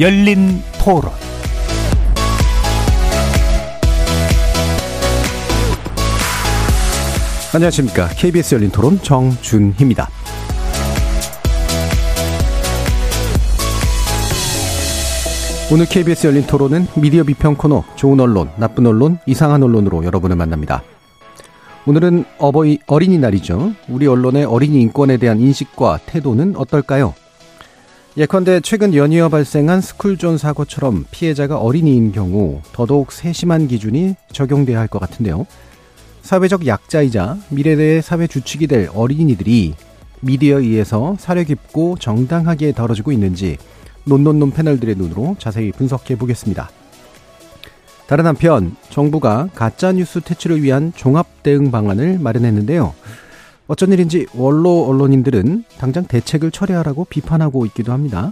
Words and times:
열린 0.00 0.60
토론 0.82 1.12
안녕하십니까. 7.54 8.08
KBS 8.08 8.56
열린 8.56 8.70
토론 8.70 8.98
정준희입니다. 9.00 10.08
오늘 15.72 15.86
KBS 15.86 16.26
열린 16.26 16.44
토론은 16.44 16.88
미디어 16.96 17.22
비평 17.22 17.54
코너 17.54 17.84
좋은 17.94 18.18
언론, 18.18 18.50
나쁜 18.56 18.88
언론, 18.88 19.18
이상한 19.26 19.62
언론으로 19.62 20.04
여러분을 20.04 20.34
만납니다. 20.34 20.82
오늘은 21.86 22.24
어버이 22.38 22.80
어린이날이죠. 22.88 23.72
우리 23.88 24.08
언론의 24.08 24.44
어린이 24.46 24.80
인권에 24.80 25.18
대한 25.18 25.38
인식과 25.38 26.00
태도는 26.06 26.56
어떨까요? 26.56 27.14
예컨대 28.16 28.60
최근 28.60 28.94
연이어 28.94 29.28
발생한 29.28 29.80
스쿨존 29.80 30.38
사고처럼 30.38 31.04
피해자가 31.10 31.58
어린이인 31.58 32.12
경우 32.12 32.60
더더욱 32.72 33.10
세심한 33.10 33.66
기준이 33.66 34.14
적용돼야 34.30 34.78
할 34.78 34.86
것 34.86 35.00
같은데요. 35.00 35.46
사회적 36.22 36.66
약자이자 36.66 37.38
미래의 37.48 38.02
사회 38.02 38.28
주축이 38.28 38.68
될 38.68 38.88
어린이들이 38.94 39.74
미디어에 40.20 40.62
의해서 40.62 41.16
사려 41.18 41.42
깊고 41.42 41.96
정당하게 41.98 42.70
다뤄지고 42.70 43.10
있는지 43.10 43.58
논논논 44.04 44.52
패널들의 44.52 44.94
눈으로 44.94 45.34
자세히 45.40 45.72
분석해 45.72 46.16
보겠습니다. 46.16 46.70
다른 48.06 48.26
한편 48.26 48.76
정부가 48.90 49.48
가짜 49.54 49.90
뉴스 49.90 50.20
퇴치를 50.20 50.62
위한 50.62 50.92
종합 50.94 51.42
대응 51.42 51.72
방안을 51.72 52.20
마련했는데요. 52.20 52.94
어쩐 53.66 53.92
일인지 53.92 54.26
원로 54.34 54.84
언론인들은 54.86 55.64
당장 55.78 56.04
대책을 56.04 56.50
철회하라고 56.50 57.06
비판하고 57.06 57.64
있기도 57.66 57.92
합니다. 57.92 58.30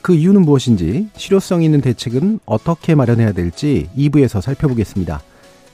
그 0.00 0.14
이유는 0.14 0.42
무엇인지 0.42 1.10
실효성 1.14 1.62
있는 1.62 1.82
대책은 1.82 2.40
어떻게 2.46 2.94
마련해야 2.94 3.32
될지 3.32 3.88
2부에서 3.96 4.40
살펴보겠습니다. 4.40 5.20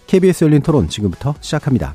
KBS 0.08 0.44
열린 0.44 0.62
토론 0.62 0.88
지금부터 0.88 1.34
시작합니다. 1.40 1.94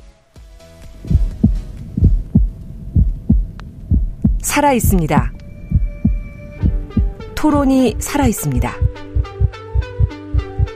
살아 4.41 4.71
있습니다. 4.73 5.33
토론이 7.35 7.95
살아 7.99 8.27
있습니다. 8.27 8.73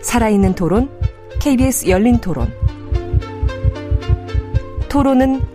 살아있는 0.02 0.56
토론, 0.56 0.90
KBS 1.40 1.90
열린 1.90 2.20
토론. 2.20 2.52
토론은 4.90 5.55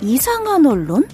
이상한 0.00 0.66
언론? 0.66 1.06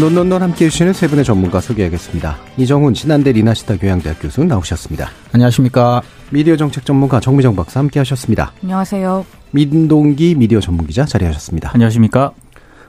논논논 0.00 0.42
함께 0.42 0.64
해주시는 0.64 0.94
세 0.94 1.06
분의 1.06 1.22
전문가 1.24 1.60
소개하겠습니다. 1.60 2.38
이정훈 2.56 2.94
신한대 2.94 3.32
리나시타 3.32 3.76
교양대학 3.76 4.20
교수 4.22 4.42
나오셨습니다. 4.42 5.10
안녕하십니까. 5.32 6.00
미디어 6.30 6.56
정책 6.56 6.86
전문가 6.86 7.20
정미정 7.20 7.54
박사 7.54 7.78
함께 7.80 7.98
하셨습니다. 8.00 8.52
안녕하세요. 8.62 9.26
민동기 9.50 10.34
미디어 10.36 10.60
전문기자 10.60 11.04
자리하셨습니다. 11.04 11.72
안녕하십니까. 11.74 12.32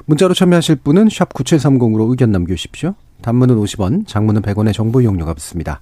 문자로 0.06 0.34
참여하실 0.34 0.78
분은 0.78 1.10
샵 1.12 1.34
9730으로 1.34 2.10
의견 2.10 2.32
남겨주십시오. 2.32 2.96
단문은 3.24 3.56
50원, 3.56 4.06
장문은 4.06 4.44
100원의 4.44 4.74
정보 4.74 5.02
이용료가 5.02 5.34
붙습니다. 5.34 5.80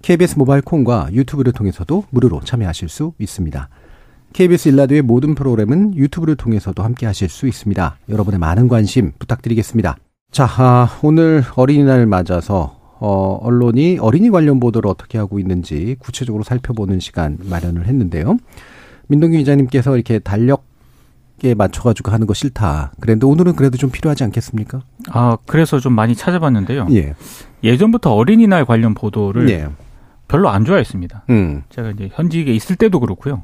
KBS 0.00 0.38
모바일 0.38 0.62
콩과 0.62 1.08
유튜브를 1.12 1.52
통해서도 1.52 2.04
무료로 2.10 2.40
참여하실 2.44 2.88
수 2.88 3.12
있습니다. 3.18 3.68
KBS 4.32 4.68
일라디오의 4.68 5.02
모든 5.02 5.34
프로그램은 5.34 5.96
유튜브를 5.96 6.36
통해서도 6.36 6.82
함께 6.82 7.06
하실 7.06 7.28
수 7.28 7.46
있습니다. 7.46 7.98
여러분의 8.08 8.38
많은 8.38 8.68
관심 8.68 9.12
부탁드리겠습니다. 9.18 9.96
자, 10.30 10.46
아, 10.58 10.88
오늘 11.02 11.42
어린이날 11.56 12.06
맞아서 12.06 12.78
어, 12.98 13.38
언론이 13.42 13.98
어린이 14.00 14.30
관련 14.30 14.60
보도를 14.60 14.88
어떻게 14.88 15.18
하고 15.18 15.38
있는지 15.38 15.96
구체적으로 15.98 16.44
살펴보는 16.44 17.00
시간 17.00 17.38
마련을 17.42 17.86
했는데요. 17.86 18.36
민동기 19.08 19.38
기자님께서 19.38 19.96
이렇게 19.96 20.18
달력 20.18 20.64
에 21.44 21.54
맞춰가지고 21.54 22.12
하는 22.12 22.26
거 22.26 22.32
싫다. 22.32 22.92
그랬는데 22.98 23.26
오늘은 23.26 23.56
그래도 23.56 23.76
좀 23.76 23.90
필요하지 23.90 24.24
않겠습니까? 24.24 24.80
아, 25.10 25.36
그래서 25.46 25.78
좀 25.80 25.92
많이 25.92 26.14
찾아봤는데요. 26.14 26.86
예. 26.92 27.14
예전부터 27.62 28.14
어린이날 28.14 28.64
관련 28.64 28.94
보도를 28.94 29.50
예. 29.50 29.68
별로 30.28 30.48
안 30.48 30.64
좋아했습니다. 30.64 31.24
음. 31.28 31.62
제가 31.68 31.90
이제 31.90 32.08
현직에 32.12 32.52
있을 32.54 32.76
때도 32.76 33.00
그렇고요. 33.00 33.42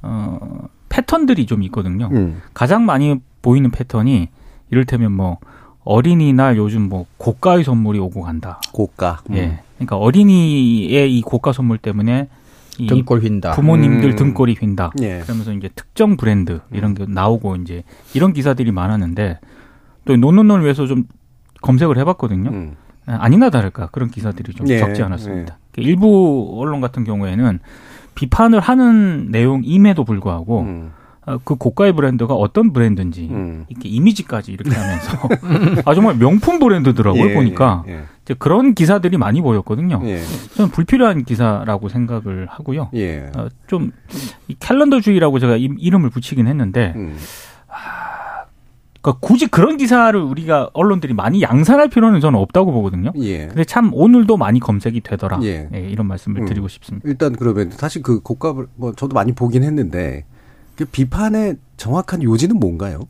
어, 0.00 0.68
패턴들이 0.88 1.44
좀 1.46 1.62
있거든요. 1.64 2.08
음. 2.12 2.40
가장 2.54 2.86
많이 2.86 3.20
보이는 3.42 3.70
패턴이 3.70 4.28
이를테면 4.70 5.12
뭐 5.12 5.38
어린이날 5.84 6.56
요즘 6.56 6.88
뭐 6.88 7.04
고가의 7.18 7.64
선물이 7.64 7.98
오고 7.98 8.22
간다. 8.22 8.60
고가. 8.72 9.20
음. 9.30 9.36
예. 9.36 9.60
그러니까 9.76 9.96
어린이의 9.98 11.16
이 11.16 11.20
고가 11.20 11.52
선물 11.52 11.76
때문에 11.76 12.22
이 12.22 12.28
등골 12.76 13.20
휜다. 13.20 13.54
부모님들 13.54 14.10
음. 14.10 14.16
등골이 14.16 14.54
휜다. 14.54 14.92
예. 15.02 15.20
그러면서 15.20 15.52
이제 15.52 15.68
특정 15.74 16.16
브랜드 16.16 16.60
이런 16.72 16.94
게 16.94 17.06
나오고 17.08 17.56
이제 17.56 17.82
이런 18.14 18.32
기사들이 18.32 18.72
많았는데 18.72 19.40
또 20.04 20.16
논논논을 20.16 20.62
위해서 20.64 20.86
좀 20.86 21.04
검색을 21.62 21.98
해봤거든요. 21.98 22.50
음. 22.50 22.76
아니나 23.06 23.50
다를까 23.50 23.88
그런 23.88 24.10
기사들이 24.10 24.52
좀 24.52 24.68
예, 24.68 24.78
적지 24.78 25.02
않았습니다. 25.02 25.58
일부 25.76 26.56
언론 26.58 26.80
같은 26.80 27.04
경우에는 27.04 27.60
비판을 28.14 28.60
하는 28.60 29.30
내용임에도 29.30 30.04
불구하고 30.04 30.60
음. 30.60 30.92
어, 31.26 31.38
그 31.42 31.56
고가의 31.56 31.92
브랜드가 31.92 32.34
어떤 32.34 32.72
브랜드인지 32.72 33.28
음. 33.30 33.64
이렇게 33.68 33.88
이미지까지 33.88 34.52
이렇게 34.52 34.70
하면서 34.70 35.28
아 35.84 35.94
정말 35.94 36.16
명품 36.16 36.60
브랜드더라고요 36.60 37.30
예, 37.30 37.34
보니까 37.34 37.84
예, 37.88 38.04
이제 38.22 38.34
그런 38.38 38.74
기사들이 38.74 39.16
많이 39.18 39.40
보였거든요. 39.40 40.00
예. 40.04 40.22
저는 40.54 40.70
불필요한 40.70 41.24
기사라고 41.24 41.88
생각을 41.88 42.46
하고요. 42.48 42.90
예. 42.94 43.30
어, 43.36 43.48
좀이 43.66 43.90
캘린더주의라고 44.60 45.40
제가 45.40 45.56
이, 45.56 45.68
이름을 45.76 46.10
붙이긴 46.10 46.46
했는데 46.46 46.92
음. 46.94 47.16
그러니까 49.00 49.20
굳이 49.20 49.46
그런 49.48 49.76
기사를 49.76 50.18
우리가 50.20 50.70
언론들이 50.72 51.12
많이 51.12 51.42
양산할 51.42 51.88
필요는 51.88 52.20
저는 52.20 52.38
없다고 52.38 52.70
보거든요. 52.70 53.12
예. 53.18 53.48
근데 53.48 53.64
참 53.64 53.90
오늘도 53.92 54.36
많이 54.36 54.60
검색이 54.60 55.00
되더라. 55.00 55.40
예. 55.42 55.68
예, 55.74 55.80
이런 55.80 56.06
말씀을 56.06 56.42
음. 56.42 56.46
드리고 56.46 56.68
싶습니다. 56.68 57.08
일단 57.08 57.32
그러면 57.32 57.72
사실 57.72 58.02
그 58.02 58.20
고가 58.20 58.54
뭐 58.76 58.92
저도 58.92 59.14
많이 59.14 59.32
보긴 59.32 59.64
했는데 59.64 60.24
그 60.76 60.84
비판의 60.84 61.56
정확한 61.76 62.22
요지는 62.22 62.58
뭔가요? 62.58 63.00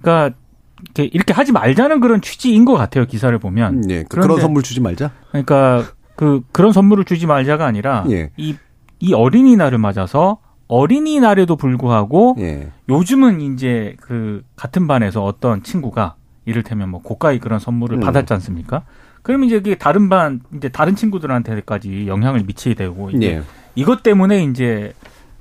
그러니까 0.00 0.36
이렇게, 0.82 1.04
이렇게 1.04 1.32
하지 1.32 1.52
말자는 1.52 2.00
그런 2.00 2.20
취지인 2.20 2.64
것 2.64 2.74
같아요. 2.74 3.06
기사를 3.06 3.36
보면. 3.38 3.90
예. 3.90 4.02
그 4.02 4.08
그런데- 4.08 4.28
그런 4.28 4.40
선물 4.40 4.62
주지 4.62 4.80
말자. 4.80 5.10
그러니까 5.30 5.84
그 6.16 6.42
그런 6.52 6.72
선물을 6.72 7.04
주지 7.04 7.26
말자가 7.26 7.64
아니라 7.66 8.04
예. 8.10 8.30
이, 8.36 8.56
이 9.00 9.12
어린이날을 9.14 9.78
맞아서 9.78 10.38
어린이날에도 10.68 11.56
불구하고 11.56 12.36
예. 12.38 12.70
요즘은 12.88 13.40
이제 13.40 13.96
그 14.00 14.42
같은 14.56 14.86
반에서 14.86 15.24
어떤 15.24 15.62
친구가 15.62 16.16
이를테면 16.46 16.90
뭐 16.90 17.00
고가의 17.02 17.38
그런 17.38 17.58
선물을 17.58 17.98
음. 17.98 18.00
받았지 18.00 18.32
않습니까? 18.34 18.84
그러면 19.22 19.46
이제 19.46 19.56
그게 19.56 19.74
다른 19.74 20.08
반 20.10 20.40
이제 20.54 20.68
다른 20.68 20.94
친구들한테까지 20.96 22.06
영향을 22.06 22.42
미치게 22.44 22.74
되고 22.74 23.10
예. 23.22 23.42
이것 23.74 24.02
때문에 24.02 24.44
이제 24.44 24.92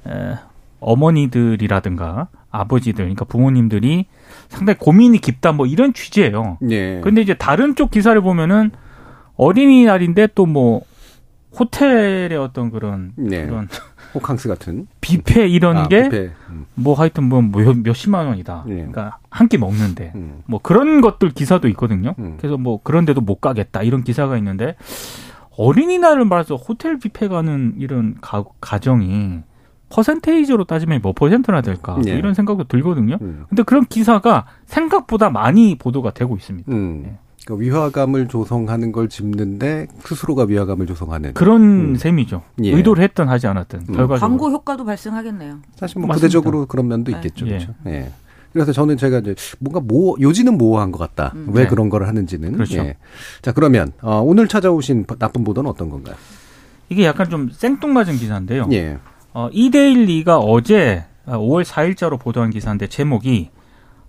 에, 0.08 0.36
어머니들이라든가 0.84 2.28
아버지들 2.52 3.06
그러니까 3.06 3.26
부모님들이 3.26 4.06
상당히 4.50 4.78
고민이 4.78 5.18
깊다 5.20 5.52
뭐 5.52 5.66
이런 5.66 5.94
취지예요. 5.94 6.58
예. 6.70 7.02
근데 7.02 7.22
이제 7.22 7.34
다른 7.34 7.76
쪽 7.76 7.90
기사를 7.92 8.20
보면은 8.22 8.72
어린이날인데 9.36 10.28
또 10.36 10.46
뭐 10.46 10.82
호텔의 11.60 12.36
어떤 12.38 12.72
그런 12.72 13.12
네. 13.16 13.46
그런 13.46 13.68
호캉스 14.16 14.48
같은 14.50 14.88
뷔페 15.02 15.48
이런 15.48 15.78
아, 15.78 15.88
게 15.88 16.04
뷔페. 16.10 16.32
음. 16.50 16.66
뭐 16.74 16.96
하여튼 16.96 17.26
뭐 17.26 17.42
몇, 17.42 17.78
몇십만 17.78 18.26
원이다. 18.28 18.66
예. 18.70 18.74
그러니까 18.74 19.18
한 19.30 19.48
끼 19.48 19.58
먹는데 19.60 20.14
음. 20.16 20.42
뭐 20.46 20.60
그런 20.62 21.02
것들 21.02 21.30
기사도 21.30 21.68
있거든요. 21.70 22.16
음. 22.20 22.38
그래서 22.40 22.58
뭐 22.58 22.80
그런데도 22.82 23.22
못 23.22 23.40
가겠다 23.40 23.84
이런 23.84 24.04
기사가 24.04 24.38
있는데 24.38 24.76
어린이날을 25.58 26.26
말해서 26.26 26.56
호텔 26.56 26.98
뷔페 26.98 27.28
가는 27.28 27.76
이런 27.78 28.16
가, 28.22 28.44
가정이 28.60 29.42
퍼센테이지로 29.94 30.64
따지면 30.64 31.02
몇 31.04 31.14
퍼센트나 31.14 31.62
될까 31.62 31.94
뭐 31.94 32.04
예. 32.08 32.14
이런 32.14 32.34
생각도 32.34 32.64
들거든요. 32.64 33.18
음. 33.22 33.46
근데 33.48 33.62
그런 33.64 33.86
기사가 33.86 34.46
생각보다 34.66 35.30
많이 35.30 35.76
보도가 35.78 36.12
되고 36.12 36.36
있습니다. 36.36 36.72
음. 36.72 37.02
네. 37.04 37.18
그러니까 37.46 37.64
위화감을 37.64 38.28
조성하는 38.28 38.92
걸 38.92 39.10
짚는데 39.10 39.88
스스로가 40.00 40.46
위화감을 40.46 40.88
조성하는. 40.88 41.34
그런 41.34 41.62
음. 41.62 41.96
셈이죠. 41.96 42.42
예. 42.64 42.72
의도를 42.72 43.04
했든 43.04 43.28
하지 43.28 43.48
않았든 43.48 43.80
음. 43.90 43.94
결과적으로. 43.94 44.20
광고 44.20 44.50
효과도 44.50 44.84
발생하겠네요. 44.86 45.60
사실 45.76 46.00
뭐 46.00 46.08
맞습니다. 46.08 46.28
부대적으로 46.28 46.66
그런 46.66 46.88
면도 46.88 47.12
네. 47.12 47.18
있겠죠. 47.18 47.46
예. 47.48 47.50
그렇죠. 47.52 47.74
예. 47.88 48.12
그래서 48.52 48.72
저는 48.72 48.98
제가 48.98 49.20
이제 49.20 49.36
뭔가 49.60 49.80
모 49.80 50.16
요지는 50.20 50.58
모호한 50.58 50.92
것 50.92 51.00
같다. 51.00 51.34
음. 51.36 51.50
왜 51.54 51.64
네. 51.64 51.70
그런 51.70 51.90
걸 51.90 52.08
하는지는. 52.08 52.54
그렇죠. 52.54 52.78
예. 52.78 52.96
자 53.42 53.52
그러면 53.52 53.92
어, 54.02 54.22
오늘 54.22 54.48
찾아오신 54.48 55.06
나쁜 55.20 55.44
보도는 55.44 55.70
어떤 55.70 55.90
건가요? 55.90 56.16
이게 56.90 57.06
약간 57.06 57.30
좀 57.30 57.50
생뚱맞은 57.52 58.18
기사인데요. 58.18 58.68
예. 58.72 58.98
어, 59.34 59.50
이데일리가 59.52 60.40
어제 60.40 61.06
5월 61.26 61.64
4일자로 61.64 62.20
보도한 62.20 62.50
기사인데 62.50 62.88
제목이 62.88 63.50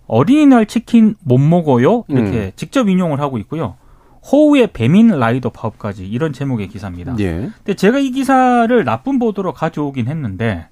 어린이날 0.06 0.66
치킨 0.66 1.14
못 1.22 1.38
먹어요 1.38 2.04
이렇게 2.08 2.46
음. 2.46 2.50
직접 2.56 2.88
인용을 2.88 3.20
하고 3.20 3.38
있고요. 3.38 3.76
호우의 4.30 4.68
배민 4.72 5.08
라이더 5.08 5.50
파업까지 5.50 6.06
이런 6.06 6.32
제목의 6.32 6.68
기사입니다. 6.68 7.16
예. 7.20 7.50
근데 7.58 7.74
제가 7.74 7.98
이 7.98 8.10
기사를 8.10 8.84
나쁜 8.84 9.18
보도로 9.18 9.52
가져오긴 9.52 10.08
했는데 10.08 10.68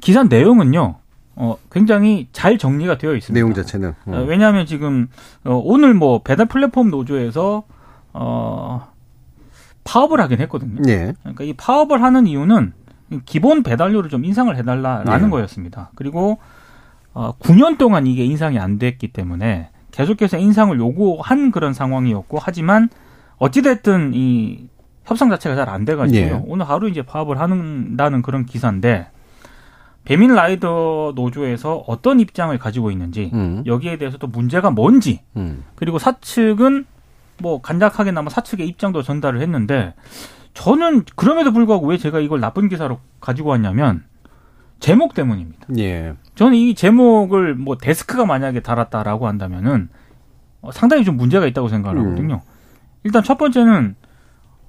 기사 0.00 0.24
내용은요. 0.24 0.96
어, 1.36 1.56
굉장히 1.70 2.28
잘 2.32 2.58
정리가 2.58 2.98
되어 2.98 3.14
있습니다. 3.14 3.34
내용 3.34 3.54
자체는. 3.54 3.94
음. 4.08 4.12
어, 4.12 4.22
왜냐하면 4.22 4.66
지금 4.66 5.08
어, 5.44 5.60
오늘 5.64 5.94
뭐 5.94 6.22
배달 6.22 6.46
플랫폼 6.46 6.90
노조에서 6.90 7.64
어, 8.12 8.88
파업을 9.84 10.20
하긴 10.20 10.40
했거든요. 10.42 10.82
예. 10.88 11.14
그러니까 11.20 11.44
이 11.44 11.52
파업을 11.52 12.02
하는 12.02 12.26
이유는 12.26 12.72
기본 13.24 13.62
배달료를 13.62 14.10
좀 14.10 14.24
인상을 14.24 14.54
해달라라는 14.56 15.24
네. 15.26 15.30
거였습니다. 15.30 15.90
그리고 15.94 16.38
어, 17.12 17.32
9년 17.38 17.78
동안 17.78 18.06
이게 18.06 18.24
인상이 18.24 18.58
안 18.58 18.78
됐기 18.78 19.08
때문에 19.08 19.70
계속해서 19.92 20.38
인상을 20.38 20.76
요구한 20.78 21.50
그런 21.50 21.72
상황이었고 21.72 22.38
하지만 22.40 22.88
어찌됐든 23.38 24.12
이 24.14 24.68
협상 25.04 25.28
자체가 25.30 25.54
잘 25.54 25.68
안 25.68 25.84
돼가지고요. 25.84 26.34
예. 26.34 26.42
오늘 26.46 26.68
하루 26.68 26.88
이제 26.88 27.02
파업을 27.02 27.38
한다는 27.38 28.22
그런 28.22 28.46
기사인데 28.46 29.08
배민 30.04 30.34
라이더 30.34 31.12
노조에서 31.14 31.84
어떤 31.86 32.20
입장을 32.20 32.56
가지고 32.58 32.90
있는지 32.90 33.30
음. 33.32 33.62
여기에 33.66 33.98
대해서 33.98 34.18
또 34.18 34.26
문제가 34.26 34.70
뭔지 34.70 35.20
음. 35.36 35.64
그리고 35.76 35.98
사측은 35.98 36.84
뭐 37.38 37.60
간략하게나마 37.60 38.30
사측의 38.30 38.66
입장도 38.68 39.02
전달을 39.02 39.40
했는데 39.40 39.94
저는 40.54 41.04
그럼에도 41.16 41.52
불구하고 41.52 41.86
왜 41.86 41.98
제가 41.98 42.20
이걸 42.20 42.40
나쁜 42.40 42.68
기사로 42.68 42.98
가지고 43.20 43.50
왔냐면 43.50 44.04
제목 44.80 45.14
때문입니다. 45.14 45.66
예. 45.78 46.14
저는 46.34 46.56
이 46.56 46.74
제목을 46.74 47.54
뭐 47.54 47.76
데스크가 47.76 48.24
만약에 48.24 48.60
달았다라고 48.60 49.26
한다면은 49.26 49.88
어, 50.60 50.70
상당히 50.72 51.04
좀 51.04 51.16
문제가 51.16 51.46
있다고 51.46 51.68
생각을 51.68 51.98
음. 51.98 52.06
하거든요. 52.06 52.40
일단 53.02 53.22
첫 53.22 53.36
번째는 53.36 53.96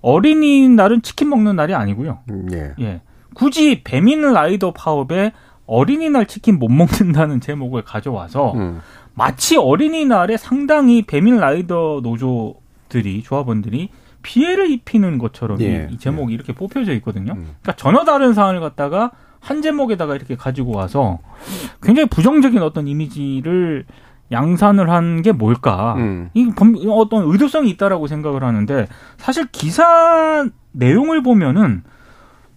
어린이날은 0.01 1.01
치킨 1.01 1.29
먹는 1.29 1.55
날이 1.55 1.73
아니고요. 1.73 2.19
음, 2.29 2.47
예. 2.51 2.73
예. 2.79 3.01
굳이 3.33 3.81
배민 3.83 4.21
라이더 4.21 4.71
파업에 4.73 5.33
어린이날 5.65 6.25
치킨 6.25 6.59
못 6.59 6.69
먹는다는 6.69 7.41
제목을 7.41 7.83
가져와서 7.83 8.53
음. 8.53 8.81
마치 9.13 9.57
어린이날에 9.57 10.37
상당히 10.37 11.01
배민 11.01 11.37
라이더 11.37 12.01
노조들이 12.03 13.23
조합원들이 13.23 13.89
피해를 14.25 14.71
입히는 14.71 15.19
것처럼 15.19 15.61
이- 15.61 15.65
예. 15.65 15.87
이, 15.91 15.97
제목이 15.97 16.33
이렇게 16.33 16.51
뽑혀져 16.53 16.93
있거든요. 16.95 17.33
음. 17.33 17.43
그러니까 17.61 17.73
전혀 17.75 18.03
다른 18.03 18.33
사안을 18.33 18.59
갖다가 18.59 19.11
한 19.39 19.61
제목에다가 19.61 20.15
이렇게 20.15 20.35
가지고 20.35 20.75
와서 20.75 21.19
굉장히 21.83 22.09
부정적인 22.09 22.59
어떤 22.63 22.87
이미지를 22.87 23.85
양산을 24.31 24.89
한 24.89 25.21
게 25.21 25.31
뭘까? 25.31 25.93
음. 25.97 26.29
이 26.33 26.49
범- 26.55 26.75
어떤 26.89 27.29
의도성이 27.31 27.69
있다라고 27.71 28.07
생각을 28.07 28.43
하는데 28.43 28.87
사실 29.17 29.45
기사 29.51 30.47
내용을 30.71 31.21
보면은 31.21 31.83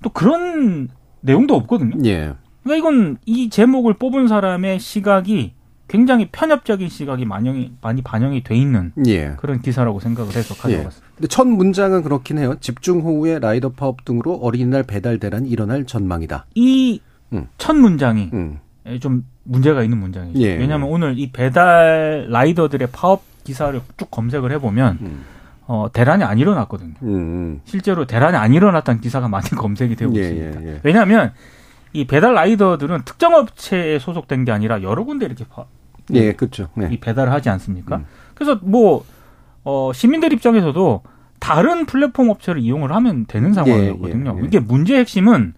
또 0.02 0.08
그런 0.10 0.88
내용도 1.20 1.54
없거든요. 1.56 1.96
예. 2.08 2.32
그러니까 2.62 2.76
이건 2.88 3.18
이 3.26 3.50
제목을 3.50 3.94
뽑은 3.94 4.28
사람의 4.28 4.78
시각이 4.80 5.52
굉장히 5.88 6.28
편협적인 6.30 6.88
시각이 6.88 7.26
반영이 7.26 7.72
많이 7.80 8.02
반영이 8.02 8.42
돼 8.44 8.54
있는 8.56 8.92
예. 9.06 9.34
그런 9.38 9.60
기사라고 9.60 10.00
생각을 10.00 10.34
해서 10.36 10.54
가져왔습니다. 10.54 11.12
근데 11.16 11.28
첫 11.28 11.46
문장은 11.46 12.02
그렇긴 12.02 12.38
해요. 12.38 12.56
집중 12.60 13.00
호우에 13.00 13.38
라이더 13.38 13.70
파업 13.70 14.04
등으로 14.04 14.34
어린이날 14.34 14.82
배달 14.82 15.18
대란이 15.18 15.48
일어날 15.48 15.86
전망이다. 15.86 16.46
이첫 16.54 17.00
음. 17.32 17.80
문장이 17.80 18.30
음. 18.34 18.58
좀 19.00 19.24
문제가 19.44 19.82
있는 19.82 19.98
문장이죠. 19.98 20.38
예. 20.40 20.56
왜냐하면 20.56 20.88
오늘 20.90 21.18
이 21.18 21.32
배달 21.32 22.26
라이더들의 22.30 22.88
파업 22.92 23.22
기사를 23.44 23.80
쭉 23.96 24.10
검색을 24.10 24.52
해보면 24.52 24.98
음. 25.00 25.24
어, 25.66 25.86
대란이 25.92 26.22
안 26.22 26.38
일어났거든요. 26.38 26.94
음. 27.02 27.60
실제로 27.64 28.06
대란이 28.06 28.36
안 28.36 28.52
일어났다는 28.52 29.00
기사가 29.00 29.28
많이 29.28 29.48
검색이 29.56 29.96
되고 29.96 30.14
예, 30.16 30.20
있습니다. 30.20 30.62
예, 30.62 30.66
예. 30.74 30.80
왜냐하면 30.82 31.32
이 31.94 32.06
배달 32.06 32.34
라이더들은 32.34 33.02
특정 33.06 33.34
업체에 33.34 33.98
소속된 33.98 34.44
게 34.44 34.52
아니라 34.52 34.82
여러 34.82 35.04
군데 35.04 35.24
이렇게 35.24 35.44
파- 35.48 35.64
예, 36.14 36.32
그렇죠. 36.32 36.68
네. 36.74 36.88
이 36.90 36.98
배달을 36.98 37.32
하지 37.32 37.48
않습니까? 37.50 37.96
음. 37.96 38.06
그래서 38.34 38.58
뭐 38.62 39.04
어, 39.64 39.92
시민들 39.94 40.32
입장에서도 40.32 41.02
다른 41.40 41.86
플랫폼 41.86 42.30
업체를 42.30 42.60
이용을 42.60 42.92
하면 42.94 43.26
되는 43.26 43.52
상황이거든요. 43.52 44.34
예, 44.36 44.40
예. 44.40 44.46
이게 44.46 44.60
문제의 44.60 45.00
핵심은 45.00 45.54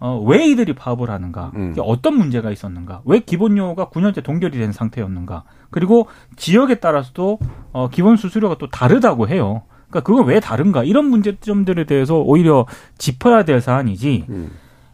어, 0.00 0.22
왜 0.24 0.46
이들이 0.46 0.74
파업을 0.74 1.10
하는가? 1.10 1.52
음. 1.56 1.74
어떤 1.80 2.16
문제가 2.16 2.50
있었는가? 2.50 3.02
왜 3.04 3.18
기본료가 3.18 3.88
9년째 3.88 4.22
동결이 4.22 4.56
된 4.56 4.72
상태였는가? 4.72 5.42
그리고 5.70 6.06
지역에 6.36 6.76
따라서도 6.76 7.38
어, 7.72 7.88
기본 7.90 8.16
수수료가 8.16 8.58
또 8.58 8.68
다르다고 8.68 9.28
해요. 9.28 9.62
그러니까 9.88 10.00
그건 10.06 10.26
왜 10.26 10.38
다른가? 10.38 10.84
이런 10.84 11.06
문제점들에 11.06 11.84
대해서 11.84 12.18
오히려 12.18 12.66
짚어야 12.96 13.44
될 13.44 13.60
사안이지. 13.60 14.26
음. 14.28 14.50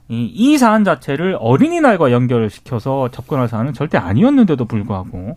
이, 0.09 0.25
이 0.27 0.59
사안 0.59 0.85
자체를 0.85 1.37
어린이날과 1.41 2.13
연결을 2.13 2.51
시켜서 2.51 3.11
접근할 3.11 3.49
사안은 3.49 3.73
절대 3.73 3.97
아니었는데도 3.99 4.65
불구하고 4.67 5.35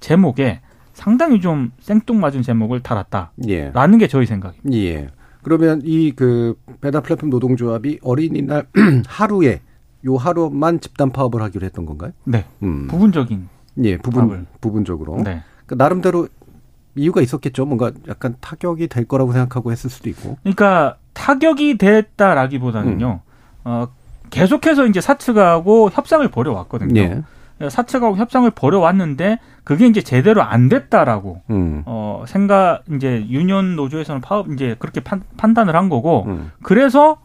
제목에 0.00 0.60
상당히 0.92 1.40
좀 1.40 1.72
생뚱맞은 1.80 2.42
제목을 2.42 2.80
달았다라는 2.80 3.44
예. 3.48 3.98
게 3.98 4.06
저희 4.08 4.26
생각입니다. 4.26 4.70
예. 4.76 5.08
그러면 5.42 5.80
이 5.84 6.12
그 6.12 6.54
배달 6.80 7.02
플랫폼 7.02 7.30
노동조합이 7.30 8.00
어린이날 8.02 8.66
하루에 9.08 9.60
요 10.06 10.16
하루만 10.16 10.80
집단 10.80 11.10
파업을 11.10 11.40
하기로 11.42 11.64
했던 11.64 11.86
건가요? 11.86 12.12
네, 12.24 12.44
음. 12.62 12.86
부분적인. 12.88 13.48
예, 13.84 13.96
부분 13.98 14.20
파업을. 14.28 14.46
부분적으로. 14.60 15.22
네. 15.22 15.42
그 15.66 15.74
나름대로 15.74 16.28
이유가 16.94 17.20
있었겠죠. 17.22 17.64
뭔가 17.64 17.92
약간 18.08 18.34
타격이 18.40 18.88
될 18.88 19.04
거라고 19.06 19.32
생각하고 19.32 19.72
했을 19.72 19.88
수도 19.88 20.10
있고. 20.10 20.36
그러니까 20.42 20.96
타격이 21.14 21.78
됐다라기보다는요. 21.78 23.20
음. 23.24 23.30
어, 23.64 23.88
계속해서 24.30 24.86
이제 24.86 25.00
사측하고 25.00 25.90
협상을 25.92 26.26
벌여왔거든요. 26.28 27.00
예. 27.00 27.22
사측하고 27.68 28.16
협상을 28.16 28.50
벌여왔는데 28.50 29.38
그게 29.64 29.86
이제 29.86 30.00
제대로 30.00 30.42
안 30.42 30.68
됐다라고 30.70 31.42
음. 31.50 31.82
어 31.84 32.24
생각 32.26 32.82
이제 32.94 33.26
유니온 33.28 33.76
노조에서는 33.76 34.22
파업 34.22 34.50
이제 34.52 34.76
그렇게 34.78 35.00
판, 35.00 35.22
판단을 35.36 35.76
한 35.76 35.90
거고 35.90 36.24
음. 36.26 36.52
그래서 36.62 37.18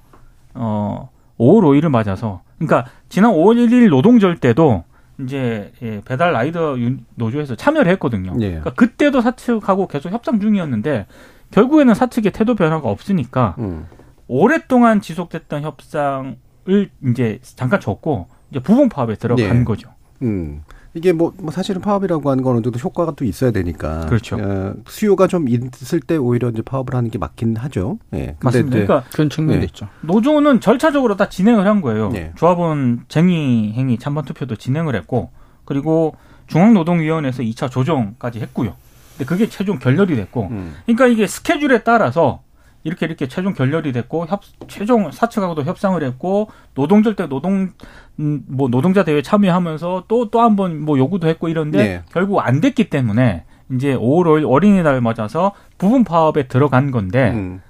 어 0.53 1.09
5월 1.39 1.61
5일을 1.79 1.89
맞아서 1.89 2.41
그러니까 2.57 2.89
지난 3.07 3.31
5월 3.31 3.55
1일 3.55 3.89
노동절 3.89 4.37
때도 4.37 4.83
이제 5.21 5.71
예, 5.81 6.01
배달 6.03 6.33
라이더 6.33 6.79
유- 6.79 6.97
노조에서 7.15 7.55
참여를 7.55 7.89
했거든요. 7.93 8.33
예. 8.41 8.47
그러니까 8.49 8.71
그때도 8.71 9.21
사측하고 9.21 9.87
계속 9.87 10.11
협상 10.11 10.41
중이었는데 10.41 11.05
결국에는 11.51 11.93
사측의 11.93 12.33
태도 12.33 12.55
변화가 12.55 12.89
없으니까 12.89 13.55
음. 13.59 13.85
오랫동안 14.27 14.99
지속됐던 14.99 15.61
협상 15.63 16.35
을 16.67 16.89
이제 17.07 17.39
잠깐 17.43 17.79
줬고 17.79 18.27
이제 18.49 18.59
부분 18.59 18.89
파업에 18.89 19.15
들어간 19.15 19.59
예. 19.59 19.63
거죠. 19.63 19.89
음. 20.21 20.63
이게 20.95 21.11
뭐, 21.11 21.33
뭐 21.37 21.51
사실은 21.51 21.81
파업이라고 21.81 22.29
하는 22.29 22.41
건 22.41 22.55
어느 22.55 22.63
정도 22.63 22.79
효과가 22.79 23.13
또 23.17 23.25
있어야 23.25 23.51
되니까. 23.51 24.05
그렇죠. 24.05 24.37
어, 24.37 24.73
수요가 24.87 25.27
좀 25.27 25.47
있을 25.49 25.99
때 25.99 26.15
오히려 26.15 26.49
이제 26.49 26.61
파업을 26.61 26.95
하는 26.95 27.11
게 27.11 27.17
맞긴 27.17 27.57
하죠. 27.57 27.99
예. 28.13 28.37
맞습니다. 28.41 28.77
이제 28.77 28.85
그러니까 28.85 29.09
그런 29.11 29.29
측면도 29.29 29.59
네. 29.59 29.65
있죠. 29.65 29.89
노조는 30.01 30.61
절차적으로 30.61 31.17
다 31.17 31.27
진행을 31.27 31.67
한 31.67 31.81
거예요. 31.81 32.09
네. 32.09 32.31
조합원 32.35 33.03
쟁의 33.09 33.73
행위 33.73 33.99
찬반 33.99 34.23
투표도 34.23 34.55
진행을 34.55 34.95
했고 34.95 35.31
그리고 35.65 36.15
중앙노동위원회에서 36.47 37.43
2차 37.43 37.69
조정까지 37.69 38.39
했고요. 38.39 38.75
근데 39.17 39.25
그게 39.25 39.49
최종 39.49 39.79
결렬이 39.79 40.15
됐고 40.15 40.47
음. 40.49 40.75
그러니까 40.85 41.07
이게 41.07 41.27
스케줄에 41.27 41.83
따라서 41.83 42.41
이렇게 42.85 43.05
이렇게 43.07 43.27
최종 43.27 43.53
결렬이 43.53 43.91
됐고 43.91 44.27
협 44.27 44.41
최종 44.69 45.11
사측하고도 45.11 45.63
협상을 45.63 46.01
했고 46.01 46.49
노동절 46.75 47.15
때 47.17 47.27
노동 47.27 47.71
음, 48.19 48.43
뭐 48.47 48.69
노동자 48.69 49.03
대회 49.03 49.21
참여하면서 49.21 50.05
또 50.07 50.29
또 50.29 50.39
한 50.39 50.55
번 50.55 50.79
뭐 50.85 50.97
요구도 50.97 51.27
했고 51.27 51.49
이런데 51.49 51.77
네. 51.77 52.03
결국 52.13 52.39
안 52.39 52.61
됐기 52.61 52.89
때문에 52.89 53.43
이제 53.73 53.95
5월 53.95 54.25
5일 54.27 54.49
어린이날 54.49 55.01
맞아서 55.01 55.51
부분 55.79 56.03
파업에 56.03 56.47
들어간 56.47 56.91
건데 56.91 57.31
음. 57.31 57.61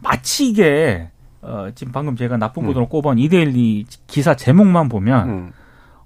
마치 0.00 0.48
이게 0.50 1.08
어, 1.40 1.68
지금 1.74 1.92
방금 1.92 2.14
제가 2.14 2.36
나쁜 2.36 2.64
보도로 2.66 2.88
꼽은 2.88 3.18
이데일리 3.18 3.86
기사 4.06 4.36
제목만 4.36 4.88
보면 4.90 5.28
음. 5.28 5.52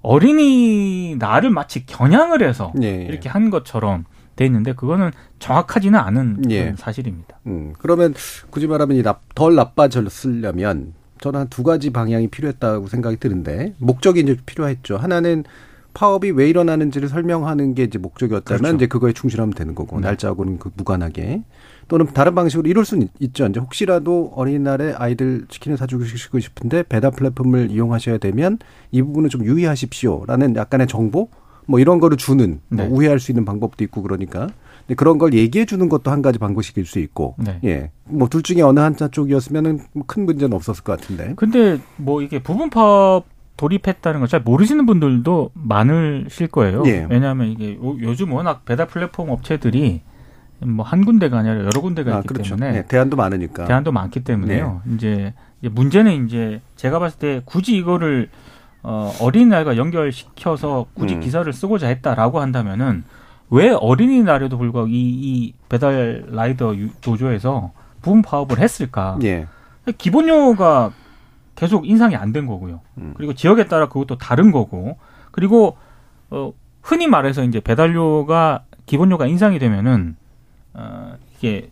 어린이 0.01 1.15
날을 1.19 1.49
마치 1.49 1.85
겨냥을 1.85 2.41
해서 2.47 2.71
예, 2.81 2.87
예. 2.87 3.03
이렇게 3.03 3.27
한 3.29 3.49
것처럼 3.49 4.05
돼 4.37 4.45
있는데 4.45 4.71
그거는 4.71 5.11
정확하지는 5.39 5.99
않은 5.99 6.49
예. 6.51 6.73
사실입니다. 6.77 7.37
음, 7.47 7.73
그러면 7.79 8.13
굳이 8.49 8.67
말하면 8.67 9.03
덜 9.35 9.55
나빠졌으려면 9.55 10.93
저는 11.19 11.41
한 11.41 11.47
두 11.49 11.63
가지 11.63 11.89
방향이 11.89 12.27
필요했다고 12.27 12.87
생각이 12.87 13.17
드는데 13.17 13.73
목적이 13.79 14.21
이제 14.21 14.37
필요했죠. 14.45 14.97
하나는 14.97 15.43
파업이 15.93 16.29
왜 16.29 16.47
일어나는지를 16.47 17.09
설명하는 17.09 17.73
게 17.73 17.83
이제 17.83 17.97
목적이었다면 17.97 18.59
그렇죠. 18.61 18.75
이제 18.75 18.85
그거에 18.85 19.13
충실하면 19.13 19.55
되는 19.55 19.73
거고 19.73 19.99
네. 19.99 20.05
날짜하고는 20.05 20.59
그 20.59 20.69
무관하게 20.75 21.41
또는 21.87 22.05
다른 22.13 22.35
방식으로 22.35 22.69
이룰 22.69 22.85
수는 22.85 23.07
있죠. 23.19 23.47
이제 23.47 23.59
혹시라도 23.59 24.31
어린이날에 24.35 24.93
아이들 24.95 25.45
치킨을 25.49 25.77
사주고 25.77 26.05
싶은데 26.05 26.83
배달 26.83 27.09
플랫폼을 27.11 27.71
이용하셔야 27.71 28.19
되면 28.19 28.59
이 28.91 29.01
부분은 29.01 29.29
좀 29.29 29.43
유의하십시오라는 29.43 30.55
약간의 30.55 30.85
정보 30.85 31.29
뭐 31.67 31.79
이런 31.79 31.99
거를 31.99 32.17
주는 32.17 32.59
뭐 32.69 32.85
네. 32.85 32.89
우회할 32.89 33.19
수 33.19 33.31
있는 33.31 33.45
방법도 33.45 33.83
있고 33.83 34.01
그러니까 34.01 34.47
근데 34.79 34.95
그런 34.95 35.17
걸 35.17 35.33
얘기해 35.33 35.65
주는 35.65 35.87
것도 35.89 36.09
한 36.11 36.21
가지 36.21 36.39
방법일 36.39 36.85
수 36.85 36.99
있고 36.99 37.35
네. 37.37 37.59
예 37.63 37.91
뭐 38.09 38.27
둘 38.29 38.41
중에 38.41 38.61
어느 38.61 38.79
한자 38.79 39.07
쪽이었으면은 39.09 39.81
뭐큰 39.93 40.25
문제는 40.25 40.53
없었을 40.55 40.83
것 40.83 40.99
같은데 40.99 41.33
근데 41.35 41.77
뭐 41.97 42.21
이게 42.21 42.39
부분 42.41 42.69
파업 42.69 43.25
돌입했다는 43.57 44.19
걸 44.21 44.27
잘 44.27 44.41
모르시는 44.41 44.85
분들도 44.85 45.49
많으실 45.53 46.47
거예요. 46.47 46.83
예. 46.85 47.07
왜냐하면 47.09 47.47
이게 47.47 47.75
요- 47.75 47.97
요즘 48.01 48.31
워낙 48.33 48.63
배달 48.65 48.87
플랫폼 48.87 49.29
업체들이 49.29 50.01
뭐 50.59 50.85
한 50.85 51.05
군데가 51.05 51.39
아니라 51.39 51.55
여러 51.59 51.81
군데가 51.81 52.15
아 52.15 52.17
있기 52.19 52.27
그렇죠 52.29 52.55
때문에 52.55 52.77
예, 52.79 52.83
대안도 52.87 53.15
많으니까 53.17 53.65
대안도 53.65 53.91
많기 53.91 54.23
때문에요. 54.23 54.81
이제, 54.95 55.33
이제 55.61 55.69
문제는 55.69 56.25
이제 56.27 56.61
제가 56.75 56.99
봤을 56.99 57.19
때 57.19 57.41
굳이 57.45 57.75
이거를 57.77 58.29
어, 58.83 59.11
어린이날과 59.21 59.77
연결시켜서 59.77 60.85
굳이 60.93 61.15
음. 61.15 61.19
기사를 61.19 61.51
쓰고자 61.51 61.87
했다라고 61.87 62.39
한다면은 62.39 63.03
왜 63.49 63.69
어린이날에도 63.69 64.57
불구하고 64.57 64.89
이, 64.89 64.93
이 64.93 65.53
배달 65.69 66.25
라이더 66.29 66.75
유- 66.77 66.89
노조에서 67.05 67.71
부분 68.01 68.21
파업을 68.21 68.59
했을까? 68.59 69.17
예 69.23 69.47
기본료가 69.97 70.91
계속 71.55 71.87
인상이 71.87 72.15
안 72.15 72.31
된 72.33 72.45
거고요. 72.45 72.81
음. 72.97 73.13
그리고 73.17 73.33
지역에 73.33 73.67
따라 73.67 73.87
그것도 73.87 74.17
다른 74.17 74.51
거고. 74.51 74.97
그리고 75.31 75.77
어 76.29 76.51
흔히 76.81 77.07
말해서 77.07 77.43
이제 77.43 77.59
배달료가 77.59 78.63
기본료가 78.85 79.27
인상이 79.27 79.59
되면은 79.59 80.15
어 80.73 81.15
이게 81.37 81.69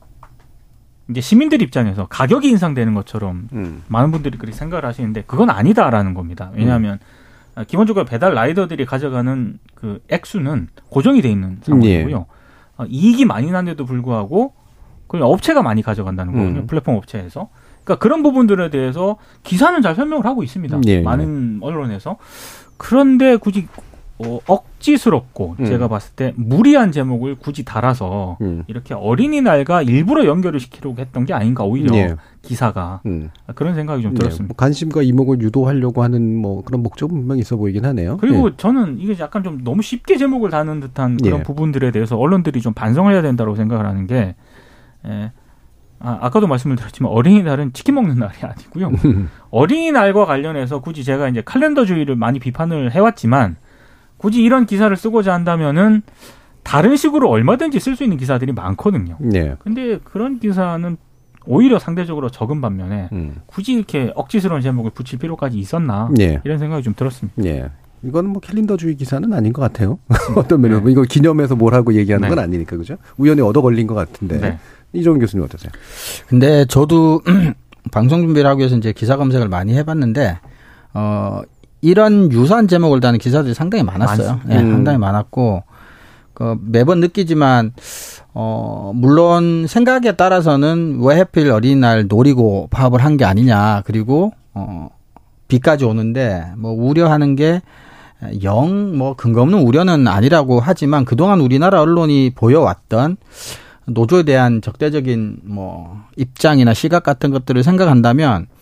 이제 1.10 1.22
시민들 1.22 1.62
입장에서 1.62 2.08
가격이 2.08 2.50
인상되는 2.50 2.94
것처럼 2.94 3.48
음. 3.54 3.84
많은 3.88 4.12
분들이 4.12 4.38
그렇게 4.38 4.56
생각을 4.56 4.86
하시는데 4.86 5.24
그건 5.28 5.50
아니다라는 5.50 6.14
겁니다. 6.14 6.52
왜냐하면 6.56 7.00
어, 7.56 7.64
기본적으로 7.64 8.06
배달 8.06 8.34
라이더들이 8.34 8.86
가져가는 8.86 9.60
그 9.76 10.02
액수는 10.10 10.70
고정이 10.90 11.22
돼 11.22 11.30
있는 11.30 11.60
상황이고요. 11.62 12.26
어, 12.78 12.86
이익이 12.88 13.26
많이 13.26 13.52
난데도 13.52 13.86
불구하고 13.86 14.54
그걸 15.08 15.22
업체가 15.24 15.62
많이 15.62 15.82
가져간다는 15.82 16.34
거거든요. 16.34 16.60
음. 16.62 16.68
플랫폼 16.68 16.96
업체에서. 16.96 17.50
그러니까 17.84 18.02
그런 18.02 18.24
부분들에 18.24 18.72
대해서 18.72 19.18
기사는 19.44 19.80
잘 19.82 19.94
설명을 19.94 20.26
하고 20.26 20.44
있습니다. 20.44 20.82
예, 20.88 20.92
예. 20.92 21.02
많은 21.02 21.60
언론에서. 21.62 22.18
그런데 22.78 23.38
굳이 23.38 23.68
어, 24.18 24.40
억지스럽고 24.48 25.58
음. 25.60 25.66
제가 25.66 25.90
봤을 25.90 26.16
때 26.16 26.34
무리한 26.38 26.94
제목을 26.94 27.36
굳이 27.36 27.66
달아서 27.66 28.38
음. 28.40 28.64
이렇게 28.68 28.94
어린이날과 28.94 29.82
일부러 29.82 30.26
연결을 30.26 30.62
시키려고 30.62 31.02
했던 31.02 31.26
게 31.26 31.34
아닌가 31.34 31.66
오히려 31.66 31.94
예. 31.98 32.16
기사가 32.42 33.02
음. 33.06 33.30
그런 33.56 33.76
생각이 33.76 34.02
좀 34.04 34.14
네, 34.14 34.20
들었습니다. 34.20 34.54
뭐 34.54 34.56
관심과 34.56 35.02
이목을 35.02 35.42
유도하려고 35.42 36.02
하는 36.02 36.38
뭐 36.38 36.64
그런 36.64 36.82
목적은 36.82 37.18
분명히 37.18 37.42
있어 37.42 37.58
보이긴 37.58 37.84
하네요. 37.86 38.16
그리고 38.18 38.48
예. 38.48 38.54
저는 38.56 39.00
이게 39.00 39.18
약간 39.20 39.44
좀 39.44 39.64
너무 39.66 39.82
쉽게 39.82 40.16
제목을 40.16 40.50
다는 40.50 40.80
듯한 40.80 41.18
그런 41.18 41.40
예. 41.40 41.44
부분들에 41.44 41.92
대해서 41.92 42.18
언론들이 42.18 42.62
좀 42.62 42.74
반성을 42.74 43.12
해야 43.14 43.22
된다고 43.22 43.56
생각을 43.56 43.86
하는 43.86 44.08
게, 44.08 44.36
예. 45.06 45.32
아, 46.00 46.20
아까도 46.22 46.48
말씀을 46.48 46.78
드렸지만 46.78 47.12
어린이날은 47.12 47.74
치킨 47.74 47.96
먹는 47.96 48.18
날이 48.18 48.34
아니고요. 48.42 48.92
어린이날과 49.50 50.26
관련해서 50.26 50.80
굳이 50.80 51.04
제가 51.04 51.28
이제 51.28 51.42
칼렌더주의를 51.44 52.16
많이 52.16 52.40
비판을 52.40 52.92
해왔지만 52.92 53.58
굳이 54.26 54.42
이런 54.42 54.66
기사를 54.66 54.96
쓰고자 54.98 55.36
한다면은 55.36 56.02
다른 56.64 56.96
식으로 56.96 57.30
얼마든지 57.30 57.80
쓸 57.80 57.96
수 57.96 58.04
있는 58.04 58.18
기사들이 58.18 58.54
많거든요. 58.54 59.18
네. 59.20 59.56
근데 59.60 60.00
그런 60.04 60.40
기사는 60.40 60.98
오히려 61.46 61.78
상대적으로 61.78 62.32
적은 62.32 62.60
반면에 62.60 63.10
음. 63.12 63.36
굳이 63.46 63.74
이렇게 63.74 64.12
억지스러운 64.16 64.62
제목을 64.62 64.90
붙일 64.96 65.20
필요까지 65.20 65.60
있었나 65.60 66.10
예. 66.20 66.42
이런 66.44 66.58
생각이 66.58 66.82
좀 66.82 66.96
들었습니다. 66.96 67.44
예. 67.46 67.70
이거는 68.02 68.32
뭐 68.32 68.40
캘린더주의 68.42 68.96
기사는 68.96 69.32
아닌 69.32 69.54
것 69.54 69.62
같아요. 69.62 70.00
어떤 70.36 70.60
면으로 70.60 70.90
이걸 70.90 71.06
기념해서 71.06 71.56
뭘 71.56 71.76
하고 71.76 71.94
얘기하는 71.94 72.28
네. 72.28 72.30
건 72.34 72.44
아니니까 72.44 72.78
그죠? 72.78 72.98
우연히 73.18 73.42
얻어 73.42 73.62
걸린 73.62 73.86
것 73.86 73.94
같은데 73.94 74.40
네. 74.40 74.58
이종훈 74.92 75.20
교수님 75.20 75.46
어떠세요? 75.46 75.72
근데 76.28 76.66
저도 76.66 77.22
방송 77.94 78.22
준비를 78.22 78.50
하기 78.50 78.62
위해서 78.62 78.76
이제 78.76 78.92
기사 78.92 79.18
검색을 79.18 79.50
많이 79.50 79.76
해봤는데 79.76 80.40
어 80.96 81.42
이런 81.82 82.32
유사한 82.32 82.68
제목을 82.68 83.00
다는 83.00 83.20
기사들이 83.20 83.54
상당히 83.54 83.84
많았어요. 83.84 84.40
예, 84.50 84.56
음. 84.58 84.72
상당히 84.72 84.98
많았고 84.98 85.64
그 86.34 86.58
매번 86.62 87.00
느끼지만 87.00 87.74
어 88.34 88.92
물론 88.96 89.66
생각에 89.68 90.14
따라서는 90.14 91.00
왜 91.02 91.18
하필 91.18 91.50
어린이날 91.52 92.08
노리고 92.08 92.68
파업을 92.72 93.04
한 93.04 93.18
게 93.18 93.24
아니냐 93.26 93.84
그리고 93.86 94.34
어 94.54 94.90
비까지 95.48 95.86
오는데 95.86 96.46
뭐 96.58 96.72
우려하는 96.72 97.36
게 97.36 97.62
영 98.44 98.96
뭐 98.98 99.16
근거 99.16 99.42
없는 99.42 99.60
우려는 99.62 100.08
아니라고 100.08 100.60
하지만 100.60 101.06
그동안 101.06 101.42
우리나라 101.42 101.82
언론이 101.82 102.32
보여왔던 102.34 103.18
노조에 103.88 104.24
대한 104.24 104.62
적대적인 104.62 105.42
뭐 105.44 106.02
입장이나 106.16 106.74
시각 106.74 107.04
같은 107.04 107.30
것들을 107.30 107.62
생각한다면 107.62 108.48
어, 108.48 108.55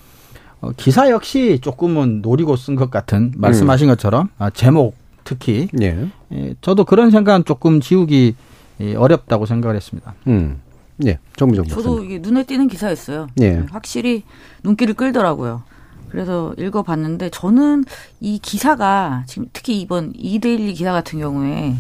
기사 0.78 1.10
역시 1.10 1.60
조금은 1.62 2.22
노리고 2.22 2.56
쓴 2.56 2.76
것 2.76 2.90
같은 2.90 3.32
말씀하신 3.36 3.88
것처럼 3.88 4.30
아, 4.38 4.50
제목 4.50 4.96
특히 5.24 5.68
예. 5.82 6.08
예, 6.34 6.56
저도 6.62 6.86
그런 6.86 7.12
생각은 7.12 7.46
조금 7.46 7.80
지우기 7.82 8.36
예, 8.82 8.96
어렵다고 8.96 9.46
생각을 9.46 9.76
했습니다. 9.76 10.14
음. 10.28 10.60
예. 11.06 11.20
정무정 11.36 11.66
저도 11.68 12.04
눈에 12.04 12.44
띄는 12.44 12.68
기사였어요. 12.68 13.28
예. 13.42 13.66
확실히 13.72 14.24
눈길을 14.64 14.94
끌더라고요. 14.94 15.64
그래서 16.10 16.54
읽어봤는데 16.60 17.30
저는 17.32 17.86
이 18.20 18.38
기사가 18.40 19.24
지금 19.28 19.48
특히 19.52 19.82
이번 19.82 20.14
이데일리 20.16 20.74
기사 20.74 20.92
같은 20.92 21.20
경우에 21.20 21.76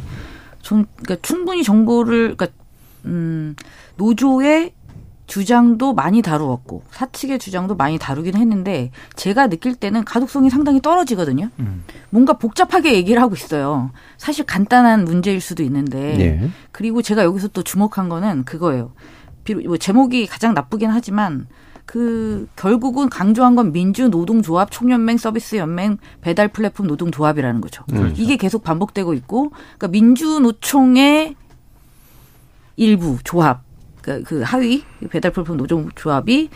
좀 0.61 0.85
그러니까 1.03 1.17
충분히 1.21 1.63
정보를 1.63 2.35
그러니까 2.35 2.47
음 3.05 3.55
노조의 3.97 4.73
주장도 5.25 5.93
많이 5.93 6.21
다루었고 6.21 6.83
사측의 6.91 7.39
주장도 7.39 7.75
많이 7.75 7.97
다루긴 7.97 8.35
했는데 8.35 8.91
제가 9.15 9.47
느낄 9.47 9.75
때는 9.75 10.03
가독성이 10.03 10.49
상당히 10.49 10.81
떨어지거든요. 10.81 11.49
음. 11.59 11.83
뭔가 12.09 12.33
복잡하게 12.33 12.93
얘기를 12.93 13.21
하고 13.21 13.33
있어요. 13.33 13.91
사실 14.17 14.45
간단한 14.45 15.05
문제일 15.05 15.39
수도 15.39 15.63
있는데 15.63 16.19
예. 16.19 16.49
그리고 16.71 17.01
제가 17.01 17.23
여기서 17.23 17.49
또 17.49 17.63
주목한 17.63 18.09
거는 18.09 18.43
그거예요. 18.43 18.91
비록 19.43 19.65
뭐 19.65 19.77
제목이 19.77 20.27
가장 20.27 20.53
나쁘긴 20.53 20.89
하지만 20.89 21.47
그 21.85 22.47
결국은 22.55 23.09
강조한 23.09 23.55
건 23.55 23.71
민주 23.71 24.07
노동조합 24.07 24.71
총연맹 24.71 25.17
서비스 25.17 25.55
연맹 25.57 25.97
배달 26.21 26.47
플랫폼 26.47 26.87
노동조합이라는 26.87 27.61
거죠. 27.61 27.83
이게 28.15 28.37
계속 28.37 28.63
반복되고 28.63 29.13
있고 29.15 29.49
그러니까 29.49 29.87
민주 29.87 30.39
노총의 30.39 31.35
일부 32.75 33.17
조합 33.23 33.62
그, 34.03 34.21
그 34.21 34.41
하위 34.43 34.83
배달 35.09 35.31
플랫폼 35.31 35.57
노동조합이 35.57 36.49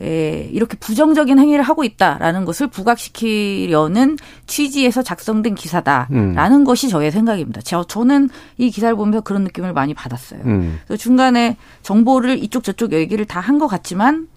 에, 0.00 0.48
이렇게 0.52 0.76
부정적인 0.78 1.38
행위를 1.38 1.62
하고 1.64 1.82
있다라는 1.82 2.44
것을 2.44 2.68
부각시키려는 2.68 4.16
취지에서 4.46 5.02
작성된 5.02 5.54
기사다라는 5.56 6.52
음. 6.60 6.64
것이 6.64 6.88
저의 6.88 7.10
생각입니다. 7.10 7.60
저, 7.62 7.84
저는 7.84 8.28
이 8.56 8.70
기사를 8.70 8.94
보면서 8.96 9.20
그런 9.20 9.42
느낌을 9.44 9.72
많이 9.72 9.92
받았어요. 9.94 10.40
음. 10.44 10.78
중간에 10.98 11.56
정보를 11.82 12.42
이쪽 12.42 12.62
저쪽 12.62 12.92
얘기를 12.92 13.24
다 13.24 13.40
한 13.40 13.58
것 13.58 13.66
같지만 13.66 14.28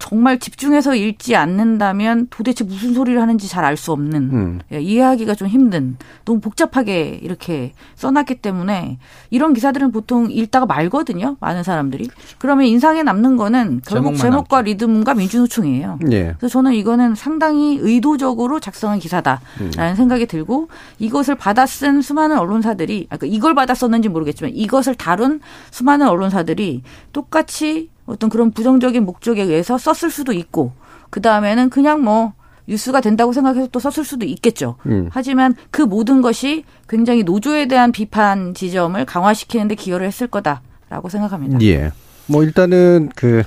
정말 0.00 0.38
집중해서 0.40 0.96
읽지 0.96 1.36
않는다면 1.36 2.26
도대체 2.30 2.64
무슨 2.64 2.94
소리를 2.94 3.20
하는지 3.20 3.48
잘 3.48 3.60
알 3.64 3.76
수 3.76 3.92
없는 3.92 4.30
음. 4.32 4.60
예, 4.72 4.80
이해하기가 4.80 5.34
좀 5.34 5.46
힘든 5.46 5.96
너무 6.24 6.40
복잡하게 6.40 7.20
이렇게 7.22 7.72
써놨기 7.94 8.36
때문에 8.36 8.98
이런 9.28 9.52
기사들은 9.52 9.92
보통 9.92 10.30
읽다가 10.30 10.66
말거든요 10.66 11.36
많은 11.40 11.62
사람들이 11.62 12.08
그러면 12.38 12.66
인상에 12.66 13.02
남는 13.02 13.36
거는 13.36 13.82
결국 13.86 14.16
제목과 14.16 14.62
리듬과 14.62 15.14
민주노총이에요 15.14 15.98
예. 16.10 16.34
그래서 16.38 16.48
저는 16.48 16.72
이거는 16.72 17.14
상당히 17.14 17.78
의도적으로 17.80 18.58
작성한 18.58 18.98
기사다라는 18.98 19.94
생각이 19.96 20.26
들고 20.26 20.68
이것을 20.98 21.34
받아 21.34 21.66
쓴 21.66 22.00
수많은 22.00 22.38
언론사들이 22.38 23.06
아까 23.10 23.26
이걸 23.26 23.54
받아 23.54 23.74
썼는지 23.74 24.08
모르겠지만 24.08 24.52
이것을 24.54 24.94
다룬 24.94 25.40
수많은 25.70 26.08
언론사들이 26.08 26.82
똑같이 27.12 27.90
어떤 28.10 28.28
그런 28.28 28.50
부정적인 28.50 29.04
목적에 29.04 29.42
의해서 29.42 29.78
썼을 29.78 30.10
수도 30.10 30.32
있고 30.32 30.72
그 31.10 31.20
다음에는 31.20 31.70
그냥 31.70 32.02
뭐 32.02 32.32
뉴스가 32.66 33.00
된다고 33.00 33.32
생각해서 33.32 33.68
또 33.68 33.78
썼을 33.80 34.04
수도 34.04 34.26
있겠죠. 34.26 34.76
음. 34.86 35.08
하지만 35.10 35.54
그 35.70 35.82
모든 35.82 36.22
것이 36.22 36.64
굉장히 36.88 37.22
노조에 37.22 37.66
대한 37.66 37.92
비판 37.92 38.54
지점을 38.54 39.02
강화시키는데 39.04 39.74
기여를 39.74 40.06
했을 40.06 40.26
거다라고 40.26 41.08
생각합니다. 41.08 41.60
예. 41.62 41.90
뭐 42.26 42.44
일단은 42.44 43.10
그 43.16 43.42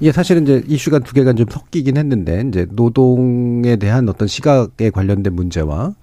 이게 0.00 0.12
사실은 0.12 0.42
이제 0.42 0.62
이슈가 0.66 0.98
두 1.00 1.14
개가 1.14 1.34
좀 1.34 1.46
섞이긴 1.48 1.96
했는데 1.96 2.44
이제 2.46 2.66
노동에 2.70 3.76
대한 3.76 4.08
어떤 4.08 4.28
시각에 4.28 4.90
관련된 4.90 5.32
문제와 5.34 5.94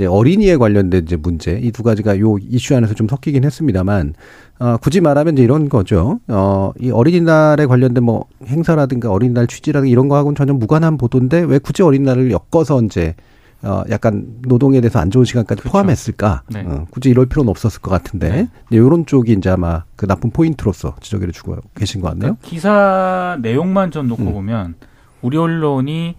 이제 0.00 0.06
어린이에 0.06 0.56
관련된 0.56 1.02
이제 1.04 1.16
문제 1.16 1.58
이 1.62 1.70
두 1.70 1.82
가지가 1.82 2.18
요 2.20 2.36
이슈 2.38 2.74
안에서 2.74 2.94
좀 2.94 3.06
섞이긴 3.06 3.44
했습니다만 3.44 4.14
어 4.58 4.76
굳이 4.78 5.00
말하면 5.02 5.34
이제 5.34 5.42
이런 5.42 5.68
거죠. 5.68 6.20
어 6.28 6.72
이 6.80 6.90
어린이날에 6.90 7.66
관련된 7.66 8.02
뭐 8.02 8.24
행사라든가 8.46 9.10
어린이날 9.10 9.46
취지라든가 9.46 9.90
이런 9.90 10.08
거하고는 10.08 10.34
전혀 10.36 10.54
무관한 10.54 10.96
보도인데 10.96 11.40
왜 11.42 11.58
굳이 11.58 11.82
어린이날을 11.82 12.30
엮어서 12.32 12.80
이제 12.82 13.14
어 13.62 13.82
약간 13.90 14.24
노동에 14.48 14.80
대해서 14.80 14.98
안 15.00 15.10
좋은 15.10 15.26
시간까지 15.26 15.60
그렇죠. 15.60 15.72
포함했을까? 15.72 16.42
네. 16.50 16.64
어, 16.66 16.86
굳이 16.90 17.10
이럴 17.10 17.26
필요는 17.26 17.50
없었을 17.50 17.82
것 17.82 17.90
같은데 17.90 18.30
네. 18.30 18.48
이런 18.70 19.04
쪽이 19.04 19.32
이제 19.32 19.50
아마 19.50 19.84
그 19.96 20.06
나쁜 20.06 20.30
포인트로서 20.30 20.94
지적을 21.00 21.30
주고 21.32 21.56
계신 21.74 22.00
것 22.00 22.08
같네요. 22.08 22.36
그러니까 22.40 22.48
기사 22.48 23.36
내용만 23.42 23.90
좀 23.90 24.08
놓고 24.08 24.22
음. 24.22 24.32
보면 24.32 24.74
우리 25.20 25.36
언론이 25.36 26.14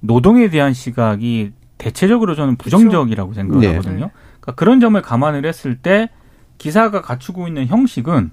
노동에 0.00 0.48
대한 0.50 0.72
시각이 0.72 1.50
대체적으로 1.78 2.34
저는 2.34 2.56
부정적이라고 2.56 3.34
생각을 3.34 3.60
네. 3.60 3.68
하거든요. 3.76 4.10
그러니까 4.40 4.52
그런 4.56 4.80
점을 4.80 5.00
감안을 5.00 5.44
했을 5.46 5.76
때 5.76 6.08
기사가 6.58 7.02
갖추고 7.02 7.48
있는 7.48 7.66
형식은 7.66 8.30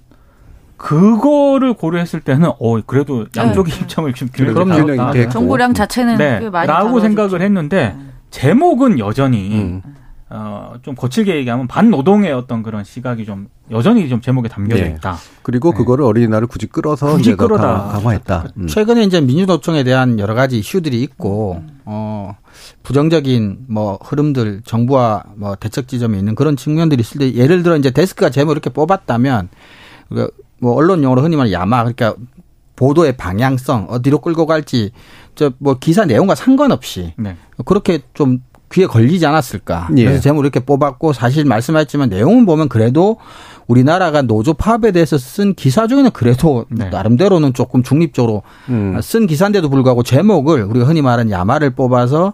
그거를 0.77 1.73
고려했을 1.73 2.21
때는 2.21 2.49
어 2.59 2.81
그래도 2.85 3.25
양쪽의 3.35 3.73
입장을 3.81 4.11
좀. 4.13 4.29
균형이 4.29 5.13
됐고. 5.13 5.29
정보량 5.31 5.73
자체는 5.73 6.17
네, 6.17 6.39
꽤 6.39 6.49
많이 6.49 6.67
라고. 6.67 6.99
생각을 6.99 7.41
했는데 7.41 7.95
네. 7.97 8.05
제목은 8.31 8.97
여전히 8.99 9.53
음. 9.59 9.81
어, 10.33 10.73
좀 10.81 10.95
거칠게 10.95 11.35
얘기하면 11.35 11.67
반노동의 11.67 12.31
어떤 12.31 12.63
그런 12.63 12.83
시각이 12.85 13.25
좀 13.25 13.49
여전히 13.69 14.07
좀 14.07 14.21
제목에 14.21 14.47
담겨져 14.47 14.83
네. 14.85 14.91
있다. 14.97 15.17
그리고 15.43 15.71
네. 15.71 15.77
그거를 15.77 16.05
어린이날을 16.05 16.47
굳이 16.47 16.67
끌어서 16.67 17.11
굳이 17.17 17.35
끌어다. 17.35 17.61
강- 17.63 17.89
강화했다. 17.91 18.45
음. 18.57 18.67
최근에 18.67 19.03
이제 19.03 19.19
민주노총에 19.21 19.83
대한 19.83 20.17
여러 20.19 20.33
가지 20.33 20.57
이슈들이 20.57 21.01
있고 21.03 21.61
어 21.93 22.37
부정적인 22.83 23.65
뭐 23.67 23.99
흐름들 24.01 24.61
정부와 24.65 25.23
뭐 25.35 25.55
대책 25.55 25.89
지점에 25.89 26.17
있는 26.17 26.35
그런 26.35 26.55
측면들이 26.55 27.01
있을 27.01 27.19
때 27.19 27.33
예를 27.33 27.63
들어 27.63 27.75
이제 27.75 27.91
데스크가 27.91 28.29
제목 28.29 28.53
이렇게 28.53 28.69
뽑았다면 28.69 29.49
그뭐 30.09 30.73
언론 30.73 31.03
용어로 31.03 31.21
흔히 31.21 31.35
말하는 31.35 31.51
야마 31.51 31.83
그러니까 31.83 32.15
보도의 32.77 33.17
방향성 33.17 33.87
어디로 33.89 34.19
끌고 34.19 34.45
갈지 34.45 34.91
저 35.35 35.51
뭐 35.59 35.77
기사 35.79 36.05
내용과 36.05 36.35
상관없이 36.35 37.13
네. 37.17 37.35
그렇게 37.65 37.99
좀 38.13 38.39
귀에 38.71 38.85
걸리지 38.85 39.25
않았을까. 39.25 39.89
예. 39.97 40.05
그래서 40.05 40.21
제목을 40.21 40.45
이렇게 40.45 40.61
뽑았고 40.61 41.13
사실 41.13 41.43
말씀하셨지만 41.45 42.09
내용은 42.09 42.45
보면 42.45 42.69
그래도 42.69 43.17
우리나라가 43.67 44.21
노조 44.21 44.53
파업에 44.53 44.91
대해서 44.91 45.17
쓴 45.17 45.53
기사 45.53 45.87
중에는 45.87 46.11
그래도 46.11 46.65
네. 46.69 46.89
나름대로는 46.89 47.53
조금 47.53 47.83
중립적으로 47.83 48.43
음. 48.69 48.99
쓴 49.01 49.27
기사인데도 49.27 49.69
불구하고 49.69 50.03
제목을 50.03 50.63
우리가 50.63 50.85
흔히 50.85 51.01
말하는 51.01 51.31
야마를 51.31 51.71
뽑아서 51.71 52.33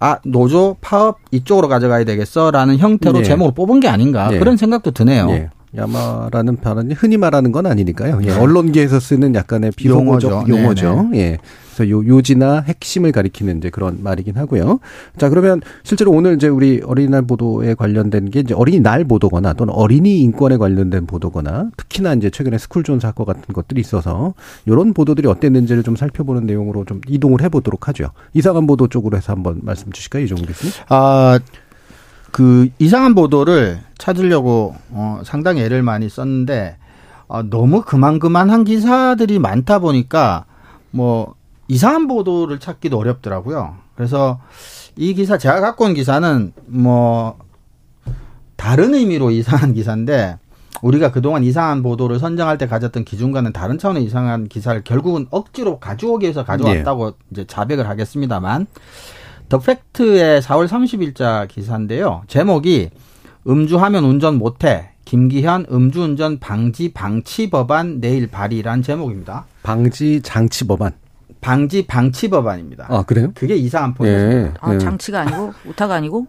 아 0.00 0.18
노조 0.24 0.76
파업 0.80 1.18
이쪽으로 1.30 1.68
가져가야 1.68 2.04
되겠어라는 2.04 2.78
형태로 2.78 3.20
예. 3.20 3.22
제목을 3.22 3.54
뽑은 3.54 3.80
게 3.80 3.88
아닌가 3.88 4.30
예. 4.32 4.38
그런 4.38 4.56
생각도 4.56 4.90
드네요. 4.90 5.28
예. 5.74 5.80
야마라는 5.80 6.56
발언이 6.56 6.94
흔히 6.94 7.16
말하는 7.16 7.52
건 7.52 7.66
아니니까요. 7.66 8.20
예. 8.24 8.30
언론계에서 8.32 9.00
쓰는 9.00 9.34
약간의 9.34 9.72
비속어적 9.72 10.48
용어죠. 10.48 10.86
용어죠. 10.86 11.10
예. 11.14 11.38
그래서 11.74 11.90
요 11.90 12.06
요지나 12.06 12.60
핵심을 12.60 13.10
가리키는 13.10 13.58
이제 13.58 13.68
그런 13.68 13.98
말이긴 14.00 14.36
하고요. 14.36 14.78
자, 15.18 15.28
그러면 15.28 15.60
실제로 15.82 16.12
오늘 16.12 16.36
이제 16.36 16.46
우리 16.46 16.80
어린이날 16.84 17.22
보도에 17.22 17.74
관련된 17.74 18.30
게 18.30 18.40
이제 18.40 18.54
어린이날 18.54 19.04
보도거나 19.04 19.54
또는 19.54 19.74
어린이 19.74 20.20
인권에 20.20 20.56
관련된 20.56 21.06
보도거나 21.06 21.70
특히나 21.76 22.14
이제 22.14 22.30
최근에 22.30 22.58
스쿨존 22.58 23.00
사건 23.00 23.26
같은 23.26 23.52
것들이 23.52 23.80
있어서 23.80 24.34
이런 24.66 24.94
보도들이 24.94 25.26
어땠는지를 25.26 25.82
좀 25.82 25.96
살펴보는 25.96 26.46
내용으로 26.46 26.84
좀 26.84 27.00
이동을 27.08 27.42
해보도록 27.42 27.88
하죠. 27.88 28.10
이상한 28.34 28.68
보도 28.68 28.86
쪽으로 28.86 29.16
해서 29.16 29.32
한번 29.32 29.58
말씀 29.62 29.90
주실까요, 29.90 30.24
이종훈 30.24 30.46
교수님? 30.46 30.72
아, 30.88 31.40
그 32.34 32.68
이상한 32.80 33.14
보도를 33.14 33.78
찾으려고 33.96 34.74
어, 34.90 35.20
상당히 35.24 35.60
애를 35.60 35.84
많이 35.84 36.08
썼는데 36.08 36.76
어, 37.28 37.44
너무 37.44 37.82
그만그만한 37.82 38.64
기사들이 38.64 39.38
많다 39.38 39.78
보니까 39.78 40.44
뭐 40.90 41.36
이상한 41.68 42.08
보도를 42.08 42.58
찾기도 42.58 42.98
어렵더라고요. 42.98 43.76
그래서 43.94 44.40
이 44.96 45.14
기사 45.14 45.38
제가 45.38 45.60
갖고 45.60 45.84
온 45.84 45.94
기사는 45.94 46.52
뭐 46.66 47.38
다른 48.56 48.94
의미로 48.94 49.30
이상한 49.30 49.72
기사인데 49.72 50.36
우리가 50.82 51.12
그동안 51.12 51.44
이상한 51.44 51.84
보도를 51.84 52.18
선정할 52.18 52.58
때 52.58 52.66
가졌던 52.66 53.04
기준과는 53.04 53.52
다른 53.52 53.78
차원의 53.78 54.02
이상한 54.02 54.48
기사를 54.48 54.82
결국은 54.82 55.28
억지로 55.30 55.78
가져오기 55.78 56.24
위해서 56.24 56.44
가져왔다고 56.44 57.12
이제 57.30 57.44
자백을 57.46 57.88
하겠습니다만 57.88 58.66
더 59.48 59.58
팩트의 59.58 60.42
4월 60.42 60.66
30일자 60.68 61.48
기사인데요. 61.48 62.22
제목이 62.28 62.90
음주하면 63.46 64.04
운전 64.04 64.38
못해. 64.38 64.90
김기현 65.04 65.66
음주운전 65.70 66.38
방지 66.40 66.92
방치 66.92 67.50
법안 67.50 68.00
내일 68.00 68.26
발의란 68.26 68.82
제목입니다. 68.82 69.44
방지 69.62 70.22
장치 70.22 70.66
법안. 70.66 70.92
방지 71.42 71.86
방치 71.86 72.28
법안입니다. 72.30 72.86
아, 72.88 73.02
그래요? 73.02 73.30
그게 73.34 73.54
이상한 73.54 73.92
포인트입니다. 73.92 74.48
예. 74.48 74.54
아, 74.60 74.74
예. 74.74 74.78
장치가 74.78 75.20
아니고 75.20 75.52
오타가 75.68 75.94
아니고 75.96 76.26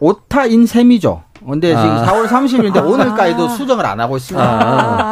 오타인 0.00 0.64
셈이죠. 0.64 1.22
근데 1.48 1.68
지금 1.68 1.82
아. 1.82 2.04
4월 2.06 2.26
30일인데 2.26 2.84
오늘까지도 2.84 3.48
수정을 3.50 3.84
안 3.84 4.00
하고 4.00 4.16
있습니다. 4.16 4.44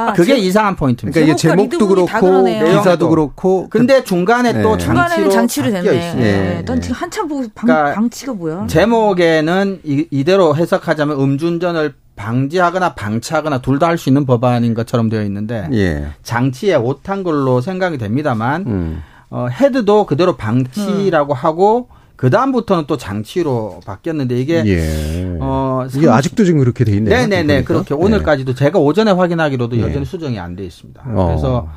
아, 0.09 0.13
그게 0.15 0.35
제- 0.35 0.39
이상한 0.41 0.77
포인트입니다. 0.77 1.15
그러니까 1.21 1.33
이게 1.33 1.37
제목도 1.37 1.87
그렇고. 1.89 2.45
기사도 2.45 3.09
그렇고 3.09 3.67
근데 3.71 4.03
중간에 4.05 4.53
네. 4.53 4.63
또 4.63 4.77
장치로 4.79 5.71
냈네. 5.71 5.79
있습니다. 5.97 6.29
예, 6.29 6.33
네. 6.33 6.65
난 6.65 6.77
예. 6.77 6.81
지금 6.81 6.97
한참 6.97 7.29
보고 7.29 7.43
방, 7.55 7.67
그러니까 7.67 7.95
방치가 7.95 8.33
뭐야? 8.33 8.67
제목에는 8.69 9.81
이, 9.85 10.07
이대로 10.11 10.57
해석하자면 10.57 11.19
음주운전을 11.21 11.95
방지하거나 12.17 12.95
방치하거나 12.95 13.59
둘 13.63 13.79
다 13.79 13.87
할 13.89 13.99
수 13.99 14.09
있는 14.09 14.27
법안인 14.27 14.75
것처럼 14.75 15.09
되어 15.09 15.23
있는데 15.25 15.69
예. 15.73 16.07
장치에 16.23 16.75
오탄 16.77 17.23
걸로 17.23 17.61
생각이 17.61 17.99
됩니다만 17.99 18.65
음. 18.67 19.03
어, 19.31 19.47
헤드도 19.51 20.05
그대로 20.07 20.37
방치라고 20.37 21.33
하고 21.35 21.89
그 22.23 22.31
다음부터는 22.31 22.85
또 22.87 22.97
장치로 22.97 23.81
바뀌었는데 23.85 24.39
이게 24.39 24.63
예. 24.65 25.37
어, 25.41 25.89
이게 25.93 26.09
아직도 26.09 26.45
지금 26.45 26.61
그렇게 26.61 26.85
돼 26.85 26.93
있네요. 26.93 27.13
네네네. 27.17 27.65
그렇게 27.65 27.97
네. 27.97 28.01
오늘까지도 28.01 28.55
제가 28.55 28.79
오전에 28.79 29.11
확인하기로도 29.11 29.75
네. 29.75 29.83
여전히 29.83 30.05
수정이 30.05 30.39
안 30.39 30.55
돼 30.55 30.65
있습니다. 30.65 31.03
어. 31.05 31.27
그래서 31.27 31.69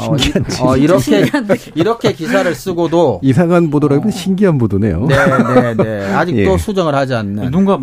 어, 0.00 0.16
이, 0.16 0.18
신기한 0.18 0.44
어, 0.68 0.76
이렇게. 0.76 1.30
이렇게 1.76 2.12
기사를 2.12 2.52
쓰고도 2.52 3.20
이상한 3.22 3.70
보도라면 3.70 4.10
신기한 4.10 4.58
보도네요. 4.58 5.06
네네네 5.06 6.06
아직도 6.12 6.40
예. 6.54 6.58
수정을 6.58 6.92
하지 6.92 7.14
않는 7.14 7.52
누군가 7.52 7.78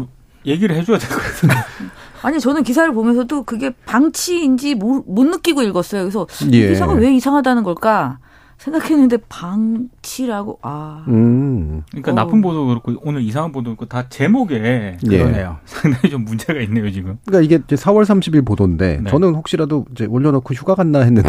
얘기를 0.45 0.75
해줘야 0.75 0.97
될 0.97 1.09
것 1.09 1.15
같은데. 1.23 1.55
아니 2.23 2.41
저는 2.41 2.63
기사를 2.63 2.93
보면서도 2.93 3.43
그게 3.43 3.71
방치인지 3.85 4.75
모- 4.75 5.01
못 5.07 5.23
느끼고 5.23 5.61
읽었어요. 5.63 6.01
그래서 6.01 6.27
이 6.51 6.59
예. 6.61 6.67
기사가 6.67 6.91
왜 6.91 7.15
이상하다는 7.15 7.63
걸까 7.63 8.17
생각했는데 8.61 9.17
방치라고 9.27 10.59
아 10.61 11.03
음. 11.07 11.81
그러니까 11.89 12.11
어. 12.11 12.15
나쁜 12.15 12.41
보도 12.41 12.67
그렇고 12.67 12.93
오늘 13.01 13.21
이상한 13.23 13.51
보도 13.51 13.71
그렇고 13.71 13.85
다 13.87 14.07
제목에 14.07 14.97
예. 15.03 15.17
그러네요. 15.17 15.57
상당히 15.65 16.11
좀 16.11 16.25
문제가 16.25 16.59
있네요 16.61 16.91
지금. 16.91 17.17
그러니까 17.25 17.43
이게 17.43 17.63
이제 17.65 17.75
4월 17.75 18.03
30일 18.05 18.45
보도인데 18.45 18.99
네. 19.03 19.09
저는 19.09 19.33
혹시라도 19.33 19.85
이제 19.91 20.05
올려놓고 20.05 20.53
휴가 20.53 20.75
갔나 20.75 20.99
했는데 20.99 21.27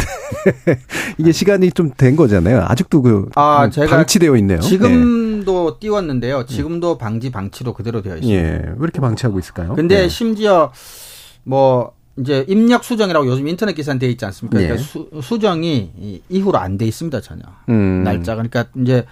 이게 1.17 1.31
시간이 1.31 1.71
좀 1.71 1.93
된 1.97 2.15
거잖아요. 2.15 2.65
아직도 2.67 3.01
그 3.03 3.29
아, 3.35 3.65
음, 3.65 3.71
제가 3.71 3.87
방치되어 3.97 4.35
있네요. 4.37 4.59
지금도 4.59 5.79
띄웠는데요. 5.79 6.45
지금도 6.45 6.97
방지 6.97 7.31
방치로 7.31 7.73
그대로 7.73 8.01
되어 8.01 8.13
예. 8.13 8.17
있습니다. 8.17 8.43
예. 8.43 8.51
왜 8.65 8.75
이렇게 8.81 8.99
방치하고 8.99 9.37
있을까요? 9.39 9.73
근데 9.75 10.03
예. 10.03 10.07
심지어 10.07 10.71
뭐 11.43 11.93
이제 12.19 12.45
입력 12.47 12.83
수정이라고 12.83 13.25
요즘 13.27 13.47
인터넷 13.47 13.73
기사는 13.73 13.97
돼 13.99 14.07
있지 14.07 14.23
않습니까? 14.25 14.61
예. 14.61 14.67
그러니까 14.67 14.87
수, 14.87 15.09
수정이 15.21 15.91
이- 15.99 16.21
이후로 16.29 16.57
안 16.59 16.77
돼 16.77 16.85
있습니다 16.85 17.21
전혀 17.21 17.41
음. 17.69 18.03
날짜가 18.03 18.43
그러니까 18.43 18.65
이제 18.81 19.05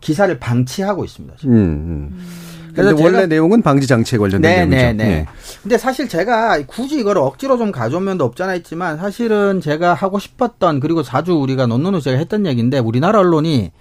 기사를 0.00 0.38
방치하고 0.38 1.04
있습니다. 1.04 1.36
지금. 1.38 1.54
음. 1.54 1.58
음. 1.58 2.26
그래서 2.74 2.90
근데 2.90 3.02
원래 3.04 3.26
내용은 3.26 3.62
방지 3.62 3.86
장치에 3.86 4.18
관련된 4.18 4.42
네, 4.42 4.66
내용이죠. 4.66 4.76
네, 4.76 4.92
네. 4.92 5.10
예. 5.20 5.26
근데 5.62 5.78
사실 5.78 6.08
제가 6.08 6.60
굳이 6.66 6.98
이걸 7.00 7.16
억지로 7.18 7.56
좀 7.56 7.72
가져온 7.72 8.04
면도 8.04 8.24
없잖아 8.24 8.54
있지만 8.56 8.98
사실은 8.98 9.60
제가 9.62 9.94
하고 9.94 10.18
싶었던 10.18 10.78
그리고 10.80 11.02
자주 11.02 11.32
우리가 11.34 11.66
논논을 11.66 12.00
제가 12.00 12.18
했던 12.18 12.44
얘기인데 12.46 12.78
우리나라 12.78 13.20
언론이 13.20 13.72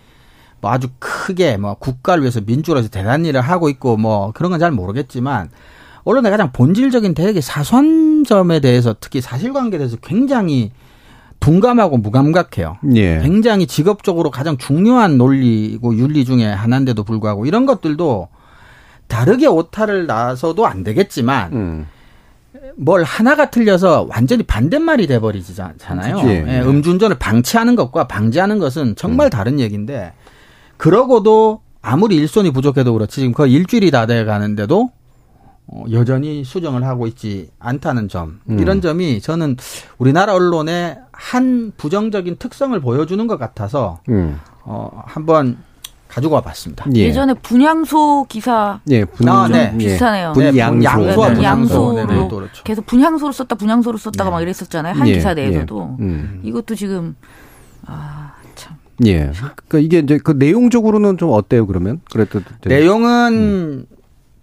뭐 0.61 0.71
아주 0.71 0.87
크게 0.97 1.57
뭐 1.57 1.73
국가를 1.75 2.23
위해서 2.23 2.39
민주를 2.39 2.79
위해서 2.79 2.89
대단한 2.89 3.25
일을 3.25 3.41
하고 3.41 3.67
있고 3.69 3.97
뭐 3.97 4.31
그런 4.33 4.49
건 4.49 4.59
잘 4.61 4.71
모르겠지만 4.71 5.49
언론의 6.05 6.31
가장 6.31 6.51
본질적인 6.53 7.15
되게 7.15 7.41
사소한 7.41 8.14
점에 8.25 8.59
대해서 8.59 8.95
특히 8.99 9.21
사실관계에 9.21 9.77
대해서 9.77 9.97
굉장히 9.97 10.71
둔감하고 11.39 11.97
무감각해요. 11.97 12.77
예. 12.95 13.19
굉장히 13.19 13.67
직업적으로 13.67 14.31
가장 14.31 14.57
중요한 14.57 15.17
논리고 15.17 15.95
윤리 15.95 16.25
중에 16.25 16.45
하나인데도 16.45 17.03
불구하고 17.03 17.45
이런 17.45 17.65
것들도 17.65 18.29
다르게 19.07 19.45
오타를 19.45 20.07
나서도 20.07 20.65
안 20.65 20.83
되겠지만 20.83 21.53
음. 21.53 21.87
뭘 22.77 23.03
하나가 23.03 23.49
틀려서 23.51 24.07
완전히 24.09 24.43
반대말이 24.43 25.07
돼버리잖아요. 25.07 26.15
그치. 26.15 26.27
예, 26.27 26.61
음주운전을 26.61 27.17
방치하는 27.19 27.75
것과 27.75 28.07
방지하는 28.07 28.57
것은 28.59 28.95
정말 28.95 29.29
다른 29.29 29.59
얘기인데 29.59 30.13
그러고도 30.77 31.61
아무리 31.81 32.15
일손이 32.15 32.51
부족해도 32.51 32.91
그렇지 32.93 33.15
지금 33.21 33.33
거의 33.33 33.53
일주일이 33.53 33.91
다 33.91 34.07
돼 34.07 34.25
가는데도 34.25 34.81
어, 34.83 34.94
여전히 35.91 36.43
수정을 36.43 36.83
하고 36.83 37.07
있지 37.07 37.49
않다는 37.59 38.07
점 38.07 38.39
음. 38.49 38.59
이런 38.59 38.81
점이 38.81 39.19
저는 39.21 39.57
우리나라 39.97 40.33
언론의 40.35 40.97
한 41.11 41.71
부정적인 41.75 42.37
특성을 42.37 42.79
보여주는 42.79 43.25
것 43.27 43.37
같아서 43.37 43.99
음. 44.09 44.39
어, 44.63 45.01
한번 45.05 45.57
가지고 46.07 46.35
와봤습니다. 46.35 46.85
예. 46.95 47.01
예전에 47.01 47.33
분향소 47.33 48.25
기사 48.29 48.79
예, 48.89 49.03
분, 49.03 49.27
아, 49.27 49.47
네. 49.49 49.71
예. 49.73 49.77
비슷하네요. 49.77 50.33
분양소. 50.33 50.83
양소와 50.83 51.29
네, 51.29 51.33
분양소. 51.35 51.43
양소로 51.43 51.93
네, 51.93 52.05
네, 52.05 52.27
또 52.29 52.35
그렇죠. 52.37 52.63
계속 52.63 52.85
분향소로 52.85 53.31
썼다 53.33 53.55
분향소로 53.55 53.97
썼다가 53.97 54.29
막 54.29 54.41
이랬었잖아요. 54.41 54.93
한 54.93 55.07
예, 55.07 55.13
기사 55.13 55.31
예. 55.31 55.33
내에서도 55.33 55.97
음. 55.99 56.41
이것도 56.43 56.75
지금 56.75 57.15
아 57.85 58.33
참. 58.55 58.75
예. 59.05 59.31
그러니까 59.67 59.79
이게 59.79 59.99
이제 59.99 60.17
그 60.23 60.31
내용적으로는 60.31 61.17
좀 61.17 61.31
어때요, 61.31 61.65
그러면? 61.67 61.99
좀- 62.09 62.43
내용은 62.63 63.85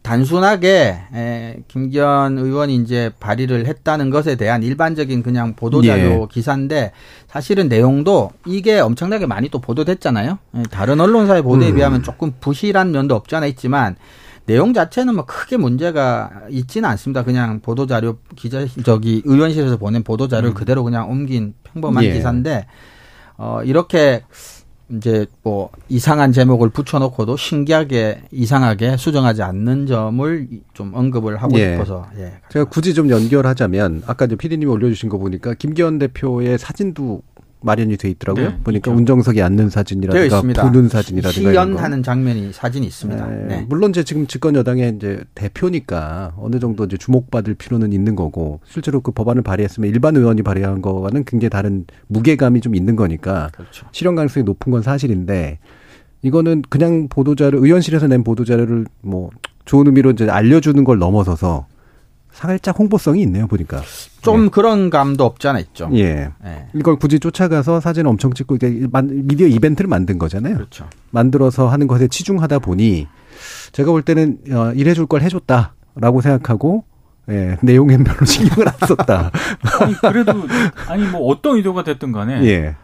단순하게 0.03 0.99
에, 1.15 1.57
김기현 1.69 2.37
의원이 2.37 2.75
이제 2.77 3.11
발의를 3.21 3.67
했다는 3.67 4.11
것에 4.11 4.35
대한 4.35 4.63
일반적인 4.63 5.23
그냥 5.23 5.55
보도자료 5.55 6.23
예. 6.23 6.27
기사인데 6.31 6.91
사실은 7.29 7.69
내용도 7.69 8.31
이게 8.47 8.81
엄청나게 8.81 9.27
많이 9.27 9.49
또 9.49 9.61
보도됐잖아요. 9.61 10.39
예, 10.57 10.63
다른 10.71 11.01
언론사의 11.01 11.43
보도에 11.43 11.71
음. 11.71 11.77
비하면 11.77 12.03
조금 12.03 12.33
부실한 12.41 12.91
면도 12.91 13.15
없지 13.15 13.37
않아 13.37 13.47
있지만 13.47 13.97
내용 14.45 14.75
자체는 14.75 15.15
뭐 15.15 15.25
크게 15.25 15.57
문제가 15.57 16.31
있지는 16.51 16.89
않습니다. 16.91 17.23
그냥 17.23 17.61
보도자료 17.61 18.19
기자 18.35 18.67
저기 18.85 19.23
의원실에서 19.25 19.77
보낸 19.77 20.03
보도자료를 20.03 20.53
그대로 20.53 20.83
그냥 20.83 21.11
옮긴 21.11 21.55
평범한 21.63 22.03
음. 22.03 22.09
예. 22.09 22.13
기사인데 22.13 22.67
어 23.37 23.61
이렇게 23.65 24.25
이제 24.91 25.27
뭐 25.43 25.71
이상한 25.89 26.33
제목을 26.33 26.71
붙여놓고도 26.71 27.37
신기하게 27.37 28.23
이상하게 28.31 28.97
수정하지 28.97 29.43
않는 29.43 29.87
점을 29.87 30.49
좀 30.75 30.93
언급을 30.95 31.37
하고 31.39 31.59
예. 31.59 31.73
싶어서 31.73 32.07
예. 32.19 32.35
제가 32.51 32.67
굳이 32.67 32.93
좀 32.95 33.09
연결하자면 33.09 34.03
아까 34.07 34.27
이제 34.27 34.37
피디님이 34.37 34.71
올려주신 34.71 35.09
거 35.09 35.19
보니까 35.19 35.55
김기현 35.55 35.99
대표의 35.99 36.59
사진도 36.59 37.23
마련이 37.63 37.97
돼 37.97 38.11
있더라고요. 38.11 38.49
네, 38.49 38.59
보니까 38.63 38.91
있죠. 38.91 38.99
운정석이 38.99 39.43
앉는 39.43 39.71
사진이라든가. 39.71 40.41
부는 40.41 40.89
사진이라든가. 40.89 41.51
시연하는 41.51 42.03
장면이 42.03 42.53
사진이 42.53 42.87
있습니다. 42.87 43.27
네. 43.27 43.45
네. 43.47 43.67
물론 43.69 43.91
이제 43.91 44.05
지금 44.05 44.27
집권 44.27 44.55
여당의 44.55 44.95
이제 44.97 45.23
대표니까 45.35 46.35
어느 46.37 46.59
정도 46.59 46.85
이제 46.85 46.97
주목받을 46.97 47.55
필요는 47.55 47.93
있는 47.93 48.17
거고 48.17 48.61
실제로 48.67 49.01
그 49.01 49.13
법안을 49.13 49.43
발의했으면 49.43 49.91
일반 49.91 50.17
의원이 50.17 50.43
발의한 50.43 50.83
거와는 50.83 51.25
굉장히 51.25 51.51
다른 51.51 51.87
무게감이 52.09 52.61
좀 52.61 52.75
있는 52.75 52.97
거니까 52.97 53.51
그렇죠. 53.55 53.87
실현 53.93 54.15
가능성이 54.15 54.45
높은 54.45 54.73
건 54.73 54.83
사실인데 54.83 55.59
이거는 56.23 56.63
그냥 56.69 57.09
보도자료 57.09 57.65
의원실에서 57.65 58.07
낸 58.07 58.25
보도자료를 58.25 58.87
뭐 59.01 59.31
좋은 59.65 59.87
의미로 59.87 60.11
이제 60.11 60.29
알려주는 60.29 60.83
걸 60.85 60.99
넘어서서 60.99 61.67
살짝 62.33 62.79
홍보성이 62.79 63.23
있네요 63.23 63.47
보니까 63.47 63.83
좀 64.23 64.51
그런 64.51 64.89
감도 64.91 65.25
없지 65.25 65.49
않아 65.49 65.59
있죠. 65.61 65.89
예 65.93 66.31
예. 66.45 66.67
이걸 66.75 66.97
굳이 66.97 67.21
쫓아가서 67.21 67.81
사진을 67.81 68.09
엄청 68.09 68.33
찍고 68.33 68.59
만- 68.91 69.27
미디어 69.27 69.47
이벤트를 69.47 69.89
만든 69.89 70.19
거잖아요. 70.19 70.55
그렇죠. 70.55 70.89
만들어서 71.11 71.69
하는 71.69 71.87
것에 71.87 72.09
치중하다 72.09 72.61
보니 72.61 73.07
제가 73.73 73.91
볼 73.91 74.03
때는 74.03 74.39
어, 74.51 74.73
이래줄 74.75 75.07
걸 75.07 75.23
해줬다라고 75.23 76.21
생각하고 76.23 76.85
예, 77.31 77.57
내용엔 77.63 78.03
별로 78.05 78.25
신경을 78.25 78.69
안 78.69 78.75
썼다. 78.89 79.31
아니 79.81 79.95
그래도 79.95 80.33
아니 80.89 81.07
뭐 81.07 81.21
어떤 81.29 81.57
의도가 81.57 81.85
됐든 81.85 82.13
간에 82.13 82.43
예. 82.45 82.77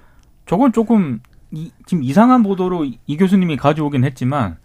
저건 0.46 0.72
조금 0.72 1.20
이, 1.50 1.70
지금 1.87 2.02
이상한 2.04 2.42
보도로 2.42 2.84
이, 2.84 2.98
이 3.06 3.16
교수님이 3.16 3.56
가져오긴 3.56 4.04
했지만 4.04 4.56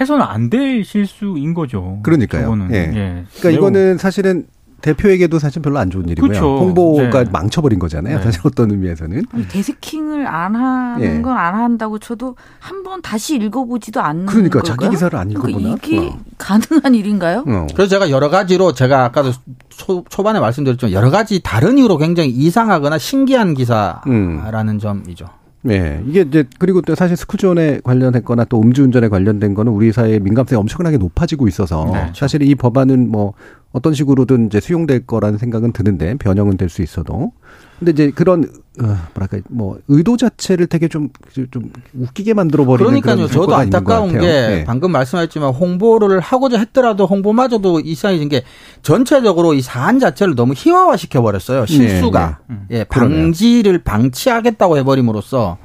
해서는 0.00 0.24
안 0.24 0.50
될 0.50 0.84
실수인 0.84 1.54
거죠. 1.54 2.00
그러니까요. 2.02 2.42
저거는. 2.44 2.70
예. 2.72 2.76
예. 2.76 2.92
그러니까 2.94 3.48
매우- 3.48 3.52
이거는 3.52 3.98
사실은 3.98 4.46
대표에게도 4.82 5.38
사실 5.38 5.62
별로 5.62 5.78
안 5.78 5.88
좋은 5.88 6.06
일이고요. 6.10 6.28
그쵸. 6.28 6.58
홍보가 6.58 7.24
네. 7.24 7.30
망쳐버린 7.32 7.78
거잖아요. 7.78 8.18
네. 8.18 8.22
사실 8.22 8.42
어떤 8.44 8.70
의미에서는. 8.70 9.22
아니, 9.32 9.48
데스킹을 9.48 10.26
안 10.26 10.54
하는 10.54 11.02
예. 11.18 11.22
건안 11.22 11.54
한다고 11.54 11.98
쳐도 11.98 12.36
한 12.58 12.82
번 12.82 13.00
다시 13.00 13.36
읽어보지도 13.36 14.02
않는 14.02 14.26
그러니까 14.26 14.60
걸까요? 14.60 14.76
자기 14.76 14.90
기사를 14.94 15.18
안 15.18 15.30
읽어보나? 15.30 15.56
그러니까 15.56 15.86
이게 15.86 15.98
어. 16.08 16.18
가능한 16.36 16.94
일인가요? 16.94 17.44
어. 17.46 17.66
그래서 17.74 17.88
제가 17.88 18.10
여러 18.10 18.28
가지로 18.28 18.74
제가 18.74 19.04
아까도 19.04 19.32
초, 19.70 20.04
초반에 20.10 20.38
말씀드렸지만 20.38 20.92
여러 20.92 21.08
가지 21.10 21.40
다른 21.42 21.78
이유로 21.78 21.96
굉장히 21.96 22.28
이상하거나 22.28 22.98
신기한 22.98 23.54
기사라는 23.54 24.78
점이죠. 24.80 25.24
네. 25.66 26.02
이게 26.06 26.20
이제 26.20 26.44
그리고 26.58 26.82
또 26.82 26.94
사실 26.94 27.16
스쿠존에 27.16 27.80
관련했거나 27.82 28.44
또 28.44 28.60
음주운전에 28.60 29.08
관련된 29.08 29.54
거는 29.54 29.72
우리 29.72 29.92
사회의 29.92 30.20
민감성이 30.20 30.60
엄청나게 30.60 30.98
높아지고 30.98 31.48
있어서 31.48 31.90
네. 31.90 32.12
사실 32.14 32.42
이 32.42 32.54
법안은 32.54 33.10
뭐 33.10 33.32
어떤 33.72 33.94
식으로든 33.94 34.46
이제 34.46 34.60
수용될 34.60 35.06
거라는 35.06 35.38
생각은 35.38 35.72
드는데 35.72 36.16
변형은 36.16 36.58
될 36.58 36.68
수 36.68 36.82
있어도 36.82 37.32
근데 37.78 37.92
이제 37.92 38.10
그런 38.10 38.44
어, 38.80 38.98
뭐랄까 39.14 39.38
뭐 39.48 39.78
의도 39.88 40.16
자체를 40.16 40.66
되게 40.66 40.88
좀좀 40.88 41.72
웃기게 41.94 42.34
만들어 42.34 42.64
버리는 42.64 43.00
그러니까요. 43.00 43.28
저도 43.28 43.54
안타까운 43.54 44.12
게. 44.12 44.18
네. 44.18 44.64
방금 44.64 44.90
말씀하셨지만 44.92 45.52
홍보를 45.54 46.18
하고자 46.20 46.58
했더라도 46.58 47.06
홍보마저도 47.06 47.80
이상해진 47.80 48.28
게 48.28 48.42
전체적으로 48.82 49.54
이 49.54 49.60
사안 49.60 50.00
자체를 50.00 50.34
너무 50.34 50.54
희화화 50.56 50.96
시켜 50.96 51.22
버렸어요. 51.22 51.66
실수가. 51.66 52.38
네, 52.48 52.56
네. 52.56 52.78
예. 52.78 52.84
방지를 52.84 53.78
방치하겠다고 53.78 54.76
해버림으로써 54.78 55.58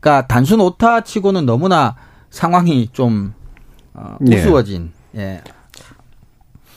그러니까 0.00 0.26
단순 0.26 0.60
오타치고는 0.60 1.46
너무나 1.46 1.96
상황이 2.30 2.88
좀 2.92 3.32
어, 3.94 4.16
예. 4.28 4.36
우스워진. 4.36 4.92
예. 5.16 5.40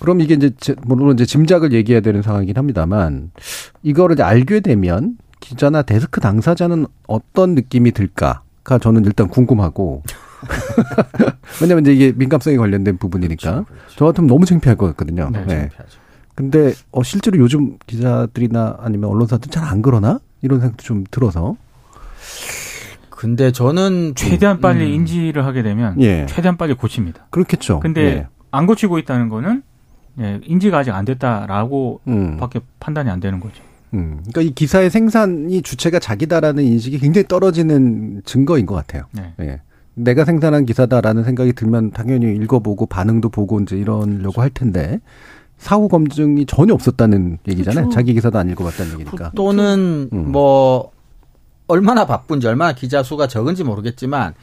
그럼 0.04 0.20
이게 0.20 0.34
이제 0.34 0.52
제- 0.60 0.76
물론 0.84 1.14
이제 1.14 1.26
짐작을 1.26 1.72
얘기해야 1.72 2.02
되는 2.02 2.22
상황이긴 2.22 2.58
합니다만 2.58 3.32
이거를 3.84 4.16
이제 4.16 4.24
알게 4.24 4.60
되면 4.60 5.16
기자나 5.40 5.82
데스크 5.84 6.20
당사자는 6.20 6.88
어떤 7.08 7.56
느낌이 7.56 7.94
들까가 7.94 8.78
저는 8.82 9.06
일단 9.06 9.30
궁금하고 9.30 10.04
왜냐면 11.62 11.84
이제 11.86 11.94
이게 11.94 12.12
민감성에 12.18 12.58
관련된 12.58 12.98
부분이니까 12.98 13.64
저 13.96 14.06
같으면 14.06 14.28
너무 14.28 14.46
창피할 14.46 14.76
것 14.76 14.88
같거든요. 14.88 15.30
네, 15.32 15.46
네. 15.46 15.70
근데 16.36 16.74
어 16.92 17.02
실제로 17.02 17.38
요즘 17.38 17.78
기자들이나 17.88 18.80
아니면 18.82 19.10
언론사들 19.10 19.52
잘 19.52 19.64
안 19.64 19.82
그러나 19.82 20.20
이런 20.42 20.60
생각도 20.60 20.84
좀 20.84 21.06
들어서 21.12 21.56
근데 23.10 23.54
저는 23.54 24.16
최대한 24.16 24.60
빨리 24.60 24.84
음. 24.86 24.92
인지를 24.96 25.46
하게 25.46 25.64
되면 25.64 26.02
예 26.02 26.26
최대한 26.28 26.58
빨리 26.58 26.74
고칩니다. 26.74 27.28
그렇겠죠. 27.30 27.80
근데 27.80 28.02
예. 28.04 28.28
안 28.52 28.66
고치고 28.66 29.00
있다는 29.00 29.30
거는 29.30 29.64
예, 30.20 30.40
인지가 30.44 30.80
아직 30.80 30.92
안 30.92 31.06
됐다라고 31.06 32.02
음. 32.08 32.38
밖에 32.38 32.60
판단이 32.80 33.10
안 33.10 33.20
되는 33.20 33.40
거죠. 33.40 33.64
음. 33.94 34.20
그러니까 34.22 34.42
이 34.42 34.54
기사의 34.54 34.90
생산이 34.90 35.62
주체가 35.62 36.00
자기다라는 36.00 36.64
인식이 36.64 37.00
굉장히 37.00 37.28
떨어지는 37.28 38.22
증거인 38.26 38.66
것 38.66 38.76
같아요. 38.76 39.06
네. 39.12 39.34
예. 39.40 39.62
내가 39.96 40.26
생산한 40.26 40.66
기사다라는 40.66 41.24
생각이 41.24 41.54
들면 41.54 41.92
당연히 41.92 42.36
읽어보고 42.36 42.88
반응도 42.88 43.30
보고 43.30 43.60
이제 43.60 43.78
이러려고 43.78 44.42
할 44.42 44.50
텐데 44.50 45.00
사후 45.58 45.88
검증이 45.88 46.46
전혀 46.48 46.74
없었다는 46.74 47.38
얘기잖아요. 47.48 47.86
그렇죠. 47.86 47.96
자기 47.96 48.14
기사도 48.14 48.40
안 48.40 48.50
읽어봤다는 48.50 49.00
얘기니까. 49.00 49.32
또는 49.36 50.10
음. 50.12 50.32
뭐 50.32 50.92
얼마나 51.68 52.06
바쁜지 52.06 52.48
얼마나 52.48 52.74
기자 52.74 53.04
수가 53.04 53.28
적은지 53.28 53.64
모르겠지만 53.64 54.34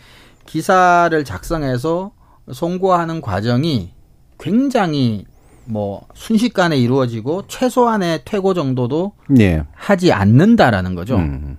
기사를 0.47 1.25
작성해서 1.25 2.13
송고하는 2.51 3.21
과정이 3.21 3.91
굉장히 4.39 5.27
뭐 5.71 6.07
순식간에 6.15 6.77
이루어지고 6.77 7.45
최소한의 7.49 8.21
퇴고 8.25 8.55
정도도 8.55 9.13
예. 9.39 9.65
하지 9.75 10.13
않는다라는 10.13 10.95
거죠. 10.95 11.17
음. 11.17 11.57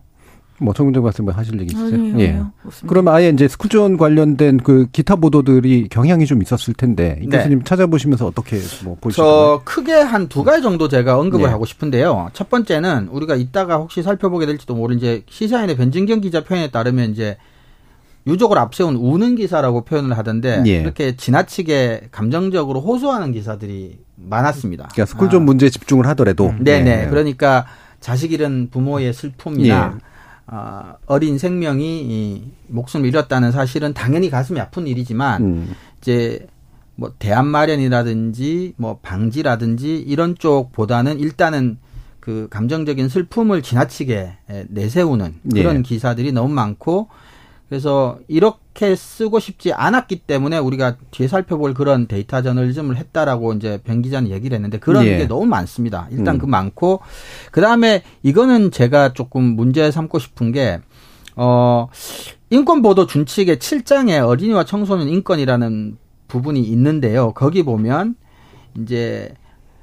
뭐 0.59 0.75
정정 0.75 1.01
말씀 1.03 1.27
하실 1.27 1.59
얘기 1.59 1.73
있으세요? 1.73 1.99
아니요, 1.99 2.19
예. 2.19 2.39
없습니다. 2.65 2.87
그럼 2.87 3.07
아예 3.07 3.29
이제 3.29 3.47
스쿨존 3.47 3.97
관련된 3.97 4.57
그 4.57 4.85
기타 4.91 5.15
보도들이 5.15 5.87
경향이 5.89 6.27
좀 6.27 6.43
있었을 6.43 6.75
텐데 6.75 7.17
이 7.23 7.27
네. 7.27 7.37
교수님 7.37 7.63
찾아보시면서 7.63 8.27
어떻게 8.27 8.59
뭐 8.83 8.95
보시나요? 9.01 9.27
저 9.27 9.61
크게 9.65 9.93
한 9.93 10.27
두 10.29 10.43
가지 10.43 10.61
정도 10.61 10.87
제가 10.87 11.17
언급을 11.17 11.45
네. 11.47 11.51
하고 11.51 11.65
싶은데요. 11.65 12.29
첫 12.33 12.51
번째는 12.51 13.07
우리가 13.11 13.35
이따가 13.37 13.77
혹시 13.77 14.03
살펴보게 14.03 14.45
될지도 14.45 14.75
모르는 14.75 14.99
이제 14.99 15.23
시사인의 15.27 15.77
변진경 15.77 16.21
기자 16.21 16.43
표현에 16.43 16.69
따르면 16.69 17.09
이제 17.11 17.37
유족을 18.27 18.57
앞세운 18.57 18.95
우는 18.95 19.35
기사라고 19.35 19.83
표현을 19.83 20.17
하던데 20.17 20.63
예. 20.67 20.81
이렇게 20.81 21.15
지나치게 21.15 22.09
감정적으로 22.11 22.81
호소하는 22.81 23.31
기사들이 23.31 23.99
많았습니다. 24.15 24.89
그러니까 24.91 25.05
스쿨존 25.05 25.41
아. 25.41 25.45
문제에 25.45 25.69
집중을 25.69 26.05
하더라도 26.07 26.53
네네. 26.59 27.03
예. 27.03 27.09
그러니까 27.09 27.65
자식 27.99 28.31
잃은 28.31 28.69
부모의 28.71 29.13
슬픔이나 29.13 29.93
예. 29.95 30.11
아, 30.47 30.95
어린 31.05 31.37
생명이 31.37 32.01
이 32.01 32.51
목숨을 32.67 33.07
잃었다는 33.07 33.51
사실은 33.51 33.93
당연히 33.93 34.29
가슴이 34.29 34.59
아픈 34.59 34.85
일이지만 34.85 35.41
음. 35.41 35.75
이제 36.01 36.47
뭐 36.95 37.13
대안 37.17 37.47
마련이라든지 37.47 38.73
뭐 38.77 38.99
방지라든지 39.01 39.97
이런 39.97 40.35
쪽보다는 40.37 41.19
일단은 41.19 41.77
그 42.19 42.47
감정적인 42.51 43.09
슬픔을 43.09 43.63
지나치게 43.63 44.31
에, 44.49 44.65
내세우는 44.69 45.35
그런 45.51 45.77
예. 45.77 45.81
기사들이 45.81 46.31
너무 46.31 46.53
많고 46.53 47.07
그래서 47.71 48.19
이렇게 48.27 48.97
쓰고 48.97 49.39
싶지 49.39 49.71
않았기 49.71 50.23
때문에 50.27 50.57
우리가 50.57 50.97
뒤에 51.11 51.29
살펴볼 51.29 51.73
그런 51.73 52.05
데이터 52.05 52.41
저널리즘을 52.41 52.97
했다라고 52.97 53.53
이제 53.53 53.79
변 53.85 54.01
기자는 54.01 54.29
얘기를 54.29 54.55
했는데 54.55 54.77
그런 54.77 55.05
예. 55.05 55.19
게 55.19 55.25
너무 55.25 55.45
많습니다. 55.45 56.09
일단 56.11 56.35
음. 56.35 56.39
그 56.39 56.45
많고 56.47 56.99
그다음에 57.53 58.03
이거는 58.23 58.71
제가 58.71 59.13
조금 59.13 59.55
문제 59.55 59.89
삼고 59.89 60.19
싶은 60.19 60.51
게 60.51 60.81
어, 61.37 61.87
인권보도 62.49 63.07
준칙의 63.07 63.55
7장에 63.55 64.19
어린이와 64.21 64.65
청소년 64.65 65.07
인권이라는 65.07 65.97
부분이 66.27 66.59
있는데요. 66.59 67.31
거기 67.31 67.63
보면 67.63 68.15
이제 68.81 69.33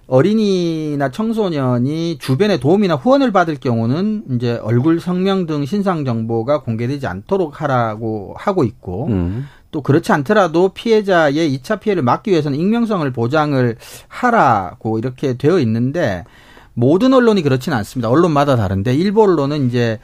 어린이나 0.09 1.11
청소년이 1.11 2.17
주변의 2.19 2.61
도움이나 2.61 2.97
후원을 2.97 3.31
받을 3.31 3.57
경우는 3.57 4.25
이제 4.31 4.59
얼굴 4.63 5.01
성명 5.01 5.47
등 5.47 5.67
신상 5.67 6.05
정보가 6.05 6.63
공개되지 6.63 7.07
않도록 7.07 7.61
하라고 7.61 8.35
하고 8.37 8.65
있고 8.65 9.07
음. 9.09 9.47
또 9.71 9.83
그렇지 9.83 10.11
않더라도 10.13 10.71
피해자의 10.71 11.59
2차 11.59 11.81
피해를 11.81 12.03
막기 12.03 12.31
위해서는 12.31 12.59
익명성을 12.59 13.11
보장을 13.13 13.77
하라고 14.09 14.99
이렇게 14.99 15.37
되어 15.37 15.59
있는데 15.61 16.25
모든 16.73 17.13
언론이 17.13 17.43
그렇지는 17.43 17.77
않습니다. 17.77 18.09
언론마다 18.09 18.57
다른데 18.57 18.95
일부 18.95 19.25
언론은 19.25 19.67
이제 19.67 19.99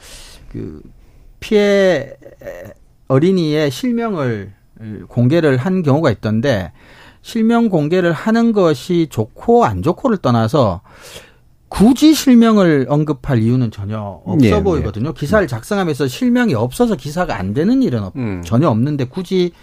그 0.51 0.81
피해 1.39 2.11
어린이의 3.07 3.71
실명을 3.71 4.53
공개를 5.07 5.57
한 5.57 5.81
경우가 5.81 6.11
있던데 6.11 6.71
실명 7.29 7.69
공개를 7.69 8.13
하는 8.13 8.51
것이 8.53 9.07
좋고 9.09 9.65
안 9.65 9.81
좋고를 9.81 10.17
떠나서 10.17 10.81
굳이 11.69 12.13
실명을 12.13 12.85
언급할 12.87 13.39
이유는 13.41 13.71
전혀 13.71 13.99
없어 13.99 14.45
예, 14.45 14.61
보이거든요. 14.61 15.11
기사를 15.11 15.45
작성하면서 15.47 16.07
실명이 16.07 16.53
없어서 16.53 16.95
기사가 16.95 17.35
안 17.39 17.55
되는 17.55 17.81
일은 17.81 18.03
없, 18.03 18.15
음. 18.15 18.43
전혀 18.45 18.69
없는데 18.69 19.05
굳이 19.05 19.53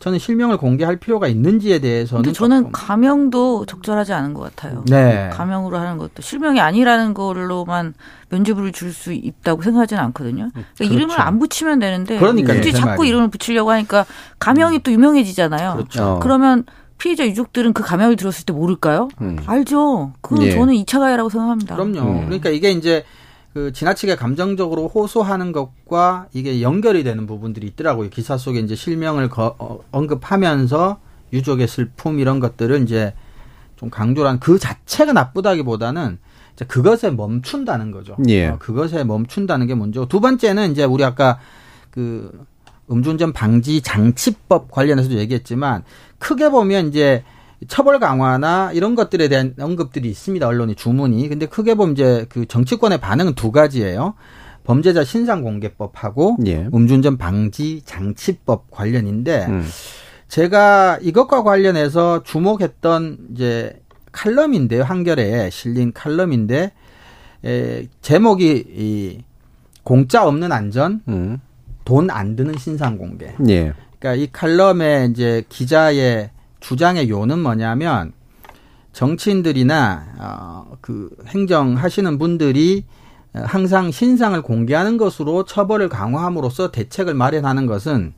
저는 0.00 0.18
실명을 0.18 0.56
공개할 0.56 0.96
필요가 0.96 1.28
있는지에 1.28 1.78
대해서는 1.78 2.24
근데 2.24 2.36
저는 2.36 2.72
가명도 2.72 3.66
적절하지 3.66 4.12
않은 4.14 4.34
것 4.34 4.40
같아요. 4.56 4.84
네. 4.88 5.30
가명으로 5.32 5.78
하는 5.78 5.98
것도 5.98 6.20
실명이 6.20 6.60
아니라는 6.60 7.14
걸로만 7.14 7.94
면죄부를 8.30 8.72
줄 8.72 8.92
수 8.92 9.12
있다고 9.12 9.62
생각하지는 9.62 10.02
않거든요. 10.02 10.50
그러니까 10.52 10.72
그렇죠. 10.76 10.94
이름을 10.94 11.20
안 11.20 11.38
붙이면 11.38 11.78
되는데 11.78 12.18
그러니까요, 12.18 12.56
굳이 12.58 12.72
제 12.72 12.78
자꾸. 12.78 13.06
이름을 13.06 13.28
붙이려고 13.28 13.70
하니까 13.70 14.04
가명이 14.40 14.80
또 14.82 14.90
유명해지잖아요. 14.90 15.74
그렇죠. 15.74 16.04
어. 16.04 16.18
그러면 16.20 16.64
피해자 16.98 17.26
유족들은 17.26 17.72
그 17.72 17.82
가명을 17.82 18.16
들었을 18.16 18.44
때 18.44 18.52
모를까요? 18.52 19.08
음. 19.20 19.38
알죠. 19.46 20.12
그건 20.20 20.42
예. 20.46 20.50
저는 20.52 20.74
2차 20.74 20.98
가해라고 20.98 21.28
생각합니다. 21.28 21.76
그럼요. 21.76 22.00
음. 22.00 22.24
그러니까 22.26 22.50
이게 22.50 22.70
이제 22.70 23.04
그 23.54 23.72
지나치게 23.72 24.16
감정적으로 24.16 24.88
호소하는 24.88 25.52
것과 25.52 26.26
이게 26.32 26.60
연결이 26.60 27.02
되는 27.04 27.26
부분들이 27.26 27.66
있더라고요. 27.68 28.10
기사 28.10 28.36
속에 28.36 28.58
이제 28.60 28.74
실명을 28.74 29.28
거- 29.30 29.54
어, 29.58 29.78
언급하면서 29.90 30.98
유족의 31.32 31.68
슬픔 31.68 32.18
이런 32.18 32.40
것들을 32.40 32.82
이제 32.82 33.14
좀 33.76 33.90
강조를 33.90 34.30
한그 34.30 34.58
자체가 34.58 35.12
나쁘다기보다는 35.12 36.18
이제 36.54 36.64
그것에 36.64 37.10
멈춘다는 37.10 37.90
거죠. 37.92 38.16
예. 38.28 38.48
어, 38.48 38.56
그것에 38.58 39.04
멈춘다는 39.04 39.66
게 39.66 39.74
먼저고 39.74 40.08
두 40.08 40.20
번째는 40.20 40.72
이제 40.72 40.84
우리 40.84 41.04
아까 41.04 41.38
그 41.90 42.44
음주운전 42.90 43.32
방지 43.32 43.80
장치법 43.80 44.70
관련해서도 44.70 45.16
얘기했지만 45.16 45.84
크게 46.18 46.50
보면 46.50 46.88
이제 46.88 47.22
처벌 47.66 47.98
강화나 47.98 48.70
이런 48.72 48.94
것들에 48.94 49.28
대한 49.28 49.54
언급들이 49.58 50.08
있습니다. 50.08 50.46
언론이 50.46 50.76
주문이. 50.76 51.28
근데 51.28 51.46
크게 51.46 51.74
보면 51.74 51.94
이제 51.94 52.26
그 52.28 52.46
정치권의 52.46 53.00
반응은 53.00 53.34
두 53.34 53.50
가지예요. 53.50 54.14
범죄자 54.64 55.02
신상 55.02 55.42
공개법하고 55.42 56.36
예. 56.46 56.68
음주운전 56.72 57.16
방지 57.16 57.82
장치법 57.84 58.70
관련인데 58.70 59.46
음. 59.46 59.66
제가 60.28 60.98
이것과 61.00 61.42
관련해서 61.42 62.22
주목했던 62.22 63.28
이제 63.32 63.80
칼럼인데요. 64.12 64.82
한겨레에 64.84 65.50
실린 65.50 65.92
칼럼인데 65.92 66.72
에, 67.44 67.86
제목이 68.02 68.64
이 68.68 69.24
공짜 69.84 70.26
없는 70.26 70.52
안전, 70.52 71.00
음. 71.08 71.40
돈 71.88 72.10
안 72.10 72.36
드는 72.36 72.58
신상 72.58 72.98
공개. 72.98 73.32
예. 73.48 73.72
그러니까 73.98 74.22
이 74.22 74.28
칼럼의 74.30 75.08
이제 75.10 75.42
기자의 75.48 76.28
주장의 76.60 77.08
요는 77.08 77.38
뭐냐면 77.38 78.12
정치인들이나 78.92 80.68
어그 80.70 81.08
행정하시는 81.28 82.18
분들이 82.18 82.84
항상 83.32 83.90
신상을 83.90 84.40
공개하는 84.42 84.98
것으로 84.98 85.44
처벌을 85.46 85.88
강화함으로써 85.88 86.70
대책을 86.72 87.14
마련하는 87.14 87.64
것은 87.66 88.12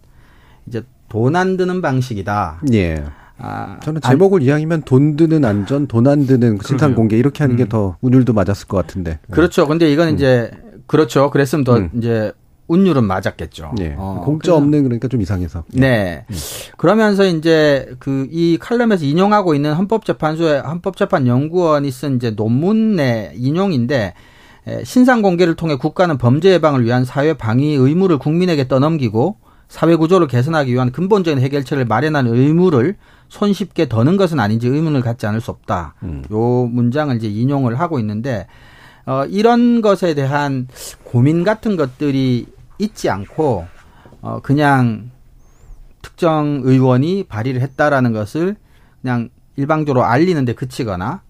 이제 0.67 0.83
돈 1.09 1.37
안 1.37 1.57
드는 1.57 1.81
방식이다. 1.81 2.63
예. 2.73 3.05
아, 3.39 3.79
저는 3.83 4.01
제목을 4.01 4.43
이왕이면 4.43 4.83
돈 4.83 5.17
드는 5.17 5.45
안전, 5.45 5.87
돈 5.87 6.07
안 6.09 6.27
드는 6.27 6.59
신상. 6.65 6.95
공개 6.95 7.17
이렇게 7.17 7.45
하는 7.45 7.55
음. 7.55 7.59
게더 7.59 7.99
운율도 8.01 8.33
맞았을 8.33 8.67
것 8.69 8.77
같은데. 8.79 9.19
그렇죠. 9.31 9.67
근데 9.69 9.91
이건 9.93 10.15
이제 10.15 10.51
그렇죠. 10.87 11.31
그랬으면 11.31 11.65
더 11.65 11.77
음. 11.77 11.91
이제 11.97 12.33
운율은 12.71 13.05
맞았겠죠. 13.05 13.73
예. 13.81 13.95
어, 13.99 14.23
공짜 14.25 14.53
그래서- 14.53 14.57
없는 14.57 14.85
그러니까 14.85 15.09
좀 15.09 15.21
이상해서. 15.21 15.65
네. 15.73 16.25
그러면서 16.77 17.27
이제 17.27 17.89
그 17.99 18.29
이 18.31 18.59
칼럼에서 18.61 19.05
인용하고 19.05 19.55
있는 19.55 19.73
헌법재판소의 19.75 20.61
헌법재판연구원이 20.63 21.91
쓴 21.91 22.17
이제 22.17 22.31
논문의 22.31 23.33
인용인데 23.37 24.15
에, 24.69 24.85
신상 24.85 25.23
공개를 25.23 25.57
통해 25.57 25.75
국가는 25.77 26.17
범죄 26.19 26.53
예방을 26.53 26.85
위한 26.85 27.05
사회 27.05 27.33
방위 27.35 27.75
의무를 27.75 28.19
국민에게 28.19 28.69
떠넘기고 28.69 29.37
사회 29.69 29.97
구조를 29.97 30.27
개선하기 30.27 30.73
위한 30.73 30.93
근본적인 30.93 31.43
해결책을 31.43 31.85
마련하는 31.87 32.35
의무를 32.35 32.97
손쉽게 33.29 33.89
더는 33.89 34.17
것은 34.17 34.39
아닌지 34.41 34.67
의문을 34.69 35.01
갖지 35.01 35.27
않을 35.27 35.41
수 35.41 35.51
없다. 35.51 35.95
음. 36.03 36.25
요 36.33 36.39
문장을 36.67 37.15
이제 37.17 37.29
인용을 37.29 37.79
하고 37.81 37.99
있는데 38.01 38.47
어 39.07 39.25
이런 39.29 39.81
것에 39.81 40.15
대한 40.15 40.69
고민 41.05 41.43
같은 41.43 41.77
것들이 41.77 42.47
있지 42.81 43.09
않고 43.11 43.67
어 44.23 44.41
그냥 44.43 45.11
특정 46.03 46.61
의원이 46.65 47.25
발의를 47.25 47.61
했다라는 47.61 48.13
것을 48.13 48.57
그냥 49.03 49.29
일방적으로 49.57 50.05
알리는데 50.05 50.55
그치거나 50.55 51.23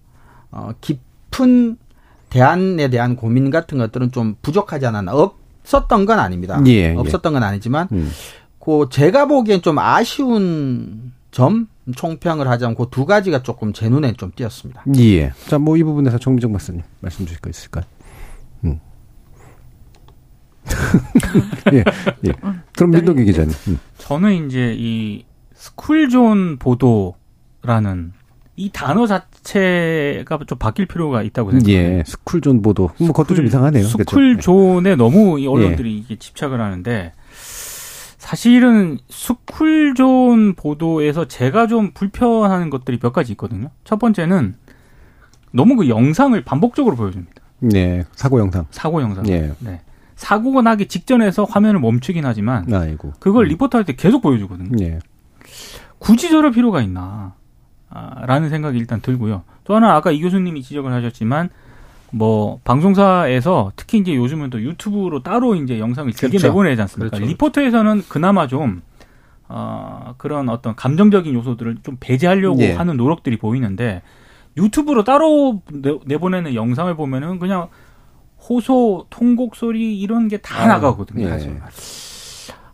어 0.51 0.71
깊은 0.81 1.77
대안에 2.29 2.89
대한 2.89 3.15
고민 3.15 3.49
같은 3.49 3.77
것들은 3.77 4.11
좀 4.11 4.35
부족하지 4.41 4.85
않았나 4.85 5.11
없었던 5.13 6.05
건 6.05 6.19
아닙니다. 6.19 6.61
예, 6.67 6.71
예. 6.71 6.95
없었던 6.95 7.33
건 7.33 7.43
아니지만 7.43 7.87
음. 7.91 8.09
그 8.59 8.87
제가 8.89 9.25
보기엔 9.25 9.61
좀 9.61 9.77
아쉬운 9.79 11.11
점 11.31 11.67
총평을 11.95 12.47
하자면 12.47 12.75
그 12.75 12.85
두 12.91 13.05
가지가 13.05 13.41
조금 13.43 13.73
제 13.73 13.89
눈에 13.89 14.13
좀 14.13 14.31
띄었습니다. 14.35 14.83
예. 14.97 15.33
자, 15.47 15.57
뭐 15.57 15.75
이 15.77 15.83
부분에서 15.83 16.17
정미정 16.19 16.51
박사님 16.53 16.83
말씀 17.01 17.25
주실 17.25 17.41
거 17.41 17.49
있을까요? 17.49 17.83
음. 20.65 21.73
예, 21.73 21.83
예. 22.27 22.33
그럼 22.75 22.91
민동기 22.91 23.25
기자님. 23.25 23.53
음. 23.67 23.79
저는 23.97 24.47
이제 24.47 24.75
이 24.77 25.25
스쿨존 25.53 26.57
보도라는 26.57 28.13
이 28.55 28.69
단어 28.71 29.07
자체가 29.07 30.39
좀 30.45 30.57
바뀔 30.57 30.85
필요가 30.85 31.23
있다고 31.23 31.51
생각해요. 31.51 31.77
예, 31.77 32.03
스쿨존 32.05 32.61
보도. 32.61 32.91
뭐 32.99 33.07
그것도 33.07 33.35
좀 33.35 33.45
이상하네요. 33.45 33.87
그렇죠? 33.87 34.03
스쿨존에 34.03 34.95
너무 34.95 35.39
이 35.39 35.47
언론들이 35.47 35.97
이게 35.97 36.17
집착을 36.17 36.59
하는데 36.59 37.13
사실은 38.17 38.99
스쿨존 39.09 40.53
보도에서 40.55 41.27
제가 41.27 41.67
좀 41.67 41.91
불편한 41.93 42.69
것들이 42.69 42.99
몇 42.99 43.13
가지 43.13 43.31
있거든요. 43.33 43.69
첫 43.83 43.97
번째는 43.99 44.55
너무 45.51 45.75
그 45.75 45.89
영상을 45.89 46.39
반복적으로 46.43 46.95
보여줍니다. 46.95 47.41
네, 47.59 48.05
사고 48.15 48.39
영상. 48.39 48.65
사고 48.71 49.01
영상. 49.01 49.27
예. 49.27 49.51
네. 49.59 49.81
사고가 50.21 50.61
나기 50.61 50.87
직전에서 50.87 51.45
화면을 51.45 51.79
멈추긴 51.79 52.25
하지만 52.25 52.71
아이고. 52.71 53.13
그걸 53.19 53.47
리포트 53.47 53.75
할 53.75 53.83
때 53.85 53.93
계속 53.95 54.21
보여주거든요. 54.21 54.77
예. 54.85 54.99
굳이 55.97 56.29
저럴 56.29 56.51
필요가 56.51 56.81
있나? 56.81 57.33
아, 57.89 58.25
라는 58.27 58.49
생각이 58.49 58.77
일단 58.77 59.01
들고요. 59.01 59.41
또 59.63 59.75
하나 59.75 59.95
아까 59.95 60.11
이 60.11 60.21
교수님이 60.21 60.61
지적을 60.61 60.93
하셨지만 60.93 61.49
뭐 62.11 62.59
방송사에서 62.63 63.71
특히 63.75 63.97
이제 63.97 64.15
요즘은 64.15 64.51
또 64.51 64.61
유튜브로 64.61 65.23
따로 65.23 65.55
이제 65.55 65.79
영상을 65.79 66.11
길게 66.11 66.37
그렇죠. 66.37 66.47
내보내지 66.49 66.81
않습니까? 66.83 67.17
그렇죠. 67.17 67.25
리포터에서는 67.31 68.03
그나마 68.07 68.45
좀 68.47 68.83
어, 69.49 70.13
그런 70.17 70.49
어떤 70.49 70.75
감정적인 70.75 71.33
요소들을 71.33 71.77
좀 71.83 71.97
배제하려고 71.99 72.61
예. 72.61 72.73
하는 72.73 72.95
노력들이 72.95 73.37
보이는데 73.37 74.03
유튜브로 74.55 75.03
따로 75.03 75.61
내, 75.71 75.97
내보내는 76.05 76.53
영상을 76.53 76.93
보면은 76.95 77.39
그냥 77.39 77.69
호소, 78.49 79.05
통곡 79.09 79.55
소리 79.55 79.99
이런 79.99 80.27
게다 80.27 80.63
아, 80.63 80.67
나가거든요. 80.67 81.27
예. 81.27 81.59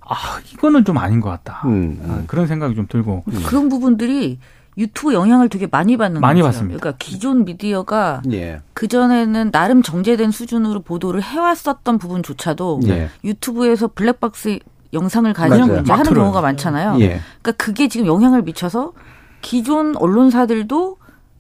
아 0.10 0.40
이거는 0.54 0.86
좀 0.86 0.98
아닌 0.98 1.20
것 1.20 1.30
같다. 1.30 1.62
음, 1.66 2.00
아, 2.04 2.14
음. 2.16 2.24
그런 2.28 2.48
생각이 2.48 2.76
좀 2.76 2.88
들고 2.88 3.24
그런 3.46 3.68
부분들이 3.70 4.40
유튜브 4.78 5.14
영향을 5.14 5.50
되게 5.50 5.68
많이 5.70 5.98
받는 5.98 6.22
많이 6.22 6.40
거죠. 6.42 6.52
받습니다. 6.52 6.80
그러니까 6.80 6.98
기존 7.00 7.46
미디어가 7.46 8.22
예. 8.32 8.62
그 8.74 8.88
전에는 8.88 9.52
나름 9.52 9.82
정제된 9.82 10.32
수준으로 10.32 10.82
보도를 10.82 11.22
해왔었던 11.24 11.98
부분조차도 11.98 12.82
예. 12.88 13.10
유튜브에서 13.24 13.88
블랙박스 13.88 14.60
영상을 14.94 15.32
가지고 15.34 15.68
맞아요. 15.68 15.82
이제 15.82 15.92
막 15.92 16.00
하는. 16.00 16.14
경우가 16.14 16.42
많잖아요. 16.42 16.98
예. 17.02 17.20
그러니까 17.42 17.52
그게 17.54 17.88
지금 17.90 18.06
영향을 18.06 18.44
미쳐서 18.44 18.94
기존 19.42 19.98
언론사들도 19.98 20.98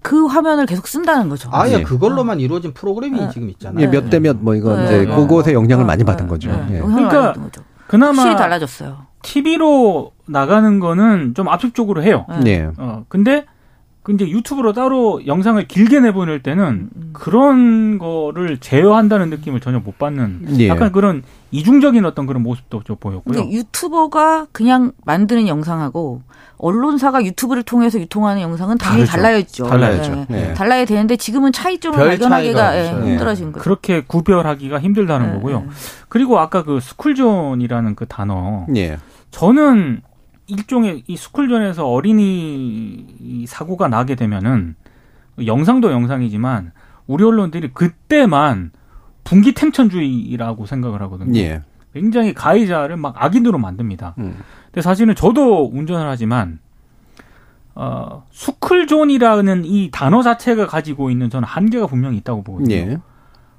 그 0.08 0.26
화면을 0.26 0.66
계속 0.66 0.88
쓴다는 0.88 1.28
거죠. 1.28 1.50
아예 1.52 1.74
예. 1.80 1.84
그걸로만 1.84 2.40
이루어진 2.40 2.74
프로그램이 2.74 3.20
네. 3.20 3.30
지금 3.34 3.50
있잖아요. 3.50 3.84
예, 3.86 3.88
몇 3.92 4.10
대 4.10 4.20
몇 4.22 4.38
뭐 4.40 4.56
이거 4.56 4.74
네. 4.78 4.86
이제 4.86 4.98
네. 5.06 5.16
그곳에 5.16 5.52
영향을 5.52 5.84
많이 5.84 6.00
네. 6.00 6.06
받은 6.06 6.28
거죠. 6.30 6.50
네. 6.50 6.78
예. 6.78 6.80
그러니까 6.80 7.34
거죠. 7.34 7.62
그나마 7.88 8.14
확실히 8.14 8.38
달라졌어요. 8.38 9.00
TV로 9.22 10.12
나가는 10.26 10.80
거는 10.80 11.34
좀 11.36 11.50
압축적으로 11.50 12.04
해요. 12.04 12.26
네. 12.42 12.52
예. 12.52 12.70
어 12.78 13.04
근데 13.10 13.46
그 14.08 14.14
이제 14.14 14.26
유튜브로 14.30 14.72
따로 14.72 15.20
영상을 15.28 15.68
길게 15.68 16.00
내보낼 16.00 16.42
때는 16.42 16.90
음. 16.96 17.10
그런 17.12 17.98
거를 17.98 18.58
제어한다는 18.58 19.30
느낌을 19.30 19.60
전혀 19.60 19.80
못 19.80 19.98
받는 20.00 20.60
예. 20.62 20.70
약간 20.70 20.94
그런 20.94 21.24
이중적인 21.52 22.06
어떤 22.06 22.26
그런 22.26 22.42
모습도 22.42 22.84
좀 22.86 22.96
보였고요. 22.98 23.34
근데 23.34 23.52
유튜버가 23.52 24.48
그냥 24.54 24.94
만드는 25.04 25.50
영상하고 25.50 26.22
언론사가 26.58 27.26
유튜브를 27.26 27.64
통해서 27.64 28.00
유통하는 28.00 28.42
영상은 28.42 28.78
당연히 28.78 29.06
다르죠. 29.06 29.66
달라야죠. 29.66 29.66
달라야죠. 29.66 30.26
네. 30.30 30.48
네. 30.48 30.54
달라야 30.54 30.86
되는데 30.86 31.18
지금은 31.18 31.52
차이점을 31.52 31.98
별 31.98 32.08
발견하기가 32.08 32.78
예. 32.78 32.92
힘들어진 33.12 33.52
거죠. 33.52 33.62
그렇게 33.62 34.06
구별하기가 34.08 34.80
힘들다는 34.80 35.28
네, 35.28 35.34
거고요. 35.34 35.60
네. 35.60 35.68
그리고 36.08 36.40
아까 36.40 36.64
그 36.64 36.80
스쿨존이라는 36.80 37.96
그 37.96 38.06
단어 38.06 38.68
예. 38.74 39.00
저는 39.32 40.02
일종의 40.48 41.04
이 41.08 41.18
스쿨존에서 41.18 41.88
어린이 41.88 43.06
이 43.20 43.46
사고가 43.48 43.88
나게 43.88 44.16
되면은 44.16 44.76
영상도 45.46 45.92
영상이지만 45.92 46.72
우리 47.06 47.24
언론들이 47.24 47.72
그때만 47.74 48.72
분기탱천 49.24 50.10
중이라고 50.10 50.66
생각을 50.66 51.02
하거든요. 51.04 51.38
예. 51.40 51.62
굉장히 51.94 52.34
가해자를 52.34 52.98
막 52.98 53.16
악인으로 53.18 53.58
만듭니다. 53.58 54.16
음. 54.20 54.38
근데 54.66 54.82
사실은 54.82 55.16
저도 55.16 55.70
운전을 55.72 56.08
하지만 56.08 56.60
어, 57.76 58.26
스쿨존이라는 58.32 59.66
이 59.66 59.90
단어 59.92 60.22
자체가 60.22 60.68
가지고 60.68 61.12
있는 61.12 61.30
저는 61.30 61.48
한계가 61.48 61.88
분명히 61.88 62.18
있다고 62.18 62.44
보거든요. 62.44 62.76
예. 62.76 62.98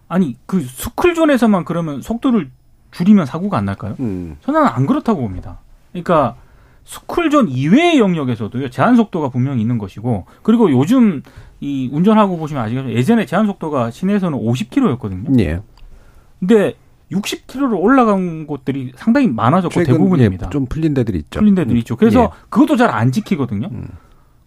아니 0.08 0.36
그 0.46 0.60
스쿨존에서만 0.60 1.64
그러면 1.64 2.00
속도를 2.00 2.50
줄이면 2.90 3.26
사고가 3.26 3.58
안 3.58 3.66
날까요? 3.66 3.96
음. 4.00 4.36
저는 4.40 4.66
안 4.66 4.86
그렇다고 4.86 5.20
봅니다. 5.20 5.58
그러니까 5.92 6.36
스쿨존 6.88 7.50
이외의 7.50 7.98
영역에서도요 7.98 8.70
제한 8.70 8.96
속도가 8.96 9.28
분명히 9.28 9.60
있는 9.60 9.76
것이고 9.76 10.24
그리고 10.42 10.70
요즘 10.70 11.22
이 11.60 11.90
운전하고 11.92 12.38
보시면 12.38 12.62
아시겠지만 12.64 12.96
예전에 12.96 13.26
제한 13.26 13.44
속도가 13.46 13.90
시내에서는 13.90 14.38
50km였거든요. 14.38 15.38
예. 15.40 15.60
근데 16.40 16.74
60km로 17.12 17.78
올라간 17.78 18.46
곳들이 18.46 18.92
상당히 18.96 19.28
많아졌고 19.28 19.84
대부분입니다. 19.84 20.46
예, 20.46 20.50
좀 20.50 20.64
풀린 20.64 20.94
데들이 20.94 21.18
있죠. 21.18 21.40
풀린 21.40 21.54
데들이 21.54 21.74
음. 21.74 21.78
있죠. 21.80 21.94
그래서 21.96 22.22
예. 22.22 22.28
그것도 22.48 22.76
잘 22.76 22.88
안 22.90 23.12
지키거든요. 23.12 23.68
음. 23.70 23.88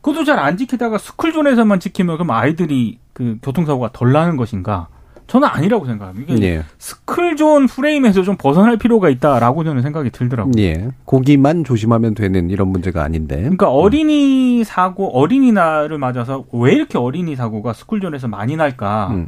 그것도 0.02 0.24
잘 0.26 0.40
안 0.40 0.58
지키다가 0.58 0.98
스쿨존에서만 0.98 1.80
지키면 1.80 2.16
그럼 2.18 2.32
아이들이 2.32 2.98
그 3.14 3.38
교통사고가 3.44 3.92
덜 3.94 4.14
나는 4.14 4.36
것인가? 4.36 4.88
저는 5.32 5.48
아니라고 5.48 5.86
생각합니다. 5.86 6.34
이게 6.34 6.46
예. 6.46 6.64
스쿨존 6.78 7.68
프레임에서 7.68 8.22
좀 8.24 8.36
벗어날 8.36 8.76
필요가 8.76 9.08
있다라고 9.10 9.64
저는 9.64 9.82
생각이 9.82 10.10
들더라고요. 10.10 10.52
예. 10.58 10.90
고기만 11.06 11.64
조심하면 11.64 12.16
되는 12.16 12.50
이런 12.50 12.68
문제가 12.68 13.02
아닌데. 13.02 13.38
그러니까 13.38 13.72
어린이 13.72 14.66
사고, 14.66 15.08
어린이날을 15.18 15.98
맞아서 16.00 16.44
왜 16.52 16.74
이렇게 16.74 16.98
어린이 16.98 17.38
사고가 17.38 17.72
스쿨존에서 17.72 18.28
많이 18.28 18.58
날까? 18.58 19.08
음. 19.12 19.28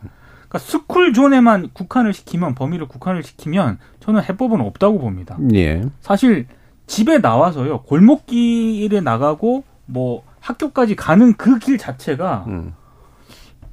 그러니까 0.50 0.60
스쿨존에만 0.60 1.70
국한을 1.72 2.12
시키면 2.12 2.54
범위를 2.54 2.90
국한을 2.90 3.24
시키면 3.24 3.78
저는 4.02 4.24
해법은 4.24 4.60
없다고 4.60 5.00
봅니다. 5.00 5.38
예. 5.54 5.84
사실 6.02 6.48
집에 6.86 7.20
나와서요 7.20 7.84
골목길에 7.84 9.00
나가고 9.00 9.64
뭐 9.86 10.24
학교까지 10.42 10.98
가는 10.98 11.32
그 11.36 11.60
길 11.60 11.78
자체가 11.78 12.44
음. 12.48 12.74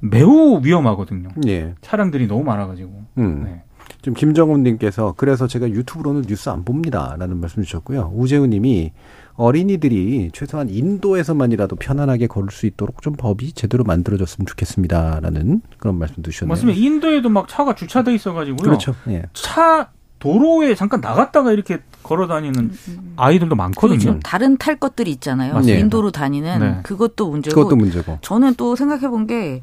매우 0.01 0.59
위험하거든요. 0.63 1.29
예. 1.47 1.75
차량들이 1.81 2.27
너무 2.27 2.43
많아가지고. 2.43 3.03
음. 3.19 3.43
네. 3.45 3.63
지금 4.01 4.15
김정훈님께서 4.15 5.13
그래서 5.15 5.47
제가 5.47 5.69
유튜브로는 5.69 6.23
뉴스 6.23 6.49
안 6.49 6.65
봅니다라는 6.65 7.37
말씀 7.37 7.61
주셨고요. 7.61 8.11
우재우님이 8.15 8.91
어린이들이 9.35 10.31
최소한 10.33 10.69
인도에서만이라도 10.69 11.75
편안하게 11.75 12.27
걸을 12.27 12.49
수 12.51 12.65
있도록 12.65 13.01
좀 13.01 13.13
법이 13.13 13.53
제대로 13.53 13.83
만들어졌으면 13.83 14.45
좋겠습니다라는 14.47 15.61
그런 15.77 15.99
말씀 15.99 16.23
주셨네요. 16.23 16.49
맞습니다. 16.51 16.79
인도에도 16.79 17.29
막 17.29 17.47
차가 17.47 17.75
주차돼 17.75 18.13
있어가지고요. 18.15 18.63
그렇죠. 18.63 18.95
예. 19.09 19.23
차 19.33 19.91
도로에 20.19 20.75
잠깐 20.75 21.01
나갔다가 21.01 21.51
이렇게 21.51 21.79
걸어 22.03 22.27
다니는 22.27 22.71
아이들도 23.17 23.55
많거든요. 23.55 23.99
그리고 23.99 24.19
다른 24.19 24.57
탈 24.57 24.77
것들이 24.77 25.11
있잖아요. 25.11 25.53
맞습니다. 25.55 25.79
인도로 25.79 26.11
다니는 26.11 26.59
네. 26.59 26.79
그것도 26.83 27.29
문제고 27.29 27.55
그것도 27.55 27.75
문제고. 27.75 28.17
저는 28.21 28.55
또 28.55 28.75
생각해 28.75 29.09
본 29.09 29.25
게 29.27 29.61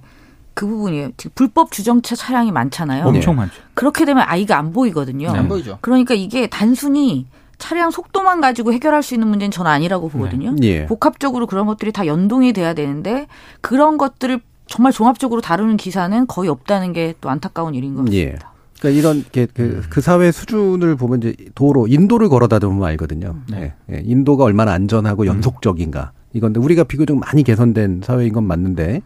그 0.59 0.67
부분이에요. 0.67 1.11
지금 1.17 1.31
불법 1.37 1.71
주정차 1.71 2.17
차량이 2.17 2.51
많잖아요. 2.51 3.05
엄청 3.05 3.37
많죠. 3.37 3.55
그렇게 3.75 4.05
되면 4.05 4.25
아이가 4.27 4.59
안 4.59 4.73
보이거든요. 4.73 5.31
네. 5.31 5.39
안 5.39 5.47
보이죠. 5.47 5.79
그러니까 5.83 6.15
이게 6.15 6.49
단순히 6.49 7.27
차량 7.59 7.93
속도만 7.93 8.41
가지고 8.41 8.73
해결할 8.73 9.05
수 9.05 9.15
있는 9.15 9.29
문제는 9.29 9.53
저는 9.53 9.71
아니라고 9.71 10.09
보거든요. 10.09 10.57
예. 10.63 10.87
복합적으로 10.87 11.47
그런 11.47 11.67
것들이 11.67 11.93
다 11.93 12.07
연동이 12.07 12.53
돼야 12.53 12.75
되는데 12.75 13.29
그런 13.61 13.99
것들을 13.99 14.41
정말 14.67 14.93
종합적으로 14.93 15.41
다루는 15.41 15.77
기사는 15.77 16.27
거의 16.27 16.49
없다는 16.51 16.93
게 16.93 17.15
또 17.21 17.31
안타까운 17.31 17.77
일인 17.77 17.95
것 17.95 18.13
예. 18.13 18.25
같습니다. 18.25 18.53
그러니까 18.81 18.99
이런 18.99 19.25
게 19.31 19.47
그, 19.55 19.83
그 19.89 20.01
사회 20.01 20.33
수준을 20.33 20.97
보면 20.97 21.19
이제 21.19 21.37
도로 21.55 21.87
인도를 21.87 22.29
걸어다 22.29 22.59
보면 22.59 22.83
알거든요. 22.83 23.37
네. 23.49 23.75
예. 23.91 23.95
예. 23.95 24.03
인도가 24.05 24.43
얼마나 24.43 24.73
안전하고 24.73 25.27
연속적인가. 25.27 26.11
이건데 26.33 26.59
우리가 26.61 26.83
비교적 26.85 27.17
많이 27.17 27.45
개선된 27.45 28.03
사회인 28.05 28.33
건 28.33 28.45
맞는데 28.45 29.03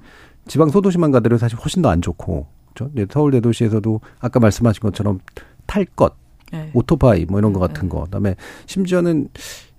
지방 0.46 0.70
소도시만 0.70 1.10
가더라도 1.10 1.38
사실 1.38 1.58
훨씬 1.58 1.82
더 1.82 1.88
안 1.90 2.00
좋고. 2.02 2.46
그렇죠? 2.74 2.92
서울 3.10 3.32
대도시에서도 3.32 4.00
아까 4.20 4.40
말씀하신 4.40 4.80
것처럼 4.80 5.20
탈 5.66 5.84
것, 5.84 6.14
네. 6.52 6.70
오토바이 6.74 7.26
뭐 7.26 7.38
이런 7.38 7.52
거 7.52 7.60
같은 7.60 7.88
거. 7.88 8.04
그다음에 8.04 8.34
심지어는 8.66 9.28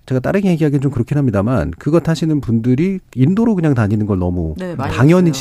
제가 0.06 0.20
다르게 0.20 0.50
얘기하기는 0.50 0.80
좀 0.80 0.92
그렇긴 0.92 1.16
합니다만 1.18 1.70
그거 1.78 1.98
타시는 2.00 2.40
분들이 2.40 3.00
인도로 3.14 3.54
그냥 3.54 3.74
다니는 3.74 4.06
걸 4.06 4.18
너무 4.18 4.54
네, 4.58 4.74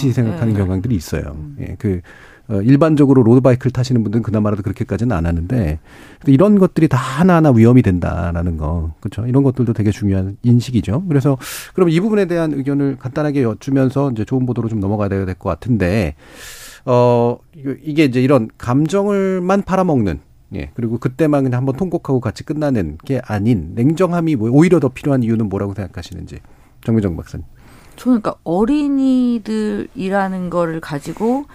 있어요. 0.09 0.25
생각하는 0.25 0.53
네. 0.53 0.59
경향들이 0.59 0.95
있어요. 0.95 1.35
예, 1.59 1.75
그 1.77 1.97
어, 1.97 2.32
일반적으로 2.49 3.23
로드바이크를 3.23 3.71
타시는 3.71 4.03
분들은 4.03 4.21
그나마라도 4.21 4.63
그렇게까지는 4.63 5.15
안 5.15 5.25
하는데 5.25 5.79
이런 6.27 6.59
것들이 6.59 6.89
다 6.89 6.97
하나하나 6.97 7.51
위험이 7.51 7.81
된다라는 7.81 8.57
거 8.57 8.93
그렇죠. 8.99 9.25
이런 9.25 9.43
것들도 9.43 9.71
되게 9.73 9.91
중요한 9.91 10.35
인식이죠. 10.43 11.05
그래서 11.07 11.37
그럼 11.73 11.87
이 11.89 11.99
부분에 12.01 12.25
대한 12.25 12.51
의견을 12.53 12.97
간단하게 12.99 13.43
여쭈면서 13.43 14.11
이제 14.11 14.25
좋은 14.25 14.45
보도로 14.45 14.67
좀 14.69 14.79
넘어가야 14.81 15.07
될 15.09 15.25
것 15.35 15.49
같은데 15.49 16.15
어 16.85 17.37
이게 17.55 18.03
이제 18.03 18.21
이런 18.21 18.49
감정을만 18.57 19.61
팔아먹는 19.63 20.19
예 20.55 20.69
그리고 20.75 20.97
그때만 20.99 21.45
그냥 21.45 21.59
한번 21.59 21.77
통곡하고 21.77 22.19
같이 22.19 22.43
끝나는 22.43 22.97
게 23.05 23.21
아닌 23.25 23.71
냉정함이 23.73 24.35
뭐 24.35 24.51
오히려 24.51 24.79
더 24.81 24.89
필요한 24.89 25.23
이유는 25.23 25.47
뭐라고 25.49 25.73
생각하시는지 25.73 26.39
정미정 26.83 27.15
박사님. 27.15 27.45
저는 27.95 28.21
그러니까 28.21 28.35
어린이들이라는 28.43 30.49
거를 30.49 30.81
가지고 30.81 31.45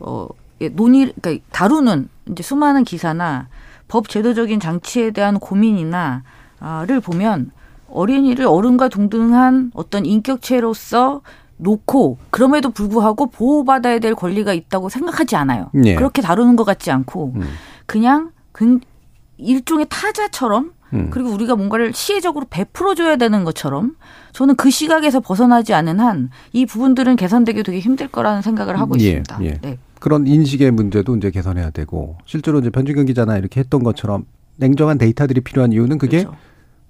어 0.00 0.28
예, 0.60 0.68
논의 0.68 1.12
그러니까 1.20 1.44
다루는 1.52 2.08
이제 2.30 2.42
수많은 2.42 2.84
기사나 2.84 3.48
법 3.86 4.08
제도적인 4.08 4.60
장치에 4.60 5.10
대한 5.12 5.38
고민이나 5.38 6.22
아를 6.60 7.00
보면 7.00 7.50
어린이를 7.90 8.46
어른과 8.46 8.88
동등한 8.88 9.70
어떤 9.74 10.04
인격체로서 10.04 11.22
놓고 11.56 12.18
그럼에도 12.30 12.70
불구하고 12.70 13.26
보호받아야 13.30 13.98
될 13.98 14.14
권리가 14.14 14.52
있다고 14.52 14.88
생각하지 14.88 15.36
않아요. 15.36 15.70
예. 15.84 15.94
그렇게 15.94 16.22
다루는 16.22 16.56
것 16.56 16.64
같지 16.64 16.90
않고 16.90 17.32
음. 17.36 17.48
그냥 17.86 18.30
그 18.52 18.78
일종의 19.38 19.86
타자처럼 19.88 20.72
음. 20.92 21.10
그리고 21.10 21.30
우리가 21.30 21.56
뭔가를 21.56 21.92
시혜적으로 21.92 22.46
베풀어줘야 22.48 23.16
되는 23.16 23.44
것처럼 23.44 23.96
저는 24.32 24.56
그 24.56 24.70
시각에서 24.70 25.20
벗어나지 25.20 25.74
않은 25.74 26.00
한 26.00 26.30
이 26.52 26.64
부분들은 26.66 27.16
개선되기 27.16 27.62
되게 27.62 27.78
힘들 27.80 28.08
거라는 28.08 28.42
생각을 28.42 28.78
하고 28.78 28.94
예, 29.00 29.04
있습니다. 29.04 29.38
예. 29.44 29.58
네. 29.60 29.78
그런 30.00 30.26
인식의 30.26 30.70
문제도 30.70 31.16
이제 31.16 31.30
개선해야 31.30 31.70
되고 31.70 32.18
실제로 32.24 32.58
이제 32.60 32.70
변진경 32.70 33.06
기자나 33.06 33.36
이렇게 33.38 33.60
했던 33.60 33.82
것처럼 33.82 34.24
냉정한 34.56 34.98
데이터들이 34.98 35.40
필요한 35.40 35.72
이유는 35.72 35.98
그게 35.98 36.24
그렇죠. 36.24 36.36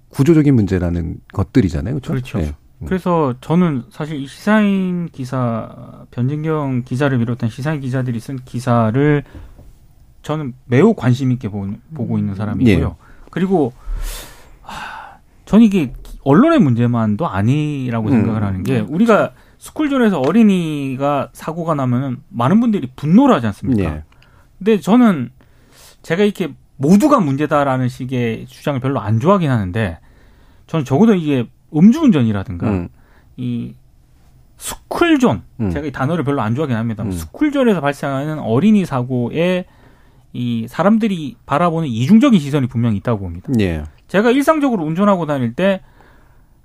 구조적인 0.09 0.55
문제라는 0.55 1.17
것들이잖아요. 1.33 1.99
그렇죠? 1.99 2.11
그렇죠. 2.11 2.39
예. 2.39 2.55
그래서 2.85 3.35
저는 3.41 3.83
사실 3.91 4.17
이 4.21 4.25
시사인 4.25 5.09
기사 5.11 6.05
변진경 6.11 6.83
기자를 6.85 7.19
비롯한 7.19 7.49
시사인 7.49 7.81
기자들이 7.81 8.19
쓴 8.19 8.37
기사를 8.45 9.23
저는 10.21 10.53
매우 10.65 10.93
관심 10.93 11.31
있게 11.31 11.49
보, 11.49 11.67
보고 11.93 12.17
있는 12.17 12.35
사람이고요. 12.35 12.87
예. 12.87 13.05
그리고 13.31 13.73
하, 14.61 15.17
전 15.45 15.61
이게 15.61 15.93
언론의 16.23 16.59
문제만도 16.59 17.27
아니라고 17.27 18.07
음. 18.07 18.11
생각을 18.11 18.43
하는 18.43 18.63
게 18.63 18.79
우리가 18.79 19.33
스쿨존에서 19.59 20.19
어린이가 20.21 21.29
사고가 21.33 21.75
나면은 21.75 22.17
많은 22.29 22.59
분들이 22.59 22.89
분노를 22.95 23.35
하지 23.35 23.47
않습니까? 23.47 23.83
예. 23.83 24.03
근데 24.57 24.79
저는 24.79 25.29
제가 26.01 26.23
이렇게 26.23 26.53
모두가 26.77 27.19
문제다라는 27.19 27.89
식의 27.89 28.45
주장을 28.47 28.79
별로 28.79 29.01
안 29.01 29.19
좋아하긴 29.19 29.51
하는데 29.51 29.99
저는 30.67 30.85
적어도 30.85 31.13
이게 31.13 31.47
음주운전이라든가 31.75 32.69
음. 32.69 32.89
이 33.35 33.75
스쿨존 34.57 35.43
음. 35.59 35.69
제가 35.71 35.87
이 35.87 35.91
단어를 35.91 36.23
별로 36.23 36.41
안 36.41 36.55
좋아하긴 36.55 36.77
합니다. 36.77 37.03
음. 37.03 37.11
스쿨존에서 37.11 37.81
발생하는 37.81 38.39
어린이 38.39 38.85
사고에 38.85 39.65
이 40.31 40.67
사람들이 40.69 41.35
바라보는 41.45 41.89
이중적인 41.89 42.39
시선이 42.39 42.67
분명히 42.67 42.97
있다고 42.97 43.19
봅니다. 43.19 43.51
예. 43.59 43.83
제가 44.07 44.31
일상적으로 44.31 44.85
운전하고 44.85 45.25
다닐 45.25 45.53
때 45.53 45.81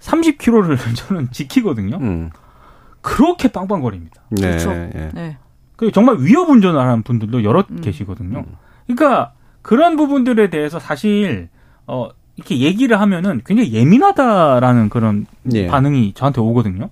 30km를 0.00 0.78
저는 0.94 1.32
지키거든요. 1.32 1.96
음. 1.96 2.30
그렇게 3.04 3.48
빵빵거립니다. 3.48 4.22
네. 4.30 4.40
그렇죠. 4.40 4.70
예. 4.72 5.10
네. 5.12 5.36
그 5.76 5.92
정말 5.92 6.16
위협 6.20 6.48
운전을 6.48 6.80
하는 6.80 7.02
분들도 7.02 7.44
여러 7.44 7.62
음. 7.70 7.80
계시거든요. 7.82 8.44
그러니까 8.86 9.32
그런 9.60 9.96
부분들에 9.96 10.48
대해서 10.48 10.78
사실 10.78 11.48
어 11.86 12.08
이렇게 12.36 12.58
얘기를 12.58 12.98
하면은 12.98 13.42
굉장히 13.44 13.74
예민하다라는 13.74 14.88
그런 14.88 15.26
예. 15.52 15.66
반응이 15.66 16.14
저한테 16.14 16.40
오거든요. 16.40 16.88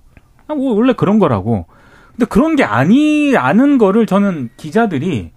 아, 0.47 0.53
뭐 0.53 0.75
원래 0.75 0.93
그런 0.93 1.17
거라고. 1.17 1.65
근데 2.11 2.25
그런 2.25 2.55
게 2.55 2.63
아니라는 2.63 3.79
거를 3.79 4.05
저는 4.05 4.49
기자들이 4.55 5.31